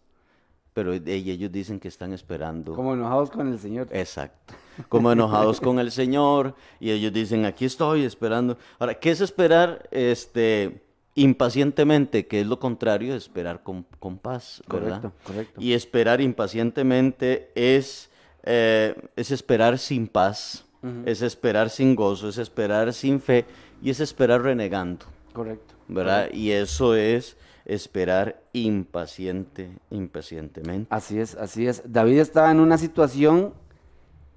pero 0.73 0.93
ellos 0.93 1.51
dicen 1.51 1.79
que 1.79 1.87
están 1.87 2.13
esperando. 2.13 2.75
Como 2.75 2.93
enojados 2.93 3.31
con 3.31 3.47
el 3.47 3.57
Señor. 3.57 3.87
Exacto. 3.91 4.53
Como 4.89 5.11
enojados 5.11 5.59
con 5.59 5.79
el 5.79 5.91
Señor 5.91 6.53
y 6.79 6.91
ellos 6.91 7.11
dicen, 7.11 7.45
aquí 7.45 7.65
estoy 7.65 8.03
esperando. 8.03 8.57
Ahora, 8.77 8.93
¿qué 8.93 9.09
es 9.09 9.21
esperar 9.21 9.87
este, 9.89 10.83
impacientemente? 11.17 12.27
Que 12.27 12.41
es 12.41 12.47
lo 12.47 12.59
contrario 12.59 13.11
de 13.11 13.17
esperar 13.17 13.63
con, 13.63 13.85
con 13.99 14.17
paz, 14.17 14.63
¿verdad? 14.69 15.01
Correcto, 15.01 15.11
correcto. 15.25 15.61
Y 15.61 15.73
esperar 15.73 16.21
impacientemente 16.21 17.51
es, 17.55 18.09
eh, 18.43 18.95
es 19.15 19.31
esperar 19.31 19.77
sin 19.77 20.07
paz, 20.07 20.63
es 21.05 21.21
esperar 21.21 21.69
sin 21.69 21.95
gozo, 21.95 22.29
es 22.29 22.37
esperar 22.37 22.93
sin 22.93 23.19
fe 23.19 23.43
y 23.81 23.89
es 23.89 23.99
esperar 23.99 24.41
renegando, 24.41 25.05
Correcto. 25.33 25.73
¿verdad? 25.89 26.29
Y 26.31 26.51
eso 26.51 26.95
es 26.95 27.35
esperar 27.65 28.41
impaciente, 28.53 29.69
impacientemente. 29.89 30.87
Así 30.89 31.19
es, 31.19 31.35
así 31.35 31.67
es. 31.67 31.81
David 31.85 32.19
estaba 32.19 32.51
en 32.51 32.61
una 32.61 32.77
situación 32.77 33.53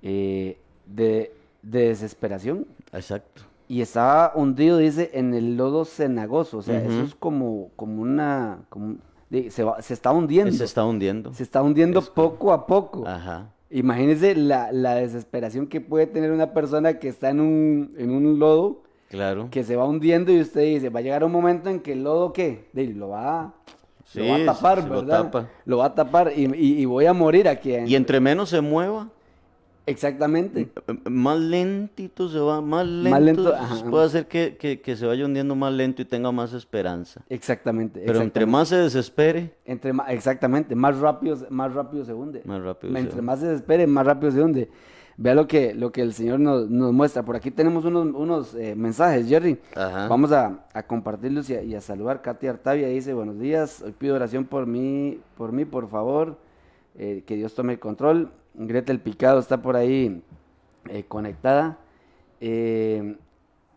eh, 0.02 0.58
de, 0.86 1.32
de 1.62 1.88
desesperación 1.88 2.66
Exacto. 2.92 3.42
Y 3.70 3.82
estaba 3.82 4.32
hundido, 4.34 4.78
dice, 4.78 5.10
en 5.14 5.32
el 5.32 5.56
lodo 5.56 5.84
cenagoso. 5.84 6.58
O 6.58 6.62
sea, 6.62 6.82
eso 6.82 7.02
es 7.02 7.14
como, 7.14 7.70
como 7.76 8.02
una... 8.02 8.64
como- 8.68 8.96
se, 9.50 9.62
va- 9.62 9.80
se 9.80 9.94
está 9.94 10.10
hundiendo. 10.10 10.52
Se 10.52 10.64
está 10.64 10.84
hundiendo. 10.84 11.32
Se 11.34 11.42
está 11.44 11.62
hundiendo 11.62 12.00
Es- 12.00 12.10
poco 12.10 12.52
a 12.52 12.66
poco. 12.66 13.06
Ajá. 13.06 13.52
Imagínense 13.70 14.34
la, 14.34 14.72
la 14.72 14.96
desesperación 14.96 15.68
que 15.68 15.80
puede 15.80 16.08
tener 16.08 16.32
una 16.32 16.52
persona 16.52 16.98
que 16.98 17.06
está 17.08 17.30
en 17.30 17.38
un, 17.40 17.94
en 17.96 18.10
un 18.10 18.40
lodo, 18.40 18.82
Claro. 19.08 19.46
que 19.52 19.62
se 19.62 19.76
va 19.76 19.84
hundiendo 19.84 20.32
y 20.32 20.40
usted 20.40 20.62
dice, 20.62 20.88
va 20.88 20.98
a 20.98 21.02
llegar 21.02 21.22
un 21.22 21.30
momento 21.30 21.70
en 21.70 21.78
que 21.78 21.92
el 21.92 22.02
lodo, 22.02 22.32
¿qué? 22.32 22.68
De- 22.72 22.88
lo 22.88 23.10
va, 23.10 23.54
lo 24.14 24.26
va 24.28 24.34
a 24.36 24.44
tapar, 24.46 24.82
lo 24.82 24.96
¿verdad? 24.96 25.22
tapa. 25.24 25.48
Lo 25.64 25.78
va 25.78 25.84
a 25.86 25.94
tapar 25.94 26.32
y, 26.34 26.46
y- 26.56 26.80
y 26.80 26.84
voy 26.86 27.06
a 27.06 27.12
morir 27.12 27.46
aquí. 27.46 27.72
Y 27.86 27.94
entre 27.94 28.18
menos 28.18 28.48
se 28.48 28.60
mueva, 28.60 29.10
Exactamente. 29.91 30.68
más 31.11 31.38
lentito 31.38 32.28
se 32.28 32.38
va, 32.38 32.61
más 32.61 32.86
lento. 32.86 33.11
Más 33.11 33.22
lento, 33.22 33.55
ajá. 33.55 33.84
puede 33.91 34.07
hacer 34.07 34.26
que, 34.26 34.57
que- 34.57 34.80
que 34.80 34.97
se 34.97 35.07
vaya 35.07 35.24
hundiendo 35.24 35.55
más 35.55 35.72
lento 35.72 36.03
y 36.03 36.05
tenga 36.05 36.32
más 36.32 36.53
esperanza. 36.53 37.22
Exactamente. 37.28 38.03
Pero 38.07 38.20
entre 38.22 38.47
más 38.47 38.68
se 38.68 38.76
desespere, 38.76 39.55
Entre 39.64 39.93
exactamente, 40.09 40.74
más 40.74 40.99
rápido, 40.99 41.36
más 41.51 41.74
rápido 41.74 42.05
se 42.05 42.14
hunde. 42.14 42.43
Más 42.45 42.62
rápido 42.62 42.93
se 42.93 42.99
Entre 42.99 43.12
hunde. 43.14 43.22
más 43.22 43.41
se 43.41 43.47
desespere, 43.49 43.86
más 43.86 44.07
rápido 44.07 44.32
se 44.32 44.43
hunde. 44.43 44.68
Vea 45.16 45.34
lo 45.34 45.47
que, 45.47 45.74
lo 45.74 45.93
que 45.93 46.01
el 46.01 46.14
Señor 46.14 46.41
nos, 46.41 46.70
nos 46.70 46.95
muestra. 46.95 47.22
Por 47.22 47.36
aquí 47.36 47.51
tenemos 47.51 47.84
unos, 47.84 48.07
unos 48.14 48.55
eh, 48.55 48.74
mensajes, 48.74 49.28
Jerry. 49.28 49.59
Ajá. 49.76 50.09
Vamos 50.09 50.32
a, 50.32 50.64
a 50.72 50.82
compartirlos 50.84 51.51
y 51.51 51.57
a, 51.57 51.62
y 51.62 51.74
a 51.74 51.82
saludar. 51.82 52.22
Katy 52.22 52.47
Artavia 52.47 52.88
dice, 52.88 53.12
buenos 53.12 53.38
días, 53.38 53.82
hoy 53.82 53.93
pido 53.93 54.14
oración 54.14 54.47
por 54.47 54.66
mí, 54.66 55.20
por 55.36 55.53
mí, 55.53 55.66
por 55.66 55.91
favor. 55.91 56.38
Eh, 56.99 57.22
que 57.26 57.36
Dios 57.36 57.55
tome 57.55 57.74
el 57.74 57.78
control. 57.78 58.30
Gretel 58.55 59.01
Picado 59.01 59.38
está 59.38 59.62
por 59.62 59.76
ahí 59.76 60.22
eh, 60.88 61.05
conectada. 61.07 61.78
Eh, 62.40 63.16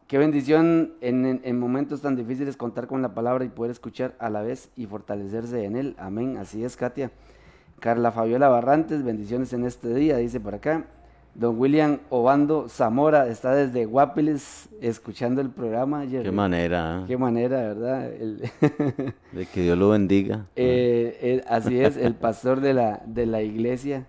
qué 0.08 0.18
bendición 0.18 0.94
en, 1.02 1.26
en- 1.26 1.42
en 1.44 1.60
momentos 1.60 2.02
tan 2.02 2.16
difíciles 2.16 2.58
contar 2.58 2.88
con 2.88 3.02
la 3.02 3.14
palabra 3.14 3.46
y 3.46 3.50
poder 3.50 3.72
escuchar 3.72 4.14
a 4.20 4.30
la 4.30 4.42
vez 4.42 4.70
y 4.76 4.86
fortalecerse 4.86 5.64
en 5.66 5.76
él. 5.76 5.96
Amén. 5.98 6.38
Así 6.38 6.64
es, 6.64 6.76
Katia. 6.78 7.12
Carla 7.80 8.12
Fabiola 8.12 8.48
Barrantes, 8.48 9.04
bendiciones 9.04 9.52
en 9.54 9.66
este 9.66 9.94
día, 9.94 10.18
dice 10.18 10.40
por 10.40 10.56
acá. 10.56 10.86
Don 11.36 11.58
William 11.60 11.98
Obando 12.12 12.70
Zamora 12.70 13.28
está 13.28 13.56
desde 13.56 13.86
Guapiles 13.86 14.70
escuchando 14.82 15.42
el 15.42 15.50
programa. 15.50 16.06
Qué 16.08 16.32
manera 16.32 17.00
¿eh? 17.02 17.06
Qué 17.08 17.18
manera, 17.18 17.58
¿verdad? 17.62 18.14
El- 18.14 18.44
de 19.32 19.46
que 19.48 19.62
Dios 19.64 19.78
lo 19.78 19.90
bendiga. 19.90 20.46
eh, 20.56 21.18
eh, 21.22 21.44
así 21.48 21.80
es, 21.80 21.98
el 21.98 22.14
pastor 22.14 22.62
de 22.62 22.74
la, 22.76 23.02
de 23.08 23.26
la 23.26 23.42
iglesia. 23.42 24.06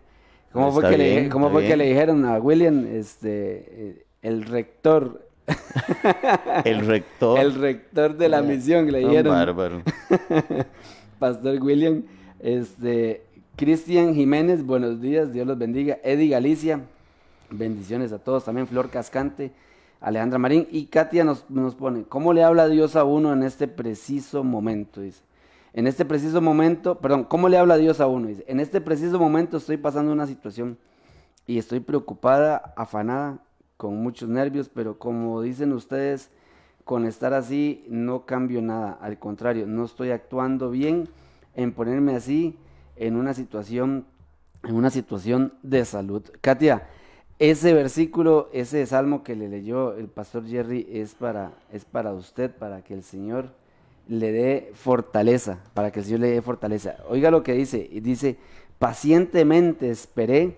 ¿Cómo, 0.54 0.70
fue 0.70 0.88
que, 0.88 0.96
le, 0.96 1.28
cómo 1.30 1.50
fue 1.50 1.66
que 1.66 1.76
le 1.76 1.88
dijeron 1.88 2.24
a 2.24 2.38
William, 2.38 2.86
este, 2.86 3.64
eh, 3.66 4.06
el 4.22 4.44
rector, 4.44 5.26
El 6.64 6.86
rector. 6.86 7.40
el 7.40 7.54
rector 7.56 8.16
de 8.16 8.28
la 8.28 8.40
misión, 8.40 8.90
le 8.92 9.00
dijeron, 9.00 9.34
bárbaro. 9.34 9.82
Pastor 11.18 11.60
William, 11.60 12.04
este, 12.38 13.24
Cristian 13.56 14.14
Jiménez, 14.14 14.64
buenos 14.64 15.00
días, 15.00 15.32
Dios 15.32 15.44
los 15.44 15.58
bendiga. 15.58 15.98
Eddie 16.04 16.28
Galicia, 16.28 16.82
bendiciones 17.50 18.12
a 18.12 18.20
todos, 18.20 18.44
también 18.44 18.68
Flor 18.68 18.90
Cascante, 18.90 19.50
Alejandra 20.00 20.38
Marín 20.38 20.68
y 20.70 20.86
Katia 20.86 21.24
nos, 21.24 21.50
nos 21.50 21.74
pone, 21.74 22.04
¿cómo 22.04 22.32
le 22.32 22.44
habla 22.44 22.68
Dios 22.68 22.94
a 22.94 23.02
uno 23.02 23.32
en 23.32 23.42
este 23.42 23.66
preciso 23.66 24.44
momento? 24.44 25.00
Dice, 25.00 25.22
en 25.74 25.88
este 25.88 26.04
preciso 26.04 26.40
momento, 26.40 27.00
perdón, 27.00 27.24
¿cómo 27.24 27.48
le 27.48 27.58
habla 27.58 27.76
Dios 27.76 28.00
a 28.00 28.06
uno? 28.06 28.28
Dice, 28.28 28.44
en 28.46 28.60
este 28.60 28.80
preciso 28.80 29.18
momento 29.18 29.56
estoy 29.56 29.76
pasando 29.76 30.12
una 30.12 30.28
situación 30.28 30.78
y 31.48 31.58
estoy 31.58 31.80
preocupada, 31.80 32.72
afanada, 32.76 33.40
con 33.76 34.00
muchos 34.00 34.28
nervios, 34.28 34.70
pero 34.72 34.98
como 34.98 35.42
dicen 35.42 35.72
ustedes, 35.72 36.30
con 36.84 37.04
estar 37.06 37.34
así 37.34 37.84
no 37.88 38.24
cambio 38.24 38.62
nada, 38.62 38.92
al 39.00 39.18
contrario, 39.18 39.66
no 39.66 39.84
estoy 39.84 40.12
actuando 40.12 40.70
bien 40.70 41.08
en 41.56 41.72
ponerme 41.72 42.14
así 42.14 42.56
en 42.94 43.16
una 43.16 43.34
situación, 43.34 44.06
en 44.62 44.76
una 44.76 44.90
situación 44.90 45.54
de 45.64 45.84
salud. 45.84 46.22
Katia, 46.40 46.86
ese 47.40 47.74
versículo, 47.74 48.48
ese 48.52 48.86
salmo 48.86 49.24
que 49.24 49.34
le 49.34 49.48
leyó 49.48 49.94
el 49.94 50.06
pastor 50.06 50.46
Jerry 50.46 50.86
es 50.88 51.16
para, 51.16 51.50
es 51.72 51.84
para 51.84 52.12
usted, 52.12 52.54
para 52.54 52.82
que 52.82 52.94
el 52.94 53.02
Señor 53.02 53.63
le 54.08 54.32
dé 54.32 54.70
fortaleza, 54.74 55.58
para 55.74 55.90
que 55.90 56.00
el 56.00 56.04
Señor 56.06 56.20
le 56.20 56.30
dé 56.30 56.42
fortaleza. 56.42 56.96
Oiga 57.08 57.30
lo 57.30 57.42
que 57.42 57.52
dice, 57.52 57.88
y 57.90 58.00
dice, 58.00 58.36
pacientemente 58.78 59.90
esperé 59.90 60.56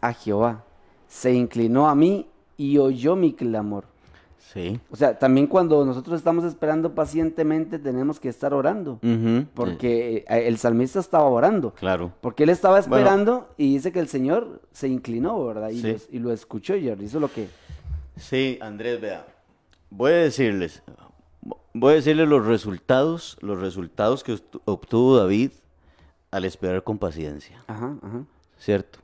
a 0.00 0.12
Jehová, 0.12 0.64
se 1.08 1.32
inclinó 1.34 1.88
a 1.88 1.94
mí 1.94 2.26
y 2.56 2.78
oyó 2.78 3.16
mi 3.16 3.32
clamor. 3.32 3.84
Sí. 4.52 4.78
O 4.90 4.94
sea, 4.96 5.18
también 5.18 5.48
cuando 5.48 5.84
nosotros 5.84 6.16
estamos 6.18 6.44
esperando 6.44 6.94
pacientemente 6.94 7.78
tenemos 7.80 8.20
que 8.20 8.28
estar 8.28 8.54
orando, 8.54 9.00
porque 9.54 10.24
eh, 10.28 10.46
el 10.46 10.58
salmista 10.58 11.00
estaba 11.00 11.24
orando, 11.24 11.72
Claro. 11.74 12.12
porque 12.20 12.44
él 12.44 12.50
estaba 12.50 12.80
Bueno. 12.80 12.96
esperando 12.96 13.48
y 13.56 13.74
dice 13.74 13.90
que 13.90 13.98
el 13.98 14.06
Señor 14.08 14.60
se 14.70 14.86
inclinó, 14.86 15.44
¿verdad? 15.44 15.70
Y, 15.70 15.80
Sí. 15.80 15.96
y 16.12 16.18
lo 16.20 16.30
escuchó 16.32 16.76
y 16.76 16.88
hizo 16.88 17.18
lo 17.18 17.32
que... 17.32 17.48
Sí, 18.16 18.58
Andrés, 18.60 19.00
vea. 19.00 19.26
Voy 19.90 20.12
a 20.12 20.16
decirles, 20.16 20.82
voy 21.74 21.92
a 21.92 21.96
decirles 21.96 22.28
los 22.28 22.46
resultados, 22.46 23.36
los 23.40 23.60
resultados 23.60 24.24
que 24.24 24.32
obtu- 24.34 24.60
obtuvo 24.64 25.16
David 25.18 25.50
al 26.30 26.44
esperar 26.44 26.82
con 26.82 26.98
paciencia, 26.98 27.62
Ajá, 27.66 27.96
ajá. 28.02 28.24
¿cierto? 28.58 29.00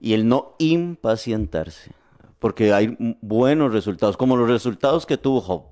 Y 0.00 0.14
el 0.14 0.26
no 0.28 0.54
impacientarse, 0.58 1.90
porque 2.38 2.72
hay 2.72 2.96
buenos 3.20 3.72
resultados, 3.72 4.16
como 4.16 4.36
los 4.36 4.48
resultados 4.48 5.06
que 5.06 5.16
tuvo 5.18 5.40
Job, 5.40 5.62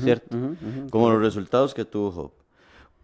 ¿cierto? 0.00 0.36
Como 0.90 1.10
los 1.10 1.20
resultados 1.22 1.74
que 1.74 1.84
tuvo 1.84 2.10
Job. 2.12 2.30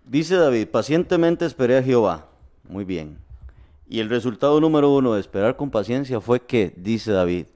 Dice 0.04 0.36
David, 0.36 0.68
pacientemente 0.68 1.46
esperé 1.46 1.78
a 1.78 1.82
Jehová. 1.82 2.28
Muy 2.68 2.84
bien. 2.84 3.18
Y 3.88 4.00
el 4.00 4.08
resultado 4.10 4.60
número 4.60 4.90
uno 4.94 5.14
de 5.14 5.20
esperar 5.20 5.56
con 5.56 5.70
paciencia 5.70 6.20
fue 6.20 6.40
que, 6.40 6.72
dice 6.76 7.12
David, 7.12 7.46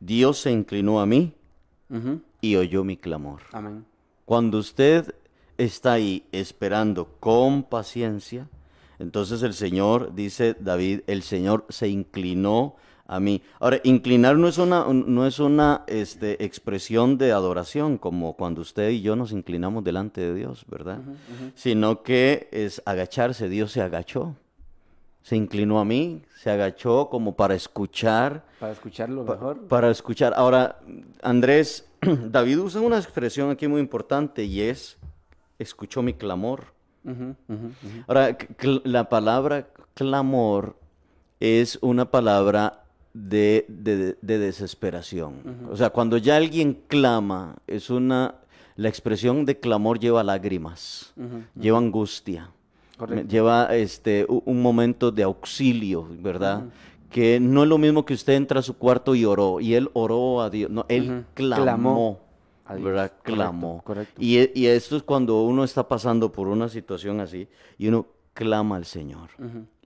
Dios 0.00 0.38
se 0.38 0.50
inclinó 0.50 1.00
a 1.00 1.06
mí 1.06 1.34
y 2.40 2.56
oyó 2.56 2.84
mi 2.84 2.96
clamor. 2.96 3.40
Amén. 3.52 3.84
Cuando 4.24 4.58
usted 4.58 5.14
está 5.58 5.92
ahí 5.92 6.24
esperando 6.32 7.06
con 7.20 7.62
paciencia, 7.62 8.48
entonces 8.98 9.42
el 9.42 9.54
Señor, 9.54 10.14
dice 10.14 10.56
David, 10.58 11.00
el 11.06 11.22
Señor 11.22 11.66
se 11.68 11.88
inclinó 11.88 12.76
a 13.06 13.20
mí. 13.20 13.42
Ahora, 13.60 13.80
inclinar 13.84 14.36
no 14.36 14.48
es 14.48 14.56
una, 14.56 14.86
no 14.90 15.26
es 15.26 15.38
una 15.38 15.84
este, 15.88 16.42
expresión 16.42 17.18
de 17.18 17.32
adoración, 17.32 17.98
como 17.98 18.32
cuando 18.34 18.62
usted 18.62 18.88
y 18.90 19.02
yo 19.02 19.14
nos 19.14 19.30
inclinamos 19.32 19.84
delante 19.84 20.22
de 20.22 20.34
Dios, 20.34 20.64
¿verdad? 20.68 21.00
Sino 21.54 22.02
que 22.02 22.48
es 22.50 22.80
agacharse, 22.86 23.50
Dios 23.50 23.72
se 23.72 23.82
agachó, 23.82 24.34
se 25.22 25.36
inclinó 25.36 25.80
a 25.80 25.84
mí, 25.84 26.22
se 26.40 26.50
agachó 26.50 27.10
como 27.10 27.34
para 27.36 27.54
escuchar 27.54 28.44
Para 28.58 28.72
escucharlo 28.72 29.24
Pa- 29.26 29.34
mejor. 29.34 29.60
Para 29.68 29.90
escuchar. 29.90 30.32
Ahora, 30.34 30.78
Andrés, 31.22 31.86
David 32.30 32.58
usa 32.60 32.80
una 32.80 32.98
expresión 32.98 33.50
aquí 33.50 33.68
muy 33.68 33.80
importante 33.80 34.44
y 34.44 34.60
es, 34.62 34.96
escuchó 35.58 36.02
mi 36.02 36.14
clamor. 36.14 36.72
Ahora, 38.06 38.36
la 38.84 39.08
palabra 39.08 39.68
clamor 39.94 40.76
es 41.40 41.78
una 41.82 42.10
palabra 42.10 42.84
de, 43.12 43.66
de- 43.68 44.16
de 44.20 44.38
desesperación. 44.38 45.34
O 45.70 45.76
sea, 45.76 45.90
cuando 45.90 46.16
ya 46.16 46.36
alguien 46.36 46.80
clama, 46.88 47.56
es 47.66 47.90
una, 47.90 48.36
la 48.76 48.88
expresión 48.88 49.44
de 49.44 49.58
clamor 49.60 49.98
lleva 49.98 50.22
lágrimas, 50.24 51.12
lleva 51.60 51.78
angustia, 51.78 52.50
Correcto. 52.96 53.28
lleva 53.28 53.74
este, 53.76 54.26
un 54.28 54.62
momento 54.62 55.10
de 55.12 55.22
auxilio, 55.24 56.08
¿verdad? 56.20 56.64
Que 57.14 57.38
no 57.38 57.62
es 57.62 57.68
lo 57.68 57.78
mismo 57.78 58.04
que 58.04 58.12
usted 58.12 58.32
entra 58.32 58.58
a 58.58 58.62
su 58.64 58.76
cuarto 58.76 59.14
y 59.14 59.24
oró, 59.24 59.60
y 59.60 59.74
él 59.74 59.88
oró 59.92 60.42
a 60.42 60.50
Dios, 60.50 60.68
no, 60.68 60.84
él 60.88 61.24
clamó. 61.34 62.18
Clamó. 62.66 62.82
¿verdad? 62.82 63.12
Clamó. 63.22 63.82
correcto. 63.84 64.20
Y, 64.20 64.50
y 64.58 64.66
esto 64.66 64.96
es 64.96 65.04
cuando 65.04 65.42
uno 65.42 65.62
está 65.62 65.86
pasando 65.86 66.32
por 66.32 66.48
una 66.48 66.68
situación 66.68 67.20
así 67.20 67.46
y 67.78 67.86
uno 67.86 68.08
clama 68.32 68.74
al 68.74 68.84
Señor. 68.84 69.30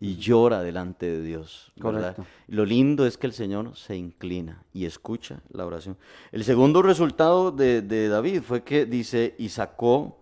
y 0.01 0.17
llora 0.17 0.63
delante 0.63 1.05
de 1.05 1.21
Dios. 1.23 1.71
¿verdad? 1.77 2.15
Correcto. 2.17 2.25
Lo 2.47 2.65
lindo 2.65 3.05
es 3.05 3.19
que 3.19 3.27
el 3.27 3.35
Señor 3.35 3.77
se 3.77 3.95
inclina 3.95 4.65
y 4.73 4.87
escucha 4.87 5.43
la 5.53 5.67
oración. 5.67 5.99
El 6.33 6.45
segundo 6.45 6.81
resultado 6.81 7.53
de, 7.53 7.83
de 7.83 8.09
David 8.09 8.41
fue 8.41 8.63
que 8.63 8.87
dice, 8.87 9.35
y 9.37 9.51
sacó, 9.51 10.17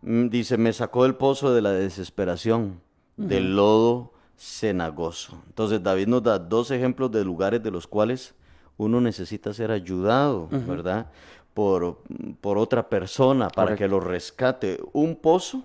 mm, 0.00 0.28
dice, 0.28 0.56
me 0.56 0.72
sacó 0.72 1.02
del 1.02 1.16
pozo 1.16 1.52
de 1.52 1.60
la 1.60 1.72
desesperación, 1.72 2.80
del 3.18 3.56
lodo 3.56 4.15
cenagoso. 4.36 5.38
Entonces 5.46 5.82
David 5.82 6.08
nos 6.08 6.22
da 6.22 6.38
dos 6.38 6.70
ejemplos 6.70 7.10
de 7.10 7.24
lugares 7.24 7.62
de 7.62 7.70
los 7.70 7.86
cuales 7.86 8.34
uno 8.76 9.00
necesita 9.00 9.52
ser 9.54 9.70
ayudado, 9.70 10.48
¿verdad? 10.50 11.06
Por, 11.54 11.98
por 12.40 12.58
otra 12.58 12.88
persona 12.88 13.48
para 13.48 13.68
Correcto. 13.68 13.78
que 13.84 13.88
lo 13.88 14.00
rescate. 14.00 14.78
Un 14.92 15.16
pozo 15.16 15.62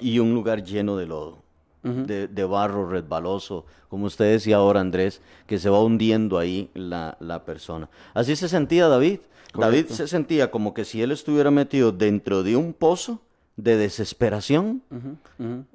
y 0.00 0.18
un 0.18 0.34
lugar 0.34 0.62
lleno 0.62 0.96
de 0.96 1.06
lodo, 1.06 1.38
de, 1.82 2.28
de 2.28 2.44
barro 2.44 2.88
resbaloso, 2.88 3.64
como 3.88 4.06
usted 4.06 4.30
decía 4.32 4.56
ahora, 4.56 4.80
Andrés, 4.80 5.20
que 5.46 5.58
se 5.58 5.68
va 5.70 5.82
hundiendo 5.82 6.38
ahí 6.38 6.70
la, 6.74 7.16
la 7.20 7.44
persona. 7.44 7.88
Así 8.14 8.36
se 8.36 8.48
sentía 8.48 8.86
David. 8.88 9.18
David 9.54 9.86
se 9.88 10.06
sentía 10.08 10.50
como 10.50 10.72
que 10.74 10.84
si 10.84 11.02
él 11.02 11.10
estuviera 11.10 11.50
metido 11.50 11.90
dentro 11.90 12.42
de 12.42 12.56
un 12.56 12.72
pozo 12.72 13.20
de 13.56 13.76
desesperación 13.76 14.82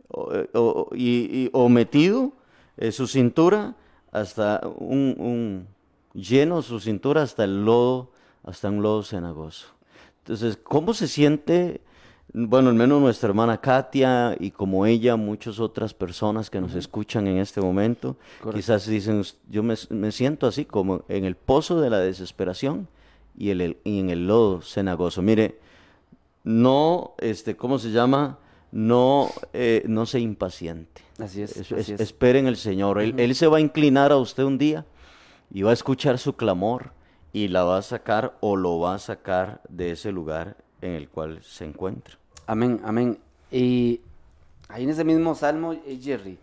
o- 0.09 0.89
y- 0.95 1.43
y- 1.45 1.49
o 1.53 1.69
metido 1.69 2.31
eh, 2.77 2.91
su 2.91 3.07
cintura 3.07 3.75
hasta 4.11 4.61
un, 4.77 5.15
un- 5.17 5.67
lleno 6.13 6.61
su 6.61 6.79
cintura 6.79 7.21
hasta 7.23 7.43
el 7.43 7.65
lodo, 7.65 8.11
hasta 8.43 8.69
un 8.69 8.81
lodo 8.81 9.03
cenagoso. 9.03 9.67
Entonces, 10.19 10.57
¿cómo 10.61 10.93
se 10.93 11.07
siente? 11.07 11.81
Bueno, 12.33 12.69
al 12.69 12.75
menos 12.75 12.99
nuestra 13.01 13.29
hermana 13.29 13.59
Katia 13.61 14.35
y 14.39 14.51
como 14.51 14.85
ella, 14.85 15.15
muchas 15.15 15.59
otras 15.59 15.93
personas 15.93 16.49
que 16.49 16.59
nos 16.59 16.75
escuchan 16.75 17.25
en 17.27 17.37
este 17.37 17.61
momento, 17.61 18.17
Correcto. 18.41 18.57
quizás 18.57 18.85
dicen, 18.85 19.23
yo 19.49 19.63
me, 19.63 19.75
me 19.89 20.11
siento 20.11 20.45
así 20.45 20.65
como 20.65 21.03
en 21.07 21.23
el 21.25 21.35
pozo 21.35 21.79
de 21.79 21.89
la 21.89 21.99
desesperación 21.99 22.87
y, 23.37 23.49
el- 23.49 23.61
el- 23.61 23.77
y 23.83 23.99
en 23.99 24.09
el 24.09 24.27
lodo 24.27 24.61
cenagoso. 24.61 25.21
Mire, 25.21 25.57
no, 26.43 27.13
este, 27.19 27.55
¿cómo 27.55 27.79
se 27.79 27.91
llama? 27.91 28.37
No, 28.72 29.30
eh, 29.53 29.84
no 29.88 30.05
se 30.05 30.20
impaciente. 30.20 31.01
Así 31.20 31.41
es, 31.41 31.55
Es- 31.57 31.72
así 31.72 31.76
es- 31.76 31.89
es. 31.89 31.99
Esperen 32.01 32.47
el 32.47 32.57
Señor. 32.57 33.01
él, 33.01 33.20
él 33.20 33.34
se 33.36 33.47
va 33.47 33.57
a 33.57 33.61
inclinar 33.61 34.11
a 34.11 34.18
usted 34.18 34.43
un 34.43 34.57
día 34.57 34.86
y 35.51 35.61
va 35.63 35.72
a 35.72 35.74
escuchar 35.74 36.18
su 36.18 36.34
clamor 36.36 36.91
y 37.34 37.47
la 37.47 37.63
va 37.63 37.78
a 37.78 37.82
sacar 37.82 38.38
o 38.41 38.55
lo 38.55 38.80
va 38.80 38.95
a 38.95 38.99
sacar 38.99 39.61
de 39.70 39.91
ese 39.91 40.11
lugar 40.11 40.57
en 40.82 40.91
el 40.91 41.07
cual 41.09 41.39
se 41.43 41.65
encuentra. 41.65 42.18
Amén, 42.45 42.80
amén. 42.84 43.18
Y 43.51 44.01
ahí 44.70 44.84
en 44.84 44.89
ese 44.89 45.03
mismo 45.03 45.34
salmo, 45.36 45.74
eh, 45.74 45.99
Jerry, 46.01 46.38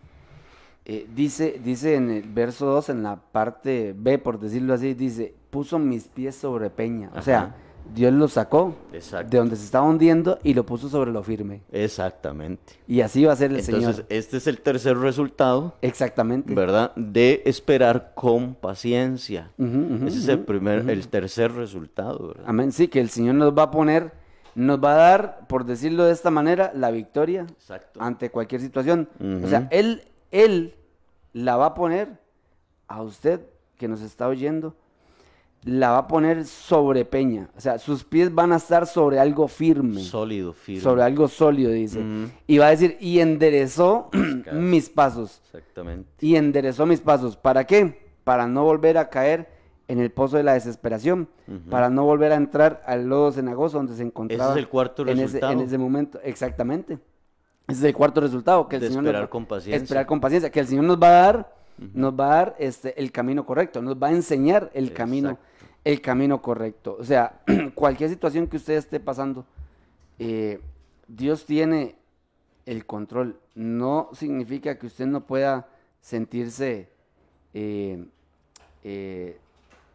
eh, 0.85 1.07
dice, 1.15 1.59
dice 1.63 1.95
en 1.95 2.09
el 2.11 2.23
verso 2.23 2.65
2, 2.65 2.89
en 2.89 3.03
la 3.03 3.15
parte 3.15 3.93
B, 3.97 4.17
por 4.17 4.39
decirlo 4.39 4.73
así, 4.73 4.93
dice, 4.93 5.33
puso 5.51 5.79
mis 5.79 6.07
pies 6.07 6.35
sobre 6.35 6.69
peña. 6.69 7.11
O 7.15 7.21
sea. 7.21 7.55
Dios 7.93 8.13
lo 8.13 8.27
sacó 8.27 8.75
Exacto. 8.93 9.29
de 9.29 9.37
donde 9.37 9.55
se 9.55 9.65
estaba 9.65 9.85
hundiendo 9.87 10.39
y 10.43 10.53
lo 10.53 10.65
puso 10.65 10.89
sobre 10.89 11.11
lo 11.11 11.23
firme. 11.23 11.61
Exactamente. 11.71 12.73
Y 12.87 13.01
así 13.01 13.23
va 13.25 13.33
a 13.33 13.35
ser 13.35 13.51
el 13.51 13.59
Entonces, 13.59 13.95
Señor. 13.95 14.05
este 14.09 14.37
es 14.37 14.47
el 14.47 14.59
tercer 14.61 14.97
resultado, 14.97 15.75
Exactamente. 15.81 16.53
¿verdad? 16.53 16.93
De 16.95 17.41
esperar 17.45 18.11
con 18.15 18.55
paciencia. 18.55 19.51
Ese 19.57 20.17
es 20.19 20.27
el 20.27 20.39
primer, 20.39 20.89
el 20.89 21.07
tercer 21.07 21.51
resultado, 21.53 22.27
¿verdad? 22.29 22.43
Amén. 22.47 22.71
Sí, 22.71 22.87
que 22.87 22.99
el 22.99 23.09
Señor 23.09 23.35
nos 23.35 23.57
va 23.57 23.63
a 23.63 23.71
poner, 23.71 24.11
nos 24.55 24.83
va 24.83 24.93
a 24.93 24.97
dar, 24.97 25.47
por 25.47 25.65
decirlo 25.65 26.05
de 26.05 26.13
esta 26.13 26.31
manera, 26.31 26.71
la 26.75 26.91
victoria 26.91 27.41
Exacto. 27.49 28.01
ante 28.01 28.29
cualquier 28.29 28.61
situación. 28.61 29.07
O 29.43 29.47
sea, 29.47 29.67
él, 29.71 30.03
él 30.31 30.75
la 31.33 31.55
va 31.57 31.67
a 31.67 31.73
poner 31.75 32.09
a 32.87 33.01
usted 33.01 33.41
que 33.77 33.87
nos 33.87 34.01
está 34.01 34.27
oyendo, 34.27 34.75
la 35.65 35.91
va 35.91 35.97
a 35.97 36.07
poner 36.07 36.45
sobre 36.45 37.03
peña. 37.05 37.49
O 37.57 37.59
sea, 37.59 37.77
sus 37.79 38.03
pies 38.03 38.33
van 38.33 38.53
a 38.53 38.57
estar 38.57 38.85
sobre 38.87 39.19
algo 39.19 39.47
firme, 39.47 40.01
Sólido, 40.01 40.53
firme. 40.53 40.81
sobre 40.81 41.01
algo 41.03 41.27
sólido, 41.27 41.71
dice. 41.71 41.99
Y 42.47 42.59
va 42.59 42.67
a 42.67 42.69
decir, 42.69 42.97
y 42.99 43.19
enderezó 43.19 44.09
mis 44.53 44.89
pasos. 44.89 45.41
Exactamente. 45.45 46.07
Y 46.21 46.35
enderezó 46.35 46.85
mis 46.85 47.01
pasos. 47.01 47.35
¿Para 47.35 47.65
qué? 47.65 47.99
Para 48.23 48.47
no 48.47 48.63
volver 48.63 48.97
a 48.97 49.09
caer 49.09 49.49
en 49.87 49.99
el 49.99 50.11
pozo 50.11 50.37
de 50.37 50.43
la 50.43 50.53
desesperación, 50.53 51.27
para 51.69 51.89
no 51.91 52.05
volver 52.05 52.31
a 52.31 52.35
entrar 52.35 52.81
al 52.87 53.05
lodo 53.07 53.31
cenagoso 53.31 53.77
donde 53.77 53.95
se 53.95 54.01
encontraba. 54.03 54.57
el 54.57 54.67
cuarto 54.67 55.03
en 55.03 55.09
ese- 55.09 55.21
resultado. 55.23 55.51
En 55.53 55.59
ese, 55.61 55.77
momento, 55.77 56.19
exactamente. 56.23 56.93
Ese 57.67 57.79
es 57.79 57.83
el 57.85 57.93
cuarto 57.93 58.21
resultado. 58.21 58.67
Que 58.67 58.75
el 58.77 58.81
De 58.83 58.87
Señor 58.89 59.03
nos 59.03 59.09
esperar 59.09 59.23
va- 59.25 59.29
con 59.29 59.45
paciencia. 59.45 59.83
Esperar 59.83 60.05
con 60.05 60.19
paciencia. 60.21 60.49
Que 60.51 60.59
el 60.59 60.67
Señor 60.67 60.85
nos 60.85 60.99
va 61.01 61.07
a 61.07 61.11
dar, 61.11 61.55
nos 61.93 62.13
va 62.13 62.25
a 62.25 62.35
dar 62.35 62.55
este, 62.57 62.99
el 62.99 63.11
camino 63.11 63.45
correcto, 63.45 63.81
nos 63.81 63.95
va 63.95 64.07
a 64.07 64.11
enseñar 64.11 64.71
el 64.73 64.91
camino. 64.93 65.37
El 65.85 66.01
camino 66.01 66.41
correcto. 66.41 66.97
O 66.99 67.03
sea, 67.05 67.39
cualquier 67.75 68.09
situación 68.09 68.47
que 68.47 68.57
usted 68.57 68.73
esté 68.73 68.99
pasando, 68.99 69.45
eh, 70.19 70.59
Dios 71.07 71.45
tiene 71.45 71.95
el 72.65 72.85
control. 72.85 73.39
No 73.53 74.09
significa 74.11 74.77
que 74.77 74.87
usted 74.87 75.05
no 75.05 75.21
pueda 75.21 75.67
sentirse 76.01 76.89
eh, 77.53 78.05
eh, 78.83 79.39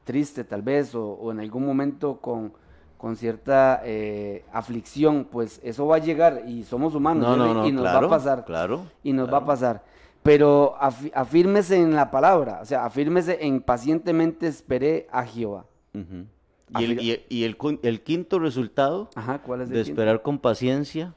triste 0.04 0.44
tal 0.44 0.62
vez 0.62 0.94
o, 0.94 1.04
o 1.12 1.30
en 1.30 1.40
algún 1.40 1.66
momento 1.66 2.16
con, 2.20 2.52
con 2.96 3.16
cierta 3.16 3.80
eh, 3.84 4.44
aflicción, 4.52 5.26
pues 5.30 5.60
eso 5.62 5.86
va 5.86 5.96
a 5.96 6.00
llegar 6.00 6.44
y 6.46 6.64
somos 6.64 6.94
humanos 6.94 7.24
No, 7.26 7.36
no, 7.36 7.44
Jerry, 7.44 7.58
no, 7.60 7.66
y 7.66 7.72
nos 7.72 7.82
claro, 7.82 8.08
va 8.08 8.16
a 8.16 8.18
pasar. 8.18 8.44
claro, 8.44 8.82
Y 9.02 9.12
nos 9.12 9.32
va 9.32 9.38
a 9.38 9.44
pasar. 9.44 9.82
Pero 10.22 10.76
afírmese 11.14 11.76
en 11.76 11.94
la 11.94 12.10
palabra, 12.10 12.60
o 12.60 12.66
sea, 12.66 12.84
afírmese 12.84 13.38
en 13.46 13.62
pacientemente 13.62 14.46
esperé 14.46 15.06
a 15.10 15.24
Jehová. 15.24 15.64
Y, 15.92 16.84
el, 16.84 17.00
y 17.02 17.10
el- 17.10 17.22
y 17.28 17.44
el 17.44 17.56
cu- 17.56 17.80
el 17.82 18.00
quinto 18.02 18.38
resultado 18.38 19.10
Ajá, 19.16 19.38
¿cuál 19.42 19.62
es 19.62 19.68
el 19.68 19.74
de 19.74 19.82
quinto? 19.82 19.90
esperar 20.00 20.22
con 20.22 20.38
paciencia 20.38 21.14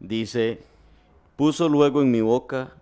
dice, 0.00 0.60
puso 1.36 1.68
luego 1.68 2.00
en 2.02 2.10
mi 2.10 2.20
boca 2.22 2.72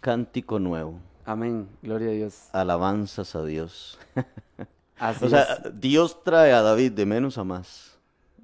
cántico 0.00 0.58
nuevo, 0.58 0.98
Amén, 1.24 1.68
gloria 1.82 2.08
a 2.08 2.12
Dios. 2.12 2.48
alabanzas 2.52 3.36
a 3.36 3.44
Dios. 3.44 3.98
Así 4.98 5.24
o 5.24 5.28
sea, 5.28 5.42
es. 5.42 5.80
Dios 5.80 6.22
trae 6.24 6.52
a 6.52 6.62
David 6.62 6.92
de 6.92 7.06
menos 7.06 7.38
a 7.38 7.44
más. 7.44 7.91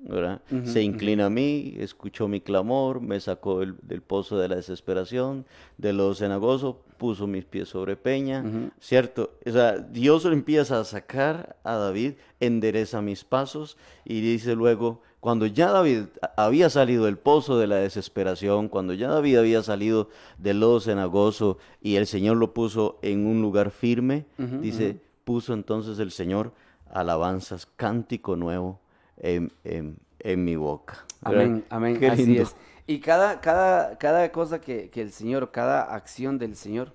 ¿Verdad? 0.00 0.40
Se 0.64 0.82
inclina 0.82 1.26
a 1.26 1.30
mí, 1.30 1.74
escuchó 1.78 2.28
mi 2.28 2.40
clamor, 2.40 3.00
me 3.00 3.18
sacó 3.20 3.60
del, 3.60 3.74
del 3.82 4.00
pozo 4.02 4.38
de 4.38 4.48
la 4.48 4.56
desesperación, 4.56 5.44
de 5.76 5.92
lo 5.92 6.14
cenagoso, 6.14 6.80
puso 6.98 7.26
mis 7.26 7.44
pies 7.44 7.68
sobre 7.68 7.96
peña, 7.96 8.44
¿cierto? 8.80 9.32
O 9.46 9.50
sea, 9.50 9.78
Dios 9.78 10.24
lo 10.24 10.32
empieza 10.32 10.80
a 10.80 10.84
sacar 10.84 11.56
a 11.64 11.74
David, 11.76 12.14
endereza 12.40 13.00
mis 13.02 13.24
pasos 13.24 13.76
y 14.04 14.20
dice 14.20 14.54
luego, 14.54 15.02
cuando 15.20 15.46
ya 15.46 15.70
David 15.70 16.04
había 16.36 16.70
salido 16.70 17.06
del 17.06 17.18
pozo 17.18 17.58
de 17.58 17.66
la 17.66 17.76
desesperación, 17.76 18.68
cuando 18.68 18.94
ya 18.94 19.08
David 19.08 19.38
había 19.38 19.62
salido 19.62 20.08
del 20.38 20.60
lodo 20.60 20.80
cenagoso 20.80 21.58
y 21.82 21.96
el 21.96 22.06
Señor 22.06 22.36
lo 22.36 22.54
puso 22.54 22.98
en 23.02 23.26
un 23.26 23.42
lugar 23.42 23.70
firme, 23.70 24.26
dice, 24.60 25.00
puso 25.24 25.54
entonces 25.54 25.98
el 25.98 26.12
Señor 26.12 26.52
alabanzas, 26.90 27.66
cántico 27.76 28.36
nuevo 28.36 28.80
en, 29.20 29.52
en- 29.64 29.96
en 30.20 30.44
mi 30.44 30.56
boca. 30.56 31.04
¿verdad? 31.22 31.42
Amén, 31.42 31.64
amén, 31.70 31.98
Qué 31.98 32.08
así 32.08 32.26
lindo. 32.26 32.42
es. 32.42 32.56
Y 32.86 33.00
cada, 33.00 33.40
cada, 33.40 33.98
cada 33.98 34.32
cosa 34.32 34.60
que, 34.60 34.88
que 34.90 35.00
el 35.02 35.12
Señor, 35.12 35.50
cada 35.52 35.94
acción 35.94 36.38
del 36.38 36.56
Señor 36.56 36.92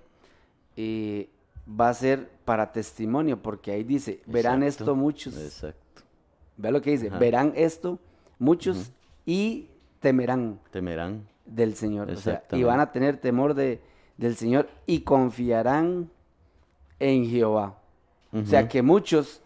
eh, 0.76 1.28
va 1.68 1.88
a 1.88 1.94
ser 1.94 2.28
para 2.44 2.72
testimonio, 2.72 3.40
porque 3.40 3.70
ahí 3.72 3.84
dice, 3.84 4.20
verán 4.26 4.62
Exacto, 4.62 4.84
esto 4.84 4.96
muchos. 4.96 5.36
Exacto. 5.36 6.02
Vea 6.56 6.70
lo 6.70 6.82
que 6.82 6.90
dice, 6.90 7.08
Ajá. 7.08 7.18
verán 7.18 7.52
esto 7.56 7.98
muchos 8.38 8.90
y 9.24 9.68
temerán 10.00 10.60
Temerán. 10.70 11.26
del 11.46 11.74
Señor. 11.76 12.10
O 12.10 12.16
sea, 12.16 12.44
y 12.52 12.62
van 12.62 12.80
a 12.80 12.92
tener 12.92 13.16
temor 13.16 13.54
de, 13.54 13.80
del 14.18 14.36
Señor 14.36 14.68
y 14.86 15.00
confiarán 15.00 16.10
en 16.98 17.26
Jehová. 17.26 17.78
O 18.32 18.44
sea, 18.44 18.68
que 18.68 18.82
muchos, 18.82 19.40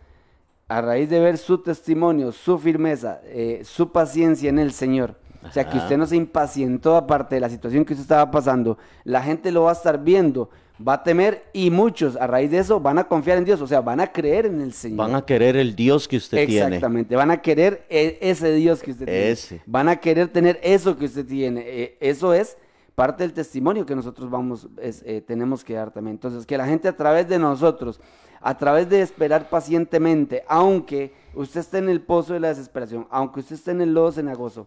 a 0.68 0.80
raíz 0.82 1.08
de 1.08 1.18
ver 1.18 1.38
su 1.38 1.58
testimonio, 1.58 2.30
su 2.30 2.58
firmeza, 2.58 3.20
eh, 3.24 3.62
su 3.64 3.90
paciencia 3.90 4.50
en 4.50 4.58
el 4.58 4.72
Señor, 4.72 5.14
o 5.42 5.50
sea, 5.50 5.68
que 5.68 5.78
usted 5.78 5.96
no 5.96 6.06
se 6.06 6.16
impacientó 6.16 6.96
aparte 6.96 7.36
de 7.36 7.40
la 7.40 7.48
situación 7.48 7.84
que 7.84 7.94
usted 7.94 8.02
estaba 8.02 8.30
pasando, 8.30 8.76
la 9.04 9.22
gente 9.22 9.50
lo 9.50 9.62
va 9.62 9.70
a 9.70 9.74
estar 9.74 10.02
viendo, 10.02 10.50
va 10.86 10.94
a 10.94 11.02
temer 11.02 11.44
y 11.52 11.70
muchos 11.70 12.16
a 12.16 12.26
raíz 12.26 12.50
de 12.50 12.58
eso 12.58 12.80
van 12.80 12.98
a 12.98 13.04
confiar 13.04 13.38
en 13.38 13.44
Dios, 13.44 13.60
o 13.62 13.66
sea, 13.66 13.80
van 13.80 14.00
a 14.00 14.12
creer 14.12 14.46
en 14.46 14.60
el 14.60 14.72
Señor. 14.72 14.98
Van 14.98 15.14
a 15.14 15.24
querer 15.24 15.56
el 15.56 15.74
Dios 15.74 16.06
que 16.06 16.18
usted 16.18 16.46
tiene. 16.46 16.66
Exactamente, 16.66 17.16
van 17.16 17.30
a 17.30 17.40
querer 17.40 17.86
e- 17.88 18.18
ese 18.20 18.52
Dios 18.52 18.82
que 18.82 18.90
usted 18.90 19.06
tiene. 19.06 19.30
Ese. 19.30 19.62
Van 19.64 19.88
a 19.88 19.96
querer 19.96 20.28
tener 20.28 20.60
eso 20.62 20.96
que 20.98 21.06
usted 21.06 21.24
tiene. 21.24 21.62
Eh, 21.66 21.96
eso 22.00 22.34
es 22.34 22.58
parte 22.98 23.22
del 23.22 23.32
testimonio 23.32 23.86
que 23.86 23.94
nosotros 23.94 24.28
vamos, 24.28 24.66
es, 24.82 25.04
eh, 25.06 25.20
tenemos 25.20 25.62
que 25.62 25.74
dar 25.74 25.92
también. 25.92 26.16
Entonces, 26.16 26.44
que 26.44 26.58
la 26.58 26.66
gente 26.66 26.88
a 26.88 26.96
través 26.96 27.28
de 27.28 27.38
nosotros, 27.38 28.00
a 28.40 28.58
través 28.58 28.88
de 28.88 29.02
esperar 29.02 29.48
pacientemente, 29.48 30.42
aunque 30.48 31.12
usted 31.34 31.60
esté 31.60 31.78
en 31.78 31.88
el 31.90 32.00
pozo 32.00 32.32
de 32.34 32.40
la 32.40 32.48
desesperación, 32.48 33.06
aunque 33.10 33.38
usted 33.38 33.54
esté 33.54 33.70
en 33.70 33.82
el 33.82 33.94
lodo 33.94 34.10
cenagoso, 34.10 34.66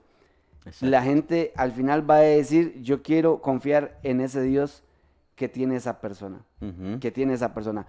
Exacto. 0.66 0.86
la 0.86 1.04
gente 1.04 1.52
al 1.58 1.74
final 1.74 2.10
va 2.10 2.16
a 2.16 2.20
decir, 2.22 2.82
yo 2.82 3.02
quiero 3.04 3.42
confiar 3.42 4.00
en 4.02 4.22
ese 4.22 4.42
Dios 4.42 4.82
que 5.36 5.50
tiene 5.50 5.76
esa 5.76 6.00
persona, 6.00 6.40
que 7.02 7.12
tiene 7.12 7.34
esa 7.34 7.54
persona. 7.54 7.86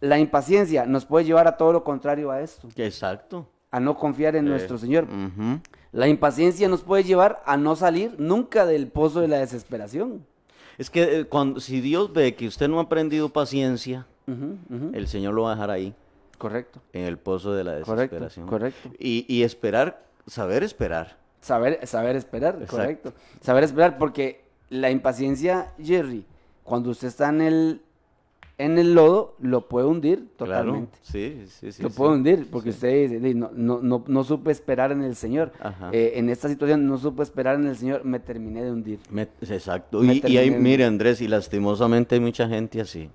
La 0.00 0.18
impaciencia 0.18 0.86
nos 0.86 1.04
puede 1.06 1.24
llevar 1.24 1.46
a 1.46 1.56
todo 1.56 1.72
lo 1.72 1.84
contrario 1.84 2.32
a 2.32 2.40
esto, 2.40 2.66
Exacto. 2.74 3.46
a 3.70 3.78
no 3.78 3.96
confiar 3.96 4.34
en 4.34 4.46
Eh, 4.46 4.50
nuestro 4.50 4.76
Señor. 4.76 5.06
La 5.94 6.08
impaciencia 6.08 6.68
nos 6.68 6.82
puede 6.82 7.04
llevar 7.04 7.40
a 7.46 7.56
no 7.56 7.76
salir 7.76 8.16
nunca 8.18 8.66
del 8.66 8.88
pozo 8.88 9.20
de 9.20 9.28
la 9.28 9.38
desesperación. 9.38 10.26
Es 10.76 10.90
que 10.90 11.20
eh, 11.20 11.24
cuando, 11.24 11.60
si 11.60 11.80
Dios 11.80 12.12
ve 12.12 12.34
que 12.34 12.48
usted 12.48 12.66
no 12.68 12.80
ha 12.80 12.82
aprendido 12.82 13.28
paciencia, 13.28 14.06
el 14.92 15.06
Señor 15.06 15.34
lo 15.34 15.42
va 15.44 15.52
a 15.52 15.54
dejar 15.54 15.70
ahí, 15.70 15.94
Correcto, 16.36 16.80
en 16.92 17.04
el 17.04 17.16
pozo 17.16 17.54
de 17.54 17.62
la 17.62 17.72
correcto, 17.82 18.16
desesperación. 18.16 18.46
correcto. 18.48 18.90
Y, 18.98 19.24
y 19.32 19.44
esperar, 19.44 20.02
saber 20.26 20.64
esperar. 20.64 21.16
Saber, 21.40 21.86
saber 21.86 22.16
esperar, 22.16 22.54
Exacto. 22.56 22.76
correcto. 22.76 23.12
Saber 23.40 23.62
esperar, 23.64 23.96
porque 23.96 24.42
la 24.70 24.90
impaciencia, 24.90 25.72
Jerry, 25.80 26.24
cuando 26.64 26.90
usted 26.90 27.06
está 27.06 27.28
en 27.28 27.40
el, 27.40 27.82
en 28.56 28.78
el 28.78 28.94
lodo, 28.94 29.34
lo 29.40 29.68
puede 29.68 29.86
hundir 29.86 30.28
totalmente. 30.36 30.92
Claro. 30.92 31.02
Sí, 31.02 31.42
sí, 31.48 31.72
sí. 31.72 31.82
lo 31.82 31.88
sí. 31.90 31.96
puede 31.96 32.12
hundir, 32.12 32.46
porque 32.50 32.70
Sí. 32.70 32.76
usted 32.76 33.02
dice, 33.10 33.20
"Di, 33.20 33.34
no, 33.34 33.50
no, 33.52 33.80
no, 33.82 34.04
no 34.06 34.22
supe 34.24 34.52
esperar 34.52 34.92
en 34.92 35.02
el 35.02 35.16
Señor. 35.16 35.50
Eh, 35.92 36.12
en 36.16 36.30
esta 36.30 36.48
situación 36.48 36.86
no 36.86 36.96
supe 36.98 37.22
esperar 37.24 37.56
en 37.56 37.66
el 37.66 37.76
Señor, 37.76 38.04
me 38.04 38.20
terminé 38.20 38.62
de 38.62 38.70
hundir. 38.70 39.00
Me- 39.10 39.22
exacto. 39.42 40.00
Me 40.00 40.14
Y, 40.14 40.22
y 40.26 40.36
hay, 40.38 40.50
mire 40.52 40.84
Andrés, 40.84 41.20
y 41.20 41.26
lastimosamente 41.26 42.14
hay 42.14 42.20
mucha 42.20 42.48
gente 42.48 42.80
así. 42.80 43.10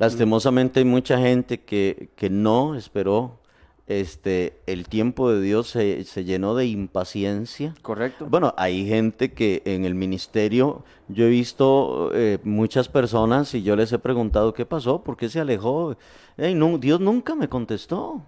Lastimosamente 0.00 0.80
hay 0.80 0.86
mucha 0.86 1.18
gente 1.18 1.60
que, 1.60 2.08
que 2.16 2.30
no 2.30 2.74
esperó. 2.74 3.38
Este, 3.86 4.60
el 4.66 4.88
tiempo 4.88 5.30
de 5.30 5.42
Dios 5.42 5.68
se, 5.68 6.04
se 6.04 6.24
llenó 6.24 6.54
de 6.54 6.66
impaciencia. 6.66 7.74
Correcto. 7.82 8.26
Bueno, 8.30 8.54
hay 8.56 8.86
gente 8.86 9.32
que 9.32 9.60
en 9.66 9.84
el 9.84 9.94
ministerio, 9.94 10.84
yo 11.08 11.26
he 11.26 11.28
visto 11.28 12.10
eh, 12.14 12.38
muchas 12.44 12.88
personas 12.88 13.54
y 13.54 13.62
yo 13.62 13.76
les 13.76 13.92
he 13.92 13.98
preguntado 13.98 14.54
qué 14.54 14.64
pasó, 14.64 15.02
por 15.02 15.18
qué 15.18 15.28
se 15.28 15.40
alejó. 15.40 15.96
Ey, 16.38 16.54
no, 16.54 16.78
Dios 16.78 17.00
nunca 17.00 17.34
me 17.34 17.48
contestó. 17.48 18.22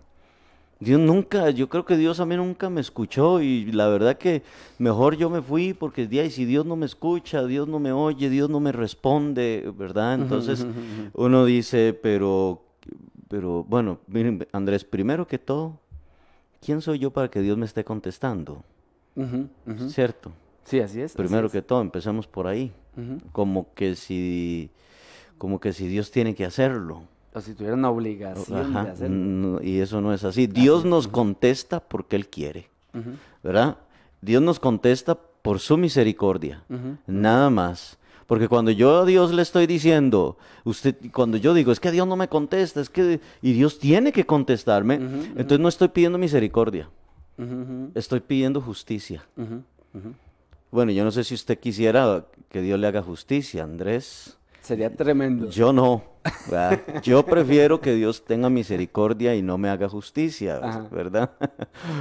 Dios 0.79 1.01
nunca, 1.01 1.49
yo 1.51 1.71
creo 1.71 1.87
que 1.87 1.97
Dios 1.97 2.21
a 2.21 2.27
mí 2.27 2.37
nunca 2.37 2.69
me 2.69 2.83
escuchó 2.83 3.41
y 3.41 3.73
la 3.73 3.89
verdad 3.89 4.19
que 4.19 4.43
mejor 4.79 5.17
yo 5.17 5.31
me 5.31 5.41
fui 5.41 5.73
porque 5.73 6.03
y 6.03 6.31
si 6.31 6.45
Dios 6.45 6.67
no 6.67 6.77
me 6.77 6.85
escucha, 6.85 7.47
Dios 7.47 7.67
no 7.67 7.79
me 7.79 7.93
oye, 7.93 8.29
Dios 8.29 8.51
no 8.51 8.61
me 8.61 8.73
responde, 8.73 9.73
¿verdad? 9.79 10.15
Entonces 10.15 10.67
uno 11.15 11.47
dice, 11.47 11.99
pero, 12.03 12.66
pero 13.29 13.65
bueno, 13.65 13.99
miren, 14.07 14.47
Andrés, 14.53 14.85
primero 14.85 15.27
que 15.27 15.39
todo, 15.39 15.79
¿quién 16.65 16.81
soy 16.81 16.99
yo 16.99 17.11
para 17.13 17.29
que 17.31 17.41
Dios 17.41 17.57
me 17.59 17.65
esté 17.67 17.85
contestando? 17.85 18.63
¿Cierto? 19.89 20.33
Sí, 20.65 20.81
así 20.81 21.01
es. 21.01 21.13
así 21.13 21.17
Primero 21.19 21.47
es. 21.47 21.53
que 21.53 21.63
todo, 21.63 21.81
empecemos 21.81 22.27
por 22.27 22.47
ahí. 22.47 22.73
Como 23.33 23.73
que 23.75 23.95
si, 23.95 24.71
como 25.39 25.61
que 25.61 25.73
si 25.73 25.87
Dios 25.89 26.11
tiene 26.11 26.35
que 26.35 26.45
hacerlo. 26.45 27.03
O 27.35 27.41
si 27.41 27.53
tuviera 27.55 27.75
una 27.75 27.91
obligación 27.91 28.59
Ajá, 28.59 28.85
de 28.85 28.91
hacerlo. 28.93 29.17
no, 29.17 29.63
y 29.63 29.81
eso 29.81 30.01
no 30.01 30.13
es 30.15 30.25
así. 30.25 30.47
Dios 30.47 30.85
nos 30.85 31.07
contesta 31.09 31.81
porque 31.81 32.17
Él 32.17 32.29
quiere, 32.29 32.69
¿verdad? 33.43 33.77
Dios 34.23 34.43
nos 34.43 34.59
contesta 34.59 35.15
por 35.15 35.61
su 35.61 35.77
misericordia, 35.77 36.65
nada 37.07 37.51
más. 37.51 37.99
Porque 38.27 38.49
cuando 38.49 38.73
yo 38.73 39.03
a 39.03 39.05
Dios 39.05 39.33
le 39.33 39.43
estoy 39.43 39.67
diciendo, 39.67 40.37
usted, 40.65 40.97
cuando 41.13 41.37
yo 41.37 41.55
digo, 41.55 41.71
es 41.71 41.79
que 41.79 41.93
Dios 41.93 42.07
no 42.09 42.17
me 42.17 42.29
contesta, 42.29 42.81
es 42.81 42.91
que, 42.91 43.21
y 43.41 43.53
Dios 43.53 43.79
tiene 43.79 44.13
que 44.13 44.27
contestarme, 44.27 44.95
entonces 44.95 45.61
no 45.61 45.69
estoy 45.69 45.89
pidiendo 45.89 46.19
misericordia, 46.19 46.91
estoy 47.95 48.21
pidiendo 48.21 48.61
justicia. 48.61 49.25
Bueno, 50.73 50.91
yo 50.91 51.05
no 51.05 51.13
sé 51.13 51.23
si 51.23 51.35
usted 51.35 51.59
quisiera 51.59 52.27
que 52.49 52.61
Dios 52.61 52.79
le 52.81 52.89
haga 52.89 53.01
justicia, 53.01 53.63
Andrés. 53.63 54.37
Sería 54.61 54.93
tremendo. 54.93 55.49
Yo 55.49 55.73
no. 55.73 56.03
¿verdad? 56.51 57.03
Yo 57.05 57.25
prefiero 57.25 57.81
que 57.81 57.95
Dios 57.95 58.25
tenga 58.25 58.51
misericordia 58.51 59.37
y 59.37 59.43
no 59.43 59.57
me 59.59 59.69
haga 59.69 59.89
justicia, 59.89 60.59
Ajá. 60.61 60.89
¿verdad? 60.91 61.31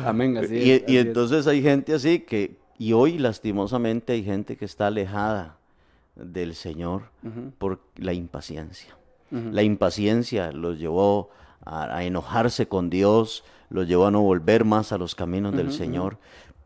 Amén, 0.03 0.35
así 0.37 0.55
y, 0.55 0.71
es, 0.71 0.81
y 0.81 0.83
así 0.83 0.97
entonces 0.97 1.45
hay 1.45 1.61
gente 1.61 1.93
así 1.93 2.21
que, 2.21 2.57
y 2.79 2.93
hoy 2.93 3.19
lastimosamente 3.19 4.13
hay 4.13 4.23
gente 4.23 4.57
que 4.57 4.65
está 4.65 4.87
alejada 4.87 5.59
del 6.15 6.55
Señor 6.55 7.03
por 7.57 7.79
la 7.95 8.13
impaciencia. 8.13 8.97
La 9.31 9.63
impaciencia 9.63 10.51
los 10.51 10.79
llevó 10.79 11.29
a, 11.65 11.93
a 11.93 12.03
enojarse 12.05 12.67
con 12.67 12.89
Dios, 12.89 13.43
los 13.69 13.87
llevó 13.87 14.05
a 14.05 14.11
no 14.11 14.21
volver 14.21 14.63
más 14.63 14.91
a 14.91 14.97
los 14.97 15.13
caminos 15.13 15.55
del 15.55 15.73
Señor. 15.73 16.17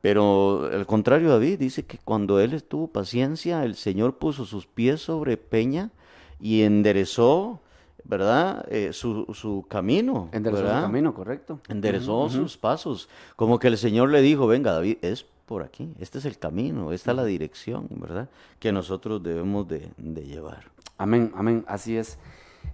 Pero 0.01 0.69
al 0.71 0.85
contrario, 0.85 1.29
David 1.29 1.59
dice 1.59 1.83
que 1.83 1.97
cuando 1.97 2.39
él 2.39 2.63
tuvo 2.63 2.87
paciencia, 2.87 3.63
el 3.63 3.75
Señor 3.75 4.17
puso 4.17 4.45
sus 4.45 4.65
pies 4.65 5.01
sobre 5.01 5.35
peña 5.37 5.89
y 6.39 6.61
enderezó, 6.61 7.59
¿verdad? 8.05 8.65
Eh, 8.69 8.93
su, 8.93 9.25
su 9.33 9.65
camino. 9.67 10.29
Enderezó 10.31 10.63
su 10.63 10.81
camino, 10.81 11.13
correcto. 11.13 11.59
Enderezó 11.67 12.29
sus 12.29 12.57
pasos. 12.57 13.09
Como 13.35 13.59
que 13.59 13.67
el 13.67 13.77
Señor 13.77 14.09
le 14.09 14.21
dijo, 14.21 14.47
venga 14.47 14.71
David, 14.71 14.97
es 15.01 15.25
por 15.49 15.63
aquí, 15.63 15.91
este 15.99 16.19
es 16.19 16.25
el 16.25 16.37
camino, 16.37 16.93
esta 16.93 17.09
es 17.09 17.17
la 17.17 17.25
dirección, 17.25 17.87
¿verdad? 17.89 18.29
Que 18.59 18.71
nosotros 18.71 19.23
debemos 19.23 19.67
de, 19.67 19.89
de 19.97 20.21
llevar. 20.21 20.65
Amén, 20.95 21.31
amén, 21.35 21.65
así 21.67 21.97
es. 21.97 22.19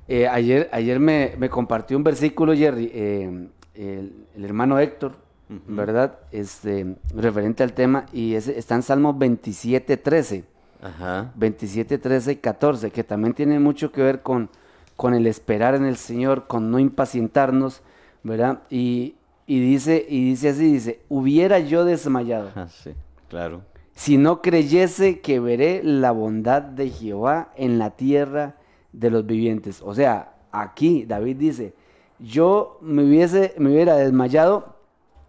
Eh, 0.09 0.28
ayer 0.28 0.69
ayer 0.73 0.99
me, 0.99 1.36
me 1.38 1.49
compartió 1.49 1.95
un 1.95 2.03
versículo, 2.03 2.53
Jerry, 2.53 2.91
eh, 2.93 3.47
el, 3.76 4.26
el 4.36 4.43
hermano 4.43 4.78
Héctor, 4.78 5.13
¿verdad? 5.47 6.19
Este, 6.34 6.97
referente 7.15 7.63
al 7.63 7.71
tema, 7.71 8.07
y 8.11 8.36
ese, 8.36 8.59
está 8.59 8.76
en 8.76 8.84
Salmo 8.84 9.13
27, 9.13 9.95
13. 9.95 10.43
Ajá. 10.82 11.32
27, 11.36 11.97
13 11.97 12.34
y 12.34 12.36
14, 12.36 12.91
que 12.91 13.05
también 13.05 13.34
tiene 13.34 13.57
mucho 13.57 13.93
que 13.93 14.03
ver 14.03 14.21
con, 14.21 14.49
con 14.97 15.13
el 15.13 15.28
esperar 15.28 15.76
en 15.76 15.86
el 15.86 15.95
Señor, 15.95 16.45
con 16.47 16.71
no 16.71 16.78
impacientarnos, 16.78 17.84
¿verdad? 18.21 18.63
Y, 18.69 19.15
y 19.48 19.60
dice, 19.60 20.06
y 20.08 20.26
dice 20.30 20.50
así, 20.50 20.72
dice, 20.74 21.02
hubiera 21.10 21.60
yo 21.60 21.86
desmayado, 21.86 22.52
Ah, 22.56 22.68
sí, 22.68 22.91
claro. 23.30 23.62
si 23.93 24.18
no 24.18 24.41
creyese 24.41 25.20
que 25.22 25.39
veré 25.39 25.82
la 25.84 26.12
bondad 26.12 26.62
de 26.62 26.89
Jehová 26.89 27.52
en 27.56 27.78
la 27.78 27.91
tierra 27.91 28.56
de 28.91 29.10
los 29.12 29.26
vivientes. 29.26 29.82
O 29.84 29.93
sea, 29.93 30.34
aquí 30.52 31.06
David 31.06 31.38
dice, 31.38 31.74
yo 32.20 32.78
me 32.82 33.04
hubiese, 33.04 33.54
me 33.58 33.70
hubiera 33.72 33.96
desmayado 33.98 34.76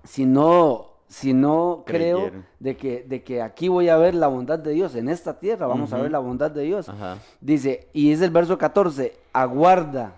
si 0.04 0.24
no, 0.24 0.86
si 1.08 1.32
no 1.34 1.82
creo 1.84 2.30
de 2.60 2.76
que, 2.76 3.04
de 3.06 3.22
que 3.22 3.42
aquí 3.42 3.68
voy 3.68 3.88
a 3.88 3.96
ver 3.96 4.14
la 4.14 4.28
bondad 4.28 4.58
de 4.58 4.70
Dios, 4.72 4.94
en 4.94 5.08
esta 5.08 5.38
tierra 5.38 5.66
vamos 5.66 5.92
a 5.92 5.98
ver 5.98 6.10
la 6.10 6.20
bondad 6.20 6.50
de 6.50 6.62
Dios. 6.62 6.88
Ajá. 6.88 7.18
Dice, 7.40 7.88
y 7.92 8.12
es 8.12 8.20
el 8.22 8.30
verso 8.30 8.56
14, 8.56 9.14
aguarda. 9.32 10.14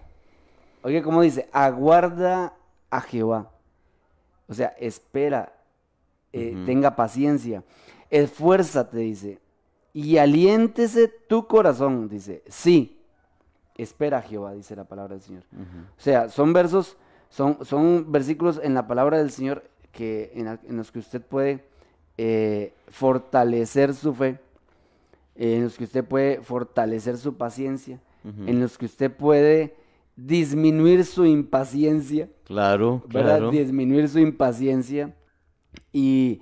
Oye, 0.82 1.02
¿cómo 1.02 1.22
dice? 1.22 1.48
Aguarda 1.52 2.54
a 2.90 3.00
Jehová. 3.00 3.50
O 4.48 4.54
sea, 4.54 4.68
espera, 4.78 5.52
eh, 6.32 6.54
tenga 6.66 6.96
paciencia, 6.96 7.62
esfuérzate, 8.10 8.98
dice, 8.98 9.38
y 9.92 10.16
aliéntese 10.18 11.08
tu 11.08 11.46
corazón, 11.46 12.08
dice, 12.08 12.42
sí, 12.48 12.98
espera 13.76 14.22
Jehová, 14.22 14.52
dice 14.54 14.74
la 14.76 14.84
palabra 14.84 15.14
del 15.14 15.22
Señor. 15.22 15.42
O 15.96 16.00
sea, 16.00 16.28
son 16.28 16.52
versos, 16.52 16.96
son, 17.28 17.58
son 17.64 18.10
versículos 18.10 18.60
en 18.62 18.74
la 18.74 18.86
palabra 18.86 19.18
del 19.18 19.30
Señor 19.30 19.64
que, 19.92 20.32
en, 20.34 20.46
la- 20.46 20.60
en 20.66 20.76
los 20.76 20.90
que 20.92 20.98
usted 21.00 21.20
puede 21.22 21.64
eh, 22.16 22.72
fortalecer 22.88 23.94
su 23.94 24.14
fe, 24.14 24.38
eh, 25.36 25.56
en 25.56 25.64
los 25.64 25.76
que 25.76 25.84
usted 25.84 26.04
puede 26.04 26.40
fortalecer 26.42 27.16
su 27.18 27.36
paciencia, 27.36 28.00
en 28.24 28.60
los 28.60 28.76
que 28.76 28.84
usted 28.86 29.10
puede 29.10 29.74
disminuir 30.26 31.04
su 31.04 31.24
impaciencia, 31.24 32.28
Claro, 32.44 33.02
¿verdad? 33.08 33.36
claro. 33.38 33.50
Disminuir 33.50 34.08
su 34.08 34.18
impaciencia 34.18 35.14
y, 35.92 36.40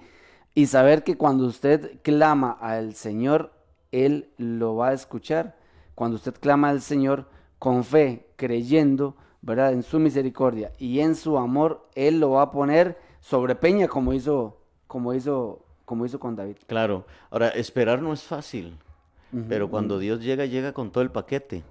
y 0.55 0.67
saber 0.67 1.05
que 1.05 1.17
cuando 1.17 1.47
usted 1.47 2.01
clama 2.03 2.53
al 2.53 2.95
Señor, 2.95 3.53
Él 3.93 4.31
lo 4.39 4.77
va 4.77 4.89
a 4.89 4.93
escuchar. 4.95 5.57
Cuando 5.95 6.17
usted 6.17 6.35
clama 6.41 6.71
al 6.71 6.81
Señor 6.81 7.27
con 7.59 7.85
fe, 7.85 8.29
creyendo, 8.37 9.17
¿verdad? 9.43 9.73
En 9.73 9.83
su 9.83 9.99
misericordia 9.99 10.73
y 10.79 11.01
en 11.01 11.15
su 11.15 11.37
amor, 11.37 11.87
Él 11.95 12.19
lo 12.21 12.31
va 12.31 12.43
a 12.43 12.51
poner 12.51 12.99
sobre 13.21 13.55
peña 13.57 13.89
como 13.89 14.13
hizo, 14.15 14.59
como 14.87 15.13
hizo, 15.13 15.65
como 15.85 16.07
hizo 16.07 16.19
con 16.19 16.35
David. 16.35 16.57
Claro. 16.67 17.05
Ahora, 17.31 17.49
esperar 17.51 18.01
no 18.01 18.13
es 18.15 18.23
fácil, 18.23 18.79
pero 19.49 19.69
cuando 19.69 19.99
Dios 19.99 20.23
llega, 20.23 20.47
llega 20.47 20.73
con 20.73 20.91
todo 20.91 21.03
el 21.03 21.11
paquete, 21.11 21.63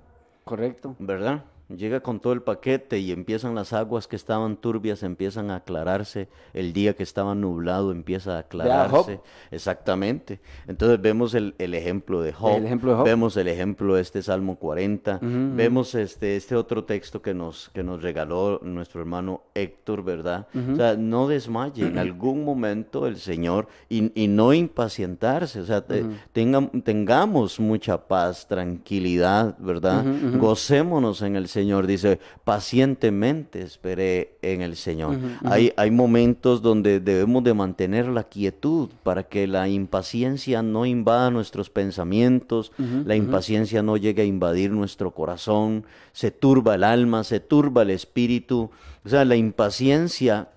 Correcto. 0.44 0.96
¿verdad? 1.00 1.44
Llega 1.70 2.02
con 2.02 2.20
todo 2.20 2.34
el 2.34 2.42
paquete 2.42 3.00
y 3.00 3.12
empiezan 3.12 3.56
las 3.56 3.74
aguas 3.74 4.08
que 4.08 4.16
estaban 4.16 4.58
turbias, 4.58 5.02
empiezan 5.04 5.50
a 5.52 5.56
aclararse, 5.58 6.28
el 6.54 6.74
día 6.74 6.96
que 6.96 7.04
estaba 7.04 7.34
nublado 7.36 7.92
empieza 7.92 8.36
a 8.36 8.40
aclararse. 8.40 9.20
Exactamente. 9.52 10.40
Entonces 10.68 11.02
vemos 11.02 11.34
el, 11.34 11.56
el 11.58 11.74
ejemplo 11.74 12.22
de 12.22 12.34
Job, 12.34 12.58
El 12.58 12.66
ejemplo 12.66 12.92
de 12.92 12.98
Job. 12.98 13.06
vemos 13.06 13.36
el 13.38 13.48
ejemplo 13.48 13.96
de 13.96 14.02
este 14.02 14.22
Salmo 14.22 14.58
40, 14.58 15.20
vemos 15.56 15.96
este, 15.96 16.36
este 16.36 16.56
otro 16.56 16.84
texto 16.84 17.22
que 17.22 17.34
nos, 17.34 17.70
que 17.74 17.84
nos 17.84 18.02
regaló 18.02 18.60
nuestro 18.64 19.02
hermano 19.02 19.42
Héctor, 19.56 20.04
¿verdad? 20.04 20.48
O 20.74 20.76
sea, 20.76 20.96
no 20.96 21.28
desmaye, 21.28 21.88
en 21.88 21.98
algún 21.98 22.44
momento 22.46 23.08
el 23.08 23.18
Señor, 23.18 23.68
y, 23.90 24.12
y 24.22 24.28
no 24.28 24.54
impacientarse, 24.54 25.62
o 25.62 25.66
sea, 25.66 25.82
te- 25.86 26.06
tengan- 26.34 26.82
tengamos 26.84 27.60
mucha 27.60 28.08
paz, 28.08 28.48
tranquilidad, 28.48 29.58
¿verdad? 29.58 30.06
Gocémonos 30.38 31.22
en 31.22 31.36
el 31.36 31.48
Señor, 31.56 31.88
dice, 31.88 32.20
pacientemente 32.44 33.62
esperé 33.62 34.38
en 34.42 34.62
el 34.62 34.76
Señor. 34.76 35.18
Hay, 35.46 35.72
hay 35.78 35.90
momentos 35.90 36.62
donde 36.62 37.00
debemos 37.00 37.46
de 37.46 37.54
mantener 37.54 38.08
la 38.08 38.26
quietud 38.26 38.90
para 39.04 39.24
que 39.24 39.48
la 39.48 39.70
impaciencia 39.70 40.62
no 40.62 40.86
invada 40.86 41.32
nuestros 41.32 41.70
pensamientos, 41.70 42.74
la 42.78 43.16
impaciencia 43.16 43.82
no 43.82 43.96
llegue 43.96 44.24
a 44.24 44.26
invadir 44.26 44.72
nuestro 44.72 45.12
corazón, 45.12 45.86
se 46.12 46.30
turba 46.30 46.76
el 46.76 46.84
alma, 46.84 47.24
se 47.24 47.40
turba 47.40 47.84
el 47.84 47.92
espíritu. 47.92 48.70
O 49.06 49.10
sea, 49.10 49.24
la 49.24 49.38
impaciencia 49.38 50.50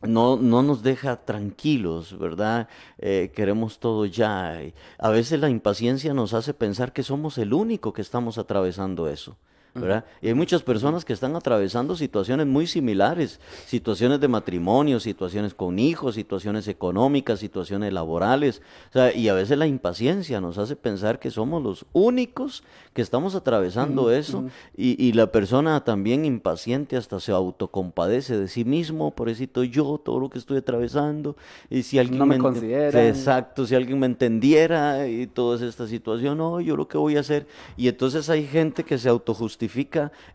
no, 0.00 0.36
no 0.36 0.62
nos 0.62 0.82
deja 0.82 1.16
tranquilos, 1.16 2.18
¿verdad? 2.18 2.66
Eh, 2.96 3.30
queremos 3.34 3.78
todo 3.78 4.06
ya. 4.06 4.58
A 4.98 5.10
veces 5.10 5.38
la 5.38 5.50
impaciencia 5.50 6.14
nos 6.14 6.32
hace 6.32 6.54
pensar 6.54 6.94
que 6.94 7.02
somos 7.02 7.36
el 7.36 7.52
único 7.52 7.92
que 7.92 8.00
estamos 8.00 8.38
atravesando 8.38 9.06
eso. 9.06 9.36
¿Verdad? 9.74 10.04
Y 10.20 10.28
hay 10.28 10.34
muchas 10.34 10.62
personas 10.62 11.04
que 11.04 11.12
están 11.12 11.36
atravesando 11.36 11.94
situaciones 11.96 12.46
muy 12.46 12.66
similares, 12.66 13.38
situaciones 13.66 14.20
de 14.20 14.28
matrimonio, 14.28 14.98
situaciones 15.00 15.54
con 15.54 15.78
hijos, 15.78 16.14
situaciones 16.16 16.66
económicas, 16.68 17.38
situaciones 17.40 17.92
laborales, 17.92 18.62
o 18.90 18.92
sea, 18.92 19.14
y 19.14 19.28
a 19.28 19.34
veces 19.34 19.56
la 19.58 19.66
impaciencia 19.66 20.40
nos 20.40 20.58
hace 20.58 20.74
pensar 20.76 21.18
que 21.18 21.30
somos 21.30 21.62
los 21.62 21.86
únicos 21.92 22.62
que 22.94 23.02
estamos 23.02 23.34
atravesando 23.34 24.10
eso 24.10 24.44
y, 24.76 25.00
y 25.02 25.12
la 25.12 25.30
persona 25.30 25.84
también 25.84 26.24
impaciente 26.24 26.96
hasta 26.96 27.20
se 27.20 27.30
autocompadece 27.32 28.36
de 28.38 28.48
sí 28.48 28.64
mismo, 28.64 29.12
pobrecito 29.12 29.62
yo, 29.62 30.00
todo 30.04 30.18
lo 30.18 30.30
que 30.30 30.38
estoy 30.38 30.58
atravesando, 30.58 31.36
y 31.68 31.82
si 31.84 31.98
alguien 31.98 32.18
No 32.18 32.26
me 32.26 32.36
ent- 32.38 32.42
consideran. 32.42 33.06
Exacto, 33.06 33.66
si 33.66 33.74
alguien 33.76 33.98
me 34.00 34.06
entendiera 34.06 35.06
y 35.06 35.26
toda 35.28 35.64
esta 35.66 35.86
situación, 35.86 36.38
no, 36.38 36.60
yo 36.60 36.76
lo 36.76 36.88
que 36.88 36.98
voy 36.98 37.16
a 37.16 37.20
hacer. 37.20 37.46
Y 37.76 37.86
entonces 37.88 38.28
hay 38.28 38.46
gente 38.46 38.82
que 38.84 38.98
se 38.98 39.08
autojustifica 39.08 39.59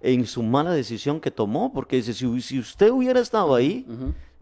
en 0.02 0.26
su 0.26 0.44
mala 0.44 0.72
decisión 0.72 1.20
que 1.20 1.32
tomó, 1.32 1.72
porque 1.74 1.96
dice, 1.98 2.14
si, 2.14 2.42
si 2.42 2.60
usted 2.60 2.90
hubiera 2.92 3.20
estado 3.20 3.56
ahí, 3.56 3.86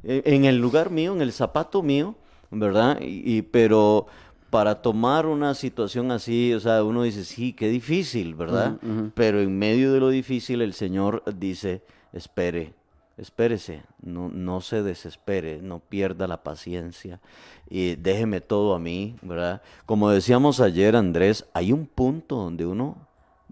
eh, 0.03 0.21
en 0.25 0.45
el 0.45 0.57
lugar 0.57 0.89
mío, 0.89 1.13
en 1.13 1.21
el 1.21 1.31
zapato 1.31 1.81
mío, 1.81 2.15
¿verdad? 2.51 2.99
Y, 3.01 3.37
y- 3.37 3.41
pero 3.41 4.07
para 4.49 4.81
tomar 4.81 5.25
una 5.25 5.55
situación 5.55 6.11
así, 6.11 6.53
o 6.53 6.59
sea, 6.59 6.83
uno 6.83 7.03
dice, 7.03 7.23
sí, 7.23 7.53
qué 7.53 7.69
difícil, 7.69 8.35
¿verdad? 8.35 8.77
Pero 9.15 9.41
en 9.41 9.57
medio 9.57 9.91
de 9.93 9.99
lo 9.99 10.09
difícil 10.09 10.61
el 10.61 10.73
Señor 10.73 11.23
dice, 11.39 11.81
espere, 12.11 12.73
espérese, 13.17 13.81
no, 14.01 14.29
no 14.29 14.61
se 14.61 14.83
desespere, 14.83 15.59
no 15.61 15.79
pierda 15.79 16.27
la 16.27 16.43
paciencia 16.43 17.19
y 17.69 17.95
déjeme 17.95 18.41
todo 18.41 18.75
a 18.75 18.79
mí, 18.79 19.15
¿verdad? 19.23 19.61
Como 19.87 20.09
decíamos 20.11 20.59
ayer, 20.59 20.95
Andrés, 20.95 21.45
hay 21.53 21.71
un 21.71 21.87
punto 21.87 22.35
donde 22.35 22.65
uno, 22.67 22.97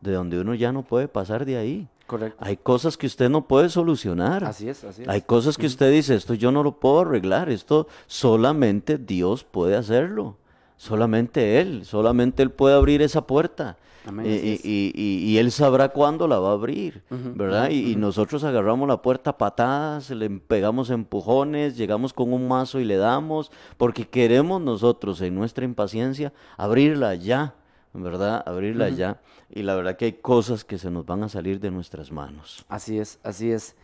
de 0.02 0.14
donde 0.14 0.40
uno 0.40 0.54
ya 0.56 0.72
no 0.72 0.84
puede 0.84 1.08
pasar 1.08 1.46
de 1.46 1.58
ahí. 1.58 1.88
Correcto. 2.08 2.38
Hay 2.44 2.58
cosas 2.58 2.98
que 2.98 3.08
usted 3.08 3.30
no 3.30 3.48
puede 3.48 3.70
solucionar. 3.70 4.44
Así 4.44 4.68
es, 4.68 4.84
así 4.84 5.04
es. 5.04 5.08
Hay 5.08 5.22
cosas 5.22 5.58
que 5.58 5.66
usted 5.68 5.92
dice, 5.92 6.16
esto 6.16 6.34
yo 6.34 6.52
no 6.52 6.62
lo 6.64 6.74
puedo 6.80 7.00
arreglar, 7.02 7.50
esto 7.50 7.88
solamente 8.08 8.98
Dios 8.98 9.44
puede 9.46 9.76
hacerlo, 9.78 10.36
solamente 10.78 11.60
Él, 11.62 11.86
solamente 11.86 12.44
Él 12.44 12.52
puede 12.52 12.76
abrir 12.76 13.02
esa 13.02 13.26
puerta. 13.26 13.78
Amén, 14.06 14.26
Y, 14.26 14.30
así 14.30 14.48
y- 14.48 14.54
es. 14.54 14.66
y- 14.66 14.92
y- 14.96 15.30
y 15.32 15.38
Él 15.38 15.52
sabrá 15.52 15.90
cuándo 15.90 16.28
la 16.28 16.40
va 16.40 16.50
a 16.50 16.54
abrir, 16.54 17.04
¿verdad? 17.10 17.70
Y, 17.70 17.92
y 17.92 17.96
nosotros 17.96 18.44
agarramos 18.44 18.88
la 18.88 19.02
puerta 19.02 19.30
a 19.30 19.38
patadas, 19.38 20.10
le 20.10 20.28
pegamos 20.30 20.90
empujones, 20.90 21.78
llegamos 21.78 22.12
con 22.12 22.34
un 22.34 22.48
mazo 22.48 22.80
y 22.80 22.84
le 22.86 22.98
damos, 22.98 23.52
porque 23.78 24.08
queremos 24.08 24.60
nosotros 24.60 25.22
en 25.22 25.36
nuestra 25.36 25.66
impaciencia 25.66 26.34
abrirla 26.58 27.14
ya, 27.14 27.54
¿verdad? 27.94 28.44
Abrirla 28.46 28.90
ya. 28.90 29.22
Y 29.50 29.64
la 29.64 29.76
verdad 29.76 29.98
que 29.98 30.06
hay 30.06 30.14
cosas 30.14 30.64
que 30.64 30.78
se 30.78 30.92
nos 30.92 31.06
van 31.06 31.24
a 31.24 31.30
salir 31.30 31.60
de 31.60 31.72
nuestras 31.72 32.12
manos. 32.12 32.66
Así 32.70 33.00
es, 33.00 33.20
así 33.24 33.52
es. 33.52 33.76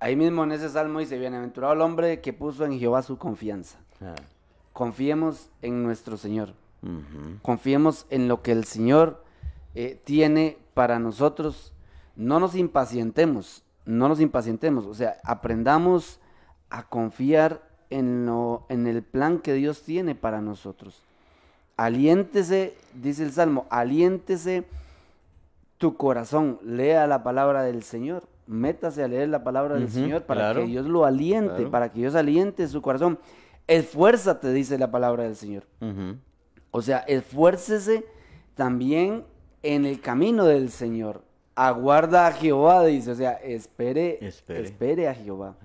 Ahí 0.00 0.16
mismo 0.16 0.44
en 0.44 0.52
ese 0.52 0.68
salmo 0.68 0.98
dice, 0.98 1.18
bienaventurado 1.18 1.74
el 1.74 1.80
hombre 1.80 2.20
que 2.20 2.32
puso 2.32 2.64
en 2.64 2.78
Jehová 2.78 3.02
su 3.02 3.18
confianza. 3.18 3.78
Ah, 4.00 4.14
Confiemos 4.72 5.50
en 5.60 5.82
nuestro 5.82 6.16
Señor. 6.16 6.54
Confiemos 7.42 8.06
en 8.10 8.26
lo 8.26 8.42
que 8.42 8.50
el 8.50 8.64
Señor 8.64 9.22
eh, 9.76 10.00
tiene 10.02 10.58
para 10.74 10.98
nosotros. 10.98 11.72
No 12.16 12.40
nos 12.40 12.56
impacientemos, 12.56 13.62
no 13.84 14.08
nos 14.08 14.20
impacientemos. 14.20 14.86
O 14.86 14.94
sea, 14.94 15.18
aprendamos 15.22 16.18
a 16.70 16.88
confiar 16.88 17.62
en, 17.90 18.26
lo, 18.26 18.66
en 18.68 18.86
el 18.88 19.02
plan 19.02 19.38
que 19.38 19.52
Dios 19.52 19.82
tiene 19.82 20.14
para 20.16 20.40
nosotros. 20.40 21.04
Aliéntese, 21.76 22.74
dice 22.94 23.24
el 23.24 23.32
Salmo, 23.32 23.66
aliéntese 23.70 24.64
tu 25.78 25.96
corazón, 25.96 26.58
lea 26.64 27.06
la 27.06 27.22
palabra 27.22 27.62
del 27.62 27.82
Señor, 27.82 28.24
métase 28.46 29.02
a 29.02 29.08
leer 29.08 29.28
la 29.28 29.42
palabra 29.42 29.74
del 29.76 29.88
Señor 29.88 30.22
para 30.22 30.40
claro, 30.40 30.60
que 30.60 30.66
Dios 30.68 30.86
lo 30.86 31.04
aliente, 31.04 31.54
claro. 31.56 31.70
para 31.70 31.90
que 31.90 32.00
Dios 32.00 32.14
aliente 32.14 32.68
su 32.68 32.82
corazón. 32.82 33.18
Esfuérzate, 33.66 34.52
dice 34.52 34.78
la 34.78 34.90
palabra 34.90 35.24
del 35.24 35.36
Señor. 35.36 35.64
O 36.70 36.82
sea, 36.82 36.98
esfuércese 36.98 38.04
también 38.54 39.24
en 39.62 39.86
el 39.86 40.00
camino 40.00 40.44
del 40.44 40.70
Señor. 40.70 41.22
Aguarda 41.54 42.26
a 42.26 42.32
Jehová, 42.32 42.84
dice. 42.84 43.10
O 43.10 43.14
sea, 43.14 43.32
espere, 43.32 44.18
Espere. 44.24 44.62
espere, 44.62 45.08
a 45.08 45.14
Jehová. 45.14 45.56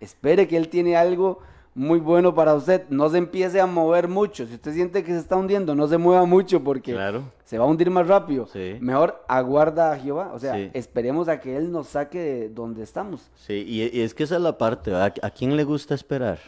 Espere 0.00 0.48
que 0.48 0.56
Él 0.56 0.68
tiene 0.68 0.96
algo 0.96 1.40
muy 1.74 1.98
bueno 1.98 2.34
para 2.34 2.54
usted. 2.54 2.84
No 2.88 3.08
se 3.08 3.18
empiece 3.18 3.60
a 3.60 3.66
mover 3.66 4.06
mucho. 4.08 4.46
Si 4.46 4.54
usted 4.54 4.72
siente 4.72 5.02
que 5.02 5.12
se 5.12 5.18
está 5.18 5.36
hundiendo, 5.36 5.74
no 5.74 5.88
se 5.88 5.98
mueva 5.98 6.24
mucho 6.24 6.62
porque 6.62 6.92
Claro. 6.92 7.24
se 7.44 7.58
va 7.58 7.64
a 7.64 7.68
hundir 7.68 7.90
más 7.90 8.06
rápido. 8.06 8.46
Sí. 8.52 8.76
Mejor 8.80 9.24
aguarda 9.28 9.92
a 9.92 9.98
Jehová. 9.98 10.30
O 10.34 10.38
sea, 10.38 10.54
Sí. 10.54 10.70
esperemos 10.74 11.28
a 11.28 11.40
que 11.40 11.56
Él 11.56 11.72
nos 11.72 11.88
saque 11.88 12.18
de 12.18 12.48
donde 12.48 12.82
estamos. 12.82 13.28
Sí, 13.34 13.64
y, 13.66 13.82
y 13.96 14.02
es 14.02 14.14
que 14.14 14.22
esa 14.24 14.36
es 14.36 14.42
la 14.42 14.56
parte, 14.56 14.90
¿verdad? 14.92 15.14
¿A 15.22 15.30
quién 15.30 15.56
le 15.56 15.64
gusta 15.64 15.94
esperar? 15.94 16.38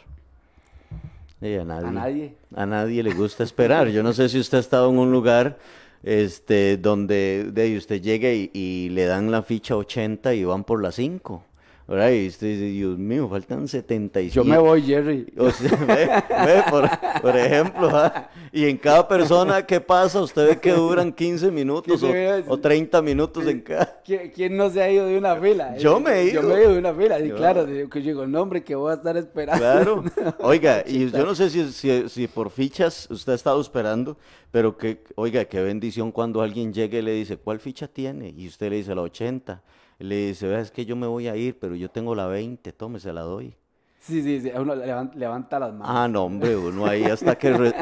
Sí, 1.41 1.55
a 1.55 1.65
nadie. 1.65 1.87
A 1.89 1.91
nadie. 1.93 2.35
A 2.55 2.67
nadie 2.67 3.03
le 3.03 3.13
gusta 3.13 3.43
esperar. 3.45 3.89
Yo 3.89 4.03
no 4.03 4.13
sé 4.13 4.29
si 4.29 4.39
usted 4.39 4.59
ha 4.59 4.61
estado 4.61 4.89
en 4.91 4.99
un 4.99 5.13
lugar 5.13 5.59
este, 6.03 6.77
donde 6.77 7.51
de 7.53 7.63
ahí 7.63 7.77
usted 7.77 8.01
llega 8.01 8.31
y, 8.33 8.51
y 8.55 8.89
le 8.91 9.05
dan 9.07 9.31
la 9.31 9.43
ficha 9.43 9.77
80 9.77 10.35
y 10.35 10.45
van 10.45 10.65
por 10.65 10.81
las 10.83 10.95
5. 10.95 11.43
¿Verdad? 11.89 12.11
Y 12.11 12.27
usted 12.27 12.47
dice, 12.49 12.65
Dios 12.65 12.99
mío, 12.99 13.29
faltan 13.29 13.69
75. 13.69 14.35
Yo 14.35 14.45
me 14.45 14.59
voy, 14.59 14.83
Jerry. 14.83 15.33
O 15.39 15.51
sea, 15.51 15.71
ve, 15.87 16.09
ve, 16.47 16.63
por, 16.69 16.89
por 17.23 17.37
ejemplo, 17.37 17.89
¿ah? 17.93 18.29
y 18.53 18.65
en 18.65 18.77
cada 18.77 19.07
persona, 19.07 19.65
¿qué 19.65 19.81
pasa? 19.81 20.21
Usted 20.21 20.49
ve 20.49 20.59
que 20.61 20.73
duran 20.73 21.13
15 21.13 21.51
minutos 21.51 22.03
o, 22.03 22.11
o 22.49 22.59
30 22.59 23.01
minutos 23.03 23.47
en 23.47 23.61
cada. 23.61 24.03
¿Qui- 24.05 24.33
¿Quién 24.35 24.57
no 24.57 24.69
se 24.71 24.83
ha 24.83 24.91
ido 24.91 25.07
de 25.07 25.17
una 25.19 25.37
fila? 25.37 25.77
Yo 25.79 26.01
me 26.01 26.23
he 26.23 26.33
Yo 26.33 26.41
ido. 26.41 26.49
me 26.49 26.55
he 26.57 26.63
ido 26.63 26.73
de 26.73 26.79
una 26.79 26.95
fila, 26.95 27.19
sí, 27.21 27.29
Yo- 27.29 27.37
claro. 27.37 27.65
digo 27.67 27.89
Que 27.89 28.01
yo 28.03 28.07
digo, 28.09 28.27
no, 28.27 28.43
hombre, 28.43 28.65
que 28.65 28.75
voy 28.75 28.91
a 28.91 28.95
estar 28.95 29.17
esperando. 29.17 29.59
Claro. 29.61 30.05
Oiga, 30.41 30.83
y 30.87 31.11
yo 31.11 31.25
no 31.25 31.35
sé 31.35 31.51
si, 31.51 31.71
si, 31.73 32.09
si 32.09 32.27
por 32.27 32.51
fichas 32.51 33.07
usted 33.11 33.33
ha 33.33 33.37
estado 33.37 33.61
esperando, 33.61 34.17
pero 34.51 34.77
que, 34.77 35.03
oiga, 35.17 35.45
qué 35.45 35.61
bendición 35.61 36.11
cuando 36.13 36.41
alguien 36.41 36.73
llegue 36.73 36.99
y 36.99 37.03
le 37.03 37.13
dice, 37.13 37.37
¿cuál 37.37 37.61
ficha 37.61 37.87
tiene? 37.89 38.33
Y 38.37 38.47
usted 38.49 38.71
le 38.71 38.77
dice 38.77 38.95
la 38.95 39.03
80. 39.03 39.63
Le 39.99 40.29
dice, 40.29 40.47
"Vea, 40.47 40.61
es 40.61 40.71
que 40.71 40.85
yo 40.85 40.95
me 40.97 41.07
voy 41.07 41.29
a 41.29 41.37
ir, 41.37 41.59
pero 41.59 41.75
yo 41.75 41.89
tengo 41.91 42.15
la 42.15 42.27
20, 42.27 42.73
tome, 42.73 43.01
se 43.01 43.13
la 43.13 43.23
doy. 43.23 43.55
Sí, 43.99 44.23
sí, 44.23 44.41
sí. 44.41 44.53
Uno 44.57 44.75
levanta, 44.77 45.17
levanta 45.17 45.59
las 45.59 45.73
manos. 45.73 45.89
Ah, 45.91 46.07
no, 46.07 46.25
hombre, 46.25 46.55
uno 46.57 46.87
ahí 46.87 47.05
hasta 47.05 47.37
que 47.37 47.53
re- 47.53 47.75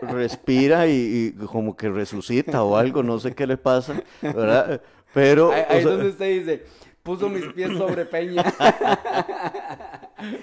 respira 0.00 0.86
y, 0.88 1.34
y 1.38 1.46
como 1.46 1.76
que 1.76 1.88
resucita 1.88 2.64
o 2.64 2.76
algo, 2.76 3.02
no 3.02 3.18
sé 3.20 3.34
qué 3.34 3.46
le 3.46 3.56
pasa, 3.56 4.02
¿verdad? 4.22 4.80
Pero, 5.14 5.52
ahí 5.52 5.60
o 5.60 5.72
ahí 5.72 5.76
es 5.78 5.82
sea, 5.84 5.92
donde 5.92 6.08
usted 6.08 6.38
dice, 6.40 6.64
puso 7.02 7.28
mis 7.28 7.44
pies 7.52 7.76
sobre 7.76 8.06
peña. 8.06 8.42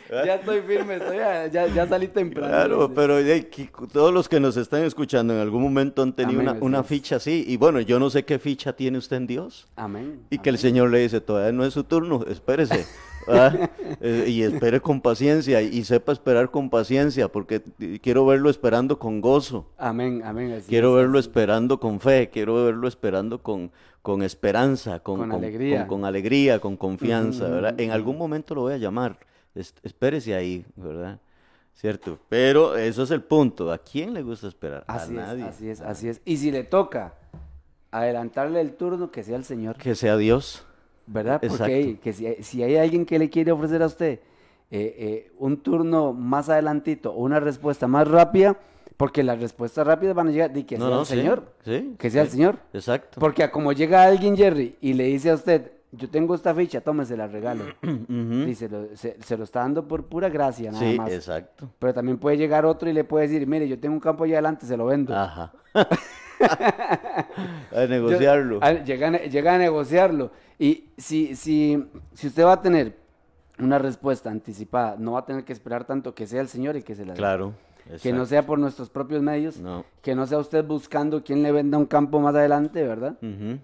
ya 0.09 0.35
estoy 0.35 0.61
firme, 0.61 0.95
estoy, 0.95 1.17
ya, 1.17 1.67
ya 1.67 1.87
salí 1.87 2.07
temprano. 2.07 2.47
Claro, 2.47 2.93
pero 2.93 3.19
eh, 3.19 3.49
todos 3.91 4.13
los 4.13 4.29
que 4.29 4.39
nos 4.39 4.57
están 4.57 4.83
escuchando 4.83 5.33
en 5.33 5.39
algún 5.39 5.61
momento 5.61 6.01
han 6.01 6.13
tenido 6.13 6.41
Amén, 6.41 6.57
una, 6.61 6.83
ficha 6.83 7.17
así. 7.17 7.43
Y 7.47 7.57
bueno, 7.57 7.79
yo 7.81 7.99
no 7.99 8.09
sé 8.09 8.23
qué 8.23 8.39
ficha 8.39 8.73
tiene 8.73 8.97
usted 8.97 9.17
en 9.17 9.27
Dios. 9.27 9.67
Amén. 9.75 10.21
Y 10.29 10.37
que 10.37 10.49
el. 10.49 10.59
Señor 10.59 10.89
le 10.89 10.99
dice, 10.99 11.21
todavía 11.21 11.53
no 11.53 11.63
es 11.65 11.73
su 11.73 11.83
turno, 11.83 12.25
espérese. 12.27 12.85
Eh, 14.01 14.25
y 14.27 14.43
espere 14.43 14.81
con 14.81 15.01
paciencia 15.01 15.61
y 15.61 15.83
sepa 15.83 16.13
esperar 16.13 16.49
con 16.49 16.69
paciencia, 16.69 17.27
porque 17.27 17.61
quiero 18.01 18.25
verlo 18.25 18.49
esperando 18.49 18.97
con 18.97 19.21
gozo. 19.21 19.67
Amén, 19.77 20.21
amén. 20.23 20.63
quiero 20.67 20.93
verlo 20.93 21.19
esperando 21.19 21.79
con 21.79 21.99
fe, 21.99 22.29
quiero 22.31 22.63
verlo 22.65 22.87
esperando 22.87 23.43
con, 23.43 23.71
con 24.01 24.23
esperanza, 24.23 24.99
con, 24.99 25.19
con, 25.19 25.31
alegría. 25.31 25.85
Con, 25.87 26.05
alegría, 26.05 26.59
con 26.59 26.77
confianza, 26.77 27.47
¿verdad? 27.47 27.79
En 27.79 27.91
algún 27.91 28.17
momento 28.17 28.55
lo 28.55 28.61
voy 28.61 28.73
a 28.73 28.77
llamar. 28.77 29.17
Espérese 29.83 30.35
ahí, 30.35 30.65
¿verdad? 30.75 31.19
¿Cierto? 31.73 32.19
Pero 32.27 32.75
eso 32.75 33.03
es 33.03 33.11
el 33.11 33.23
punto. 33.23 33.71
¿A 33.71 33.77
quién 33.77 34.13
le 34.13 34.21
gusta 34.21 34.47
esperar? 34.47 34.83
Así 34.87 35.13
a 35.13 35.21
nadie. 35.21 35.43
Así 35.45 35.69
es, 35.69 35.79
así 35.81 36.09
es. 36.09 36.21
Y 36.25 36.37
si 36.37 36.51
le 36.51 36.63
toca 36.63 37.13
adelantarle 37.91 38.59
el 38.61 38.73
turno, 38.73 39.11
que 39.11 39.23
sea 39.23 39.37
el 39.37 39.45
Señor. 39.45 39.77
Que 39.77 39.95
sea 39.95 40.17
Dios. 40.17 40.65
¿Verdad? 41.07 41.41
Porque 41.47 41.97
que 42.03 42.13
si, 42.13 42.63
hay 42.63 42.75
alguien 42.75 43.05
que 43.05 43.17
le 43.17 43.29
quiere 43.29 43.51
ofrecer 43.51 43.81
a 43.81 43.87
usted 43.87 44.19
eh, 44.69 44.95
eh, 44.99 45.31
un 45.39 45.57
turno 45.57 46.13
más 46.13 46.49
adelantito 46.49 47.11
o 47.11 47.23
una 47.23 47.39
respuesta 47.39 47.87
más 47.87 48.07
rápida, 48.07 48.59
porque 48.95 49.23
las 49.23 49.39
respuestas 49.39 49.87
rápidas 49.87 50.13
van 50.13 50.27
a 50.27 50.31
llegar, 50.31 50.51
de 50.51 50.65
que 50.65 50.77
sea 50.77 50.99
el 50.99 51.05
Señor. 51.05 51.53
Sí, 51.63 51.95
que 51.97 52.11
sea 52.11 52.23
el 52.23 52.29
Señor. 52.29 52.59
Exacto. 52.73 53.19
Porque 53.19 53.49
como 53.49 53.71
llega 53.71 54.03
alguien, 54.03 54.35
Jerry, 54.35 54.75
y 54.81 54.93
le 54.93 55.05
dice 55.05 55.31
a 55.31 55.35
usted, 55.35 55.71
yo 55.91 56.09
tengo 56.09 56.35
esta 56.35 56.53
ficha, 56.53 56.81
tómese 56.81 57.17
la 57.17 57.27
regalo. 57.27 57.65
Dice, 58.45 58.69
se, 58.95 59.37
lo 59.37 59.43
está 59.43 59.61
dando 59.61 59.87
por 59.87 60.05
pura 60.05 60.29
gracia, 60.29 60.71
nada 60.71 60.83
sí, 60.83 60.97
más. 60.97 61.11
exacto. 61.11 61.69
Pero 61.79 61.93
también 61.93 62.17
puede 62.17 62.37
llegar 62.37 62.65
otro 62.65 62.89
y 62.89 62.93
le 62.93 63.03
puede 63.03 63.27
decir, 63.27 63.47
mire, 63.47 63.67
yo 63.67 63.79
tengo 63.79 63.95
un 63.95 63.99
campo 63.99 64.23
allá 64.23 64.35
adelante, 64.35 64.65
se 64.65 64.77
lo 64.77 64.85
vendo. 64.85 65.15
Ajá. 65.15 65.51
a 67.71 67.85
negociarlo. 67.87 68.59
llega, 68.83 69.55
a 69.55 69.57
negociarlo. 69.57 70.31
Y 70.59 70.89
si, 70.97 71.35
si, 71.35 71.83
si 72.13 72.27
usted 72.27 72.45
va 72.45 72.53
a 72.53 72.61
tener 72.61 72.95
una 73.57 73.79
respuesta 73.79 74.29
anticipada, 74.29 74.95
no 74.97 75.13
va 75.13 75.19
a 75.19 75.25
tener 75.25 75.43
que 75.43 75.53
esperar 75.53 75.85
tanto 75.85 76.13
que 76.13 76.27
sea 76.27 76.41
el 76.41 76.47
Señor 76.47 76.75
el 76.75 76.83
que 76.83 76.95
se 76.95 77.05
la 77.05 77.13
dé. 77.13 77.17
Claro. 77.17 77.53
Que 78.01 78.13
no 78.13 78.25
sea 78.25 78.45
por 78.45 78.59
nuestros 78.59 78.89
propios 78.89 79.21
medios, 79.21 79.59
que 80.01 80.13
no 80.15 80.27
sea 80.27 80.37
usted 80.37 80.63
buscando 80.65 81.23
quién 81.23 81.41
le 81.41 81.51
venda 81.51 81.77
un 81.77 81.85
campo 81.85 82.19
más 82.19 82.35
adelante, 82.35 82.83
¿verdad? 82.83 83.17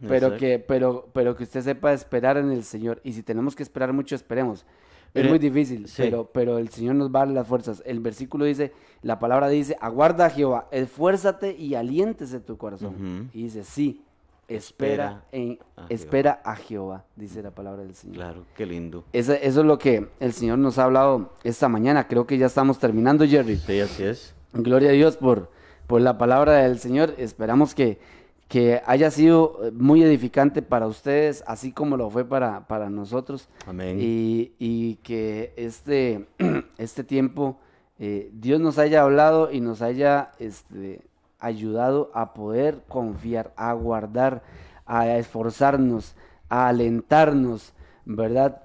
pero, 0.08 0.38
que, 0.38 0.60
pero, 0.60 1.08
pero 1.14 1.36
que 1.36 1.44
usted 1.44 1.62
sepa 1.62 1.94
esperar 1.94 2.38
en 2.38 2.52
el 2.52 2.64
Señor. 2.64 3.02
Y 3.04 3.14
si 3.14 3.24
tenemos 3.24 3.56
que 3.56 3.64
esperar 3.64 3.94
mucho, 3.94 4.16
esperemos. 4.16 4.66
Es 5.14 5.30
muy 5.30 5.40
difícil, 5.40 5.88
pero, 5.96 6.30
pero 6.34 6.58
el 6.58 6.70
Señor 6.70 6.96
nos 6.96 7.10
va 7.10 7.22
a 7.22 7.26
dar 7.26 7.34
las 7.34 7.48
fuerzas. 7.48 7.82
El 7.86 8.02
versículo 8.02 8.44
dice, 8.44 8.74
la 9.02 9.18
palabra 9.18 9.48
dice, 9.48 9.78
aguarda 9.80 10.26
a 10.26 10.30
Jehová, 10.30 10.68
esfuérzate 10.72 11.56
y 11.56 11.76
aliéntese 11.76 12.40
tu 12.42 12.58
corazón. 12.58 13.30
Y 13.34 13.44
dice, 13.44 13.64
sí, 13.64 14.02
espera, 14.48 15.24
en, 15.32 15.60
a 15.76 15.86
espera 15.90 16.42
a 16.44 16.56
Jehová, 16.56 17.06
dice 17.16 17.42
la 17.42 17.52
palabra 17.52 17.84
del 17.84 17.96
Señor. 17.96 18.16
Claro, 18.16 18.46
qué 18.56 18.66
lindo. 18.66 19.04
Eso, 19.14 19.34
eso, 19.34 19.62
es 19.62 19.66
lo 19.66 19.78
que 19.78 20.08
el 20.20 20.34
Señor 20.34 20.60
nos 20.60 20.78
ha 20.78 20.86
hablado 20.86 21.34
esta 21.44 21.70
mañana. 21.70 22.08
Creo 22.08 22.26
que 22.26 22.38
ya 22.38 22.46
estamos 22.46 22.80
terminando, 22.80 23.26
Jerry. 23.26 23.58
Sí, 23.58 23.80
así 23.80 24.04
es. 24.04 24.34
Gloria 24.54 24.90
a 24.90 24.94
Dios 24.94 25.18
por, 25.18 25.52
por 25.88 26.02
la 26.02 26.18
palabra 26.18 26.54
del 26.58 26.80
Señor. 26.80 27.16
Esperamos 27.18 27.76
que, 27.76 28.00
que 28.48 28.82
haya 28.86 29.12
sido 29.12 29.60
muy 29.74 30.04
edificante 30.04 30.62
para 30.62 30.88
ustedes, 30.88 31.44
así 31.48 31.72
como 31.72 31.98
lo 31.98 32.10
fue 32.10 32.26
para, 32.26 32.68
para 32.68 32.90
nosotros. 32.90 33.50
Amén. 33.66 33.98
Y, 34.00 34.54
y 34.60 34.96
que 34.98 35.54
este, 35.58 36.28
este 36.78 37.04
tiempo 37.04 37.60
eh, 37.98 38.30
Dios 38.34 38.60
nos 38.60 38.78
haya 38.78 39.04
hablado 39.04 39.52
y 39.52 39.62
nos 39.62 39.82
haya 39.82 40.32
este, 40.40 41.02
ayudado 41.40 42.12
a 42.14 42.34
poder 42.34 42.84
confiar, 42.88 43.54
a 43.56 43.74
guardar, 43.74 44.44
a 44.86 45.18
esforzarnos, 45.18 46.16
a 46.50 46.68
alentarnos, 46.68 47.74
¿verdad? 48.06 48.62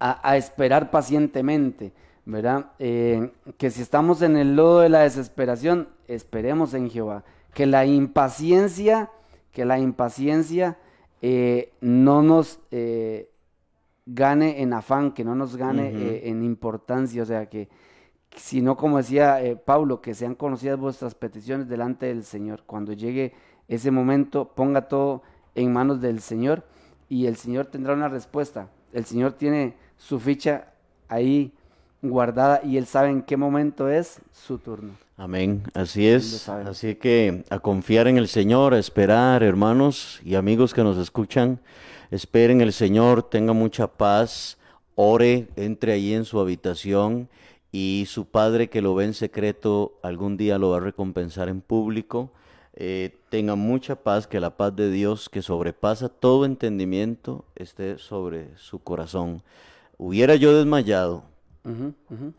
A, 0.00 0.36
esperar 0.36 0.90
pacientemente, 0.90 1.92
¿verdad? 2.24 2.72
Eh, 2.78 3.30
que 3.58 3.70
si 3.70 3.82
estamos 3.82 4.22
en 4.22 4.36
el 4.36 4.56
lodo 4.56 4.80
de 4.80 4.88
la 4.88 5.00
desesperación, 5.00 5.88
esperemos 6.08 6.74
en 6.74 6.90
Jehová. 6.90 7.24
Que 7.54 7.66
la 7.66 7.86
impaciencia, 7.86 9.10
que 9.52 9.64
la 9.64 9.78
impaciencia 9.78 10.76
eh, 11.22 11.72
no 11.80 12.22
nos 12.22 12.58
eh, 12.70 13.30
gane 14.06 14.62
en 14.62 14.72
afán, 14.72 15.12
que 15.12 15.24
no 15.24 15.34
nos 15.34 15.56
gane 15.56 16.28
en 16.28 16.42
importancia, 16.42 17.22
o 17.22 17.26
sea, 17.26 17.46
que, 17.46 17.68
sino 18.34 18.76
como 18.76 18.98
decía 18.98 19.42
eh, 19.42 19.56
Pablo, 19.56 20.00
que 20.00 20.14
sean 20.14 20.34
conocidas 20.34 20.78
vuestras 20.78 21.14
peticiones 21.14 21.68
delante 21.68 22.06
del 22.06 22.24
Señor. 22.24 22.62
Cuando 22.66 22.92
llegue 22.92 23.34
ese 23.68 23.90
momento, 23.90 24.52
ponga 24.54 24.88
todo 24.88 25.22
en 25.54 25.72
manos 25.72 26.00
del 26.00 26.20
Señor 26.20 26.64
y 27.08 27.26
el 27.26 27.36
Señor 27.36 27.66
tendrá 27.66 27.94
una 27.94 28.08
respuesta. 28.08 28.68
El 28.92 29.04
Señor 29.04 29.32
tiene 29.32 29.74
su 29.96 30.20
ficha 30.20 30.72
ahí 31.08 31.52
guardada 32.02 32.60
y 32.64 32.76
Él 32.76 32.86
sabe 32.86 33.10
en 33.10 33.22
qué 33.22 33.36
momento 33.36 33.88
es 33.88 34.20
su 34.32 34.58
turno. 34.58 34.92
Amén, 35.16 35.62
así 35.72 36.06
es. 36.06 36.48
Así 36.48 36.94
que 36.96 37.44
a 37.48 37.58
confiar 37.58 38.06
en 38.06 38.18
el 38.18 38.28
Señor, 38.28 38.74
a 38.74 38.78
esperar, 38.78 39.42
hermanos 39.42 40.20
y 40.22 40.34
amigos 40.34 40.74
que 40.74 40.84
nos 40.84 40.98
escuchan, 40.98 41.58
esperen 42.10 42.60
el 42.60 42.72
Señor, 42.72 43.22
tenga 43.22 43.54
mucha 43.54 43.86
paz, 43.86 44.58
ore, 44.94 45.48
entre 45.56 45.92
ahí 45.92 46.12
en 46.12 46.26
su 46.26 46.38
habitación 46.38 47.28
y 47.78 48.06
su 48.06 48.24
padre 48.24 48.70
que 48.70 48.80
lo 48.80 48.94
ve 48.94 49.04
en 49.04 49.12
secreto 49.12 49.98
algún 50.02 50.38
día 50.38 50.56
lo 50.56 50.70
va 50.70 50.78
a 50.78 50.80
recompensar 50.80 51.50
en 51.50 51.60
público. 51.60 52.32
Eh, 52.72 53.18
tenga 53.28 53.54
mucha 53.54 53.96
paz, 53.96 54.26
que 54.26 54.40
la 54.40 54.56
paz 54.56 54.74
de 54.74 54.90
Dios 54.90 55.28
que 55.28 55.42
sobrepasa 55.42 56.08
todo 56.08 56.46
entendimiento 56.46 57.44
esté 57.54 57.98
sobre 57.98 58.56
su 58.56 58.78
corazón. 58.78 59.42
Hubiera 59.98 60.36
yo 60.36 60.56
desmayado 60.56 61.24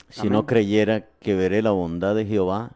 si 0.10 0.28
no 0.28 0.48
creyera 0.48 1.06
que 1.20 1.36
veré 1.36 1.62
la 1.62 1.70
bondad 1.70 2.16
de 2.16 2.26
Jehová 2.26 2.72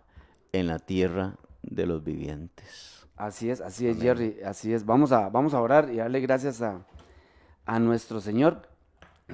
en 0.52 0.68
la 0.68 0.78
tierra 0.78 1.38
de 1.64 1.88
los 1.88 2.04
vivientes. 2.04 3.08
Así 3.16 3.50
es, 3.50 3.60
así 3.60 3.88
es, 3.88 4.00
Jerry, 4.00 4.38
así 4.46 4.72
es. 4.72 4.86
Vamos 4.86 5.12
a, 5.12 5.30
vamos 5.30 5.56
a 5.56 5.62
orar 5.62 5.90
y 5.92 5.96
darle 5.96 6.20
gracias 6.20 6.62
a, 6.62 6.86
a 7.66 7.80
nuestro 7.80 8.22
Señor 8.22 8.71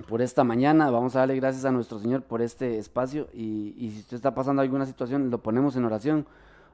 por 0.07 0.21
esta 0.21 0.43
mañana. 0.43 0.89
Vamos 0.89 1.15
a 1.15 1.19
darle 1.19 1.35
gracias 1.35 1.65
a 1.65 1.71
nuestro 1.71 1.99
Señor 1.99 2.23
por 2.23 2.41
este 2.41 2.77
espacio 2.77 3.27
y, 3.33 3.91
si 3.93 3.99
usted 3.99 4.17
está 4.17 4.33
pasando 4.33 4.61
alguna 4.61 4.85
situación, 4.85 5.29
lo 5.29 5.39
ponemos 5.39 5.75
en 5.75 5.85
oración. 5.85 6.25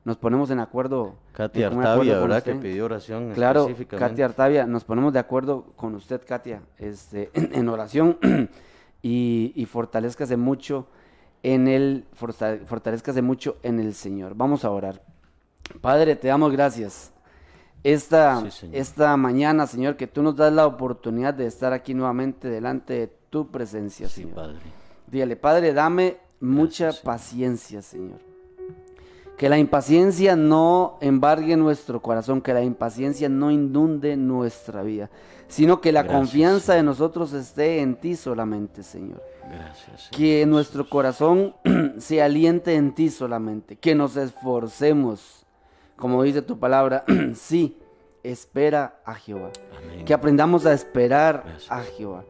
Nos 0.05 0.17
ponemos 0.17 0.49
en 0.51 0.59
acuerdo. 0.59 1.15
Katia 1.31 1.67
Artavia, 1.67 2.19
¿verdad? 2.19 2.43
Que 2.43 2.55
pidió 2.55 2.85
oración. 2.85 3.31
Claro, 3.33 3.69
Katia 3.87 4.25
Artavia, 4.25 4.65
nos 4.65 4.83
ponemos 4.83 5.13
de 5.13 5.19
acuerdo 5.19 5.67
con 5.77 5.95
usted, 5.95 6.21
Katia, 6.27 6.61
este, 6.77 7.31
en, 7.33 7.69
oración 7.69 8.17
y, 9.01 9.53
y 9.55 9.65
fortalezcase 9.65 10.35
mucho 10.35 10.87
en 11.41 11.69
el, 11.69 12.05
fortalezcase 12.13 13.21
mucho 13.21 13.57
en 13.63 13.79
el 13.79 13.93
Señor. 13.93 14.33
Vamos 14.35 14.65
a 14.65 14.71
orar. 14.71 15.01
Padre, 15.79 16.17
te 16.17 16.27
damos 16.27 16.51
gracias 16.51 17.12
esta, 17.83 18.43
esta 18.71 19.17
mañana, 19.17 19.67
Señor, 19.67 19.97
que 19.97 20.07
tú 20.07 20.23
nos 20.23 20.35
das 20.35 20.53
la 20.53 20.65
oportunidad 20.65 21.33
de 21.33 21.47
estar 21.47 21.73
aquí 21.73 21.93
nuevamente 21.93 22.49
delante 22.49 22.93
de 22.93 23.07
tu 23.29 23.51
presencia, 23.51 24.07
Señor. 24.07 24.35
Padre. 24.35 24.59
Dígale, 25.07 25.35
Padre, 25.35 25.73
dame 25.73 26.17
mucha 26.39 26.91
paciencia, 27.03 27.81
Señor. 27.81 28.19
Que 29.37 29.49
la 29.49 29.57
impaciencia 29.57 30.35
no 30.35 30.97
embargue 31.01 31.57
nuestro 31.57 32.01
corazón, 32.01 32.41
que 32.41 32.53
la 32.53 32.63
impaciencia 32.63 33.27
no 33.27 33.51
inunde 33.51 34.15
nuestra 34.15 34.83
vida, 34.83 35.09
sino 35.47 35.81
que 35.81 35.91
la 35.91 36.07
confianza 36.07 36.75
de 36.75 36.83
nosotros 36.83 37.33
esté 37.33 37.81
en 37.81 37.95
ti 37.95 38.15
solamente, 38.15 38.83
Señor. 38.83 39.21
Gracias. 39.49 40.09
Que 40.11 40.45
nuestro 40.45 40.87
corazón 40.87 41.55
se 41.97 42.21
aliente 42.21 42.75
en 42.75 42.95
ti 42.95 43.09
solamente, 43.09 43.75
que 43.75 43.93
nos 43.95 44.15
esforcemos 44.15 45.42
como 45.95 46.23
dice 46.23 46.41
tu 46.41 46.59
palabra, 46.59 47.05
sí, 47.35 47.77
espera 48.23 49.01
a 49.05 49.15
Jehová. 49.15 49.51
Que 50.05 50.13
aprendamos 50.13 50.65
a 50.65 50.73
esperar 50.73 51.57
a 51.69 51.81
Jehová. 51.81 52.25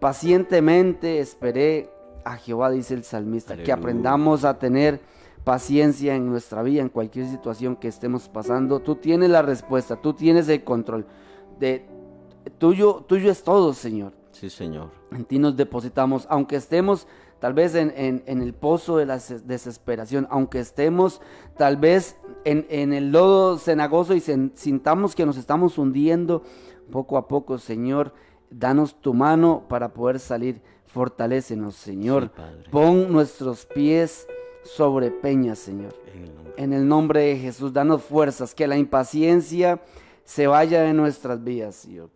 Pacientemente 0.00 1.18
esperé 1.18 1.90
a 2.24 2.36
Jehová, 2.36 2.70
dice 2.70 2.94
el 2.94 3.04
salmista. 3.04 3.56
Que 3.56 3.72
aprendamos 3.72 4.44
a 4.44 4.58
tener 4.58 5.00
paciencia 5.44 6.14
en 6.14 6.28
nuestra 6.28 6.62
vida, 6.62 6.82
en 6.82 6.88
cualquier 6.90 7.26
situación 7.26 7.76
que 7.76 7.88
estemos 7.88 8.28
pasando. 8.28 8.80
Tú 8.80 8.96
tienes 8.96 9.30
la 9.30 9.42
respuesta, 9.42 9.96
tú 9.96 10.12
tienes 10.12 10.48
el 10.48 10.62
control. 10.62 11.06
De, 11.58 11.86
tuyo, 12.58 13.04
tuyo 13.08 13.30
es 13.30 13.42
todo, 13.42 13.72
Señor. 13.72 14.12
Sí, 14.32 14.50
Señor. 14.50 14.90
En 15.10 15.24
ti 15.24 15.38
nos 15.38 15.56
depositamos, 15.56 16.26
aunque 16.30 16.56
estemos 16.56 17.06
tal 17.40 17.54
vez 17.54 17.74
en, 17.74 18.22
el 18.26 18.54
pozo 18.54 18.96
de 18.96 19.06
la 19.06 19.18
desesperación, 19.44 20.26
aunque 20.30 20.60
estemos 20.60 21.20
tal 21.56 21.76
vez 21.76 22.16
en, 22.44 22.92
el 22.92 23.12
lodo 23.12 23.58
cenagoso 23.58 24.14
y 24.14 24.20
sintamos 24.20 25.14
que 25.14 25.26
nos 25.26 25.36
estamos 25.36 25.78
hundiendo 25.78 26.42
poco 26.90 27.16
a 27.16 27.28
poco, 27.28 27.58
Señor, 27.58 28.12
danos 28.50 29.00
tu 29.00 29.14
mano 29.14 29.64
para 29.68 29.92
poder 29.92 30.18
salir, 30.18 30.62
fortalécenos, 30.86 31.76
Señor. 31.76 32.30
Pon 32.70 33.12
nuestros 33.12 33.66
pies 33.66 34.26
sobre 34.64 35.10
peñas, 35.10 35.58
Señor. 35.58 35.94
En 36.56 36.72
el, 36.72 36.88
nombre 36.88 37.20
de 37.20 37.36
Jesús, 37.36 37.72
danos 37.72 38.02
fuerzas, 38.02 38.54
que 38.54 38.66
la 38.66 38.76
impaciencia 38.76 39.80
se 40.24 40.46
vaya 40.46 40.82
de 40.82 40.92
nuestras 40.92 41.42
vidas, 41.44 41.76
Señor, 41.76 42.10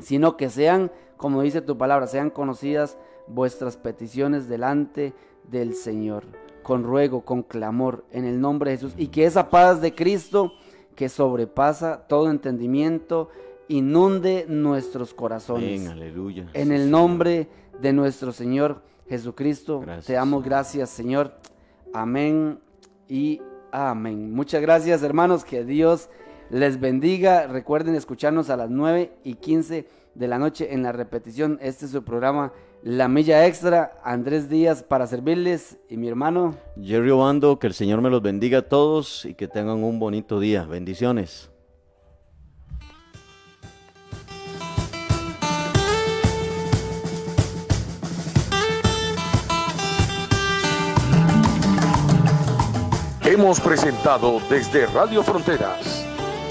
sino 0.00 0.36
que 0.36 0.50
sean, 0.50 0.90
como 1.16 1.42
dice 1.42 1.60
tu 1.60 1.78
palabra, 1.78 2.06
sean 2.06 2.30
conocidas 2.30 2.98
vuestras 3.28 3.76
peticiones 3.76 4.48
delante 4.48 5.14
del 5.50 5.74
Señor, 5.74 6.24
con 6.62 6.84
ruego, 6.84 7.22
con 7.22 7.42
clamor, 7.42 8.04
en 8.10 8.24
el 8.24 8.40
nombre 8.40 8.70
de 8.70 8.76
Jesús, 8.76 8.94
y 8.96 9.08
que 9.08 9.24
esa 9.24 9.50
paz 9.50 9.80
de 9.80 9.94
Cristo 9.94 10.52
que 10.94 11.08
sobrepasa 11.08 12.08
todo 12.08 12.28
entendimiento, 12.30 13.30
inunde 13.68 14.46
nuestros 14.48 15.14
corazones. 15.14 15.88
Aleluya. 15.88 16.48
En 16.54 16.72
el 16.72 16.90
nombre 16.90 17.48
de 17.80 17.92
nuestro 17.92 18.32
Señor 18.32 18.82
Jesucristo, 19.08 19.80
Gracias, 19.80 20.06
te 20.06 20.14
damos 20.14 20.42
gracias, 20.44 20.90
Señor. 20.90 21.34
Amén 21.94 22.58
y 23.08 23.40
amén. 23.70 24.32
Muchas 24.32 24.60
gracias, 24.60 25.02
hermanos. 25.02 25.44
Que 25.44 25.64
Dios 25.64 26.10
les 26.50 26.80
bendiga. 26.80 27.46
Recuerden 27.46 27.94
escucharnos 27.94 28.50
a 28.50 28.56
las 28.56 28.70
9 28.70 29.12
y 29.22 29.34
15 29.34 29.86
de 30.14 30.28
la 30.28 30.38
noche 30.38 30.74
en 30.74 30.82
la 30.82 30.92
repetición. 30.92 31.58
Este 31.62 31.84
es 31.84 31.92
su 31.92 32.02
programa 32.02 32.52
La 32.82 33.08
Milla 33.08 33.46
Extra. 33.46 33.98
Andrés 34.04 34.48
Díaz 34.48 34.82
para 34.82 35.06
servirles 35.06 35.78
y 35.88 35.96
mi 35.96 36.08
hermano. 36.08 36.54
Jerry 36.80 37.10
Obando, 37.10 37.58
que 37.58 37.66
el 37.66 37.74
Señor 37.74 38.00
me 38.00 38.10
los 38.10 38.22
bendiga 38.22 38.58
a 38.58 38.62
todos 38.62 39.24
y 39.24 39.34
que 39.34 39.48
tengan 39.48 39.82
un 39.82 39.98
bonito 39.98 40.38
día. 40.38 40.64
Bendiciones. 40.64 41.50
Hemos 53.24 53.60
presentado 53.60 54.40
desde 54.48 54.86
Radio 54.86 55.22
Fronteras 55.22 56.06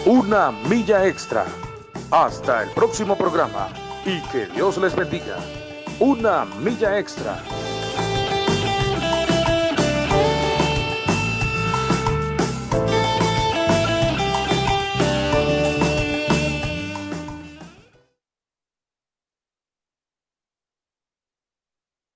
una 0.05 0.51
milla 0.51 1.07
extra. 1.07 1.45
Hasta 2.11 2.63
el 2.63 2.69
próximo 2.69 3.17
programa 3.17 3.69
y 4.05 4.21
que 4.29 4.45
Dios 4.47 4.77
les 4.77 4.95
bendiga. 4.95 5.37
Una 5.99 6.45
milla 6.45 6.99
extra. 6.99 7.66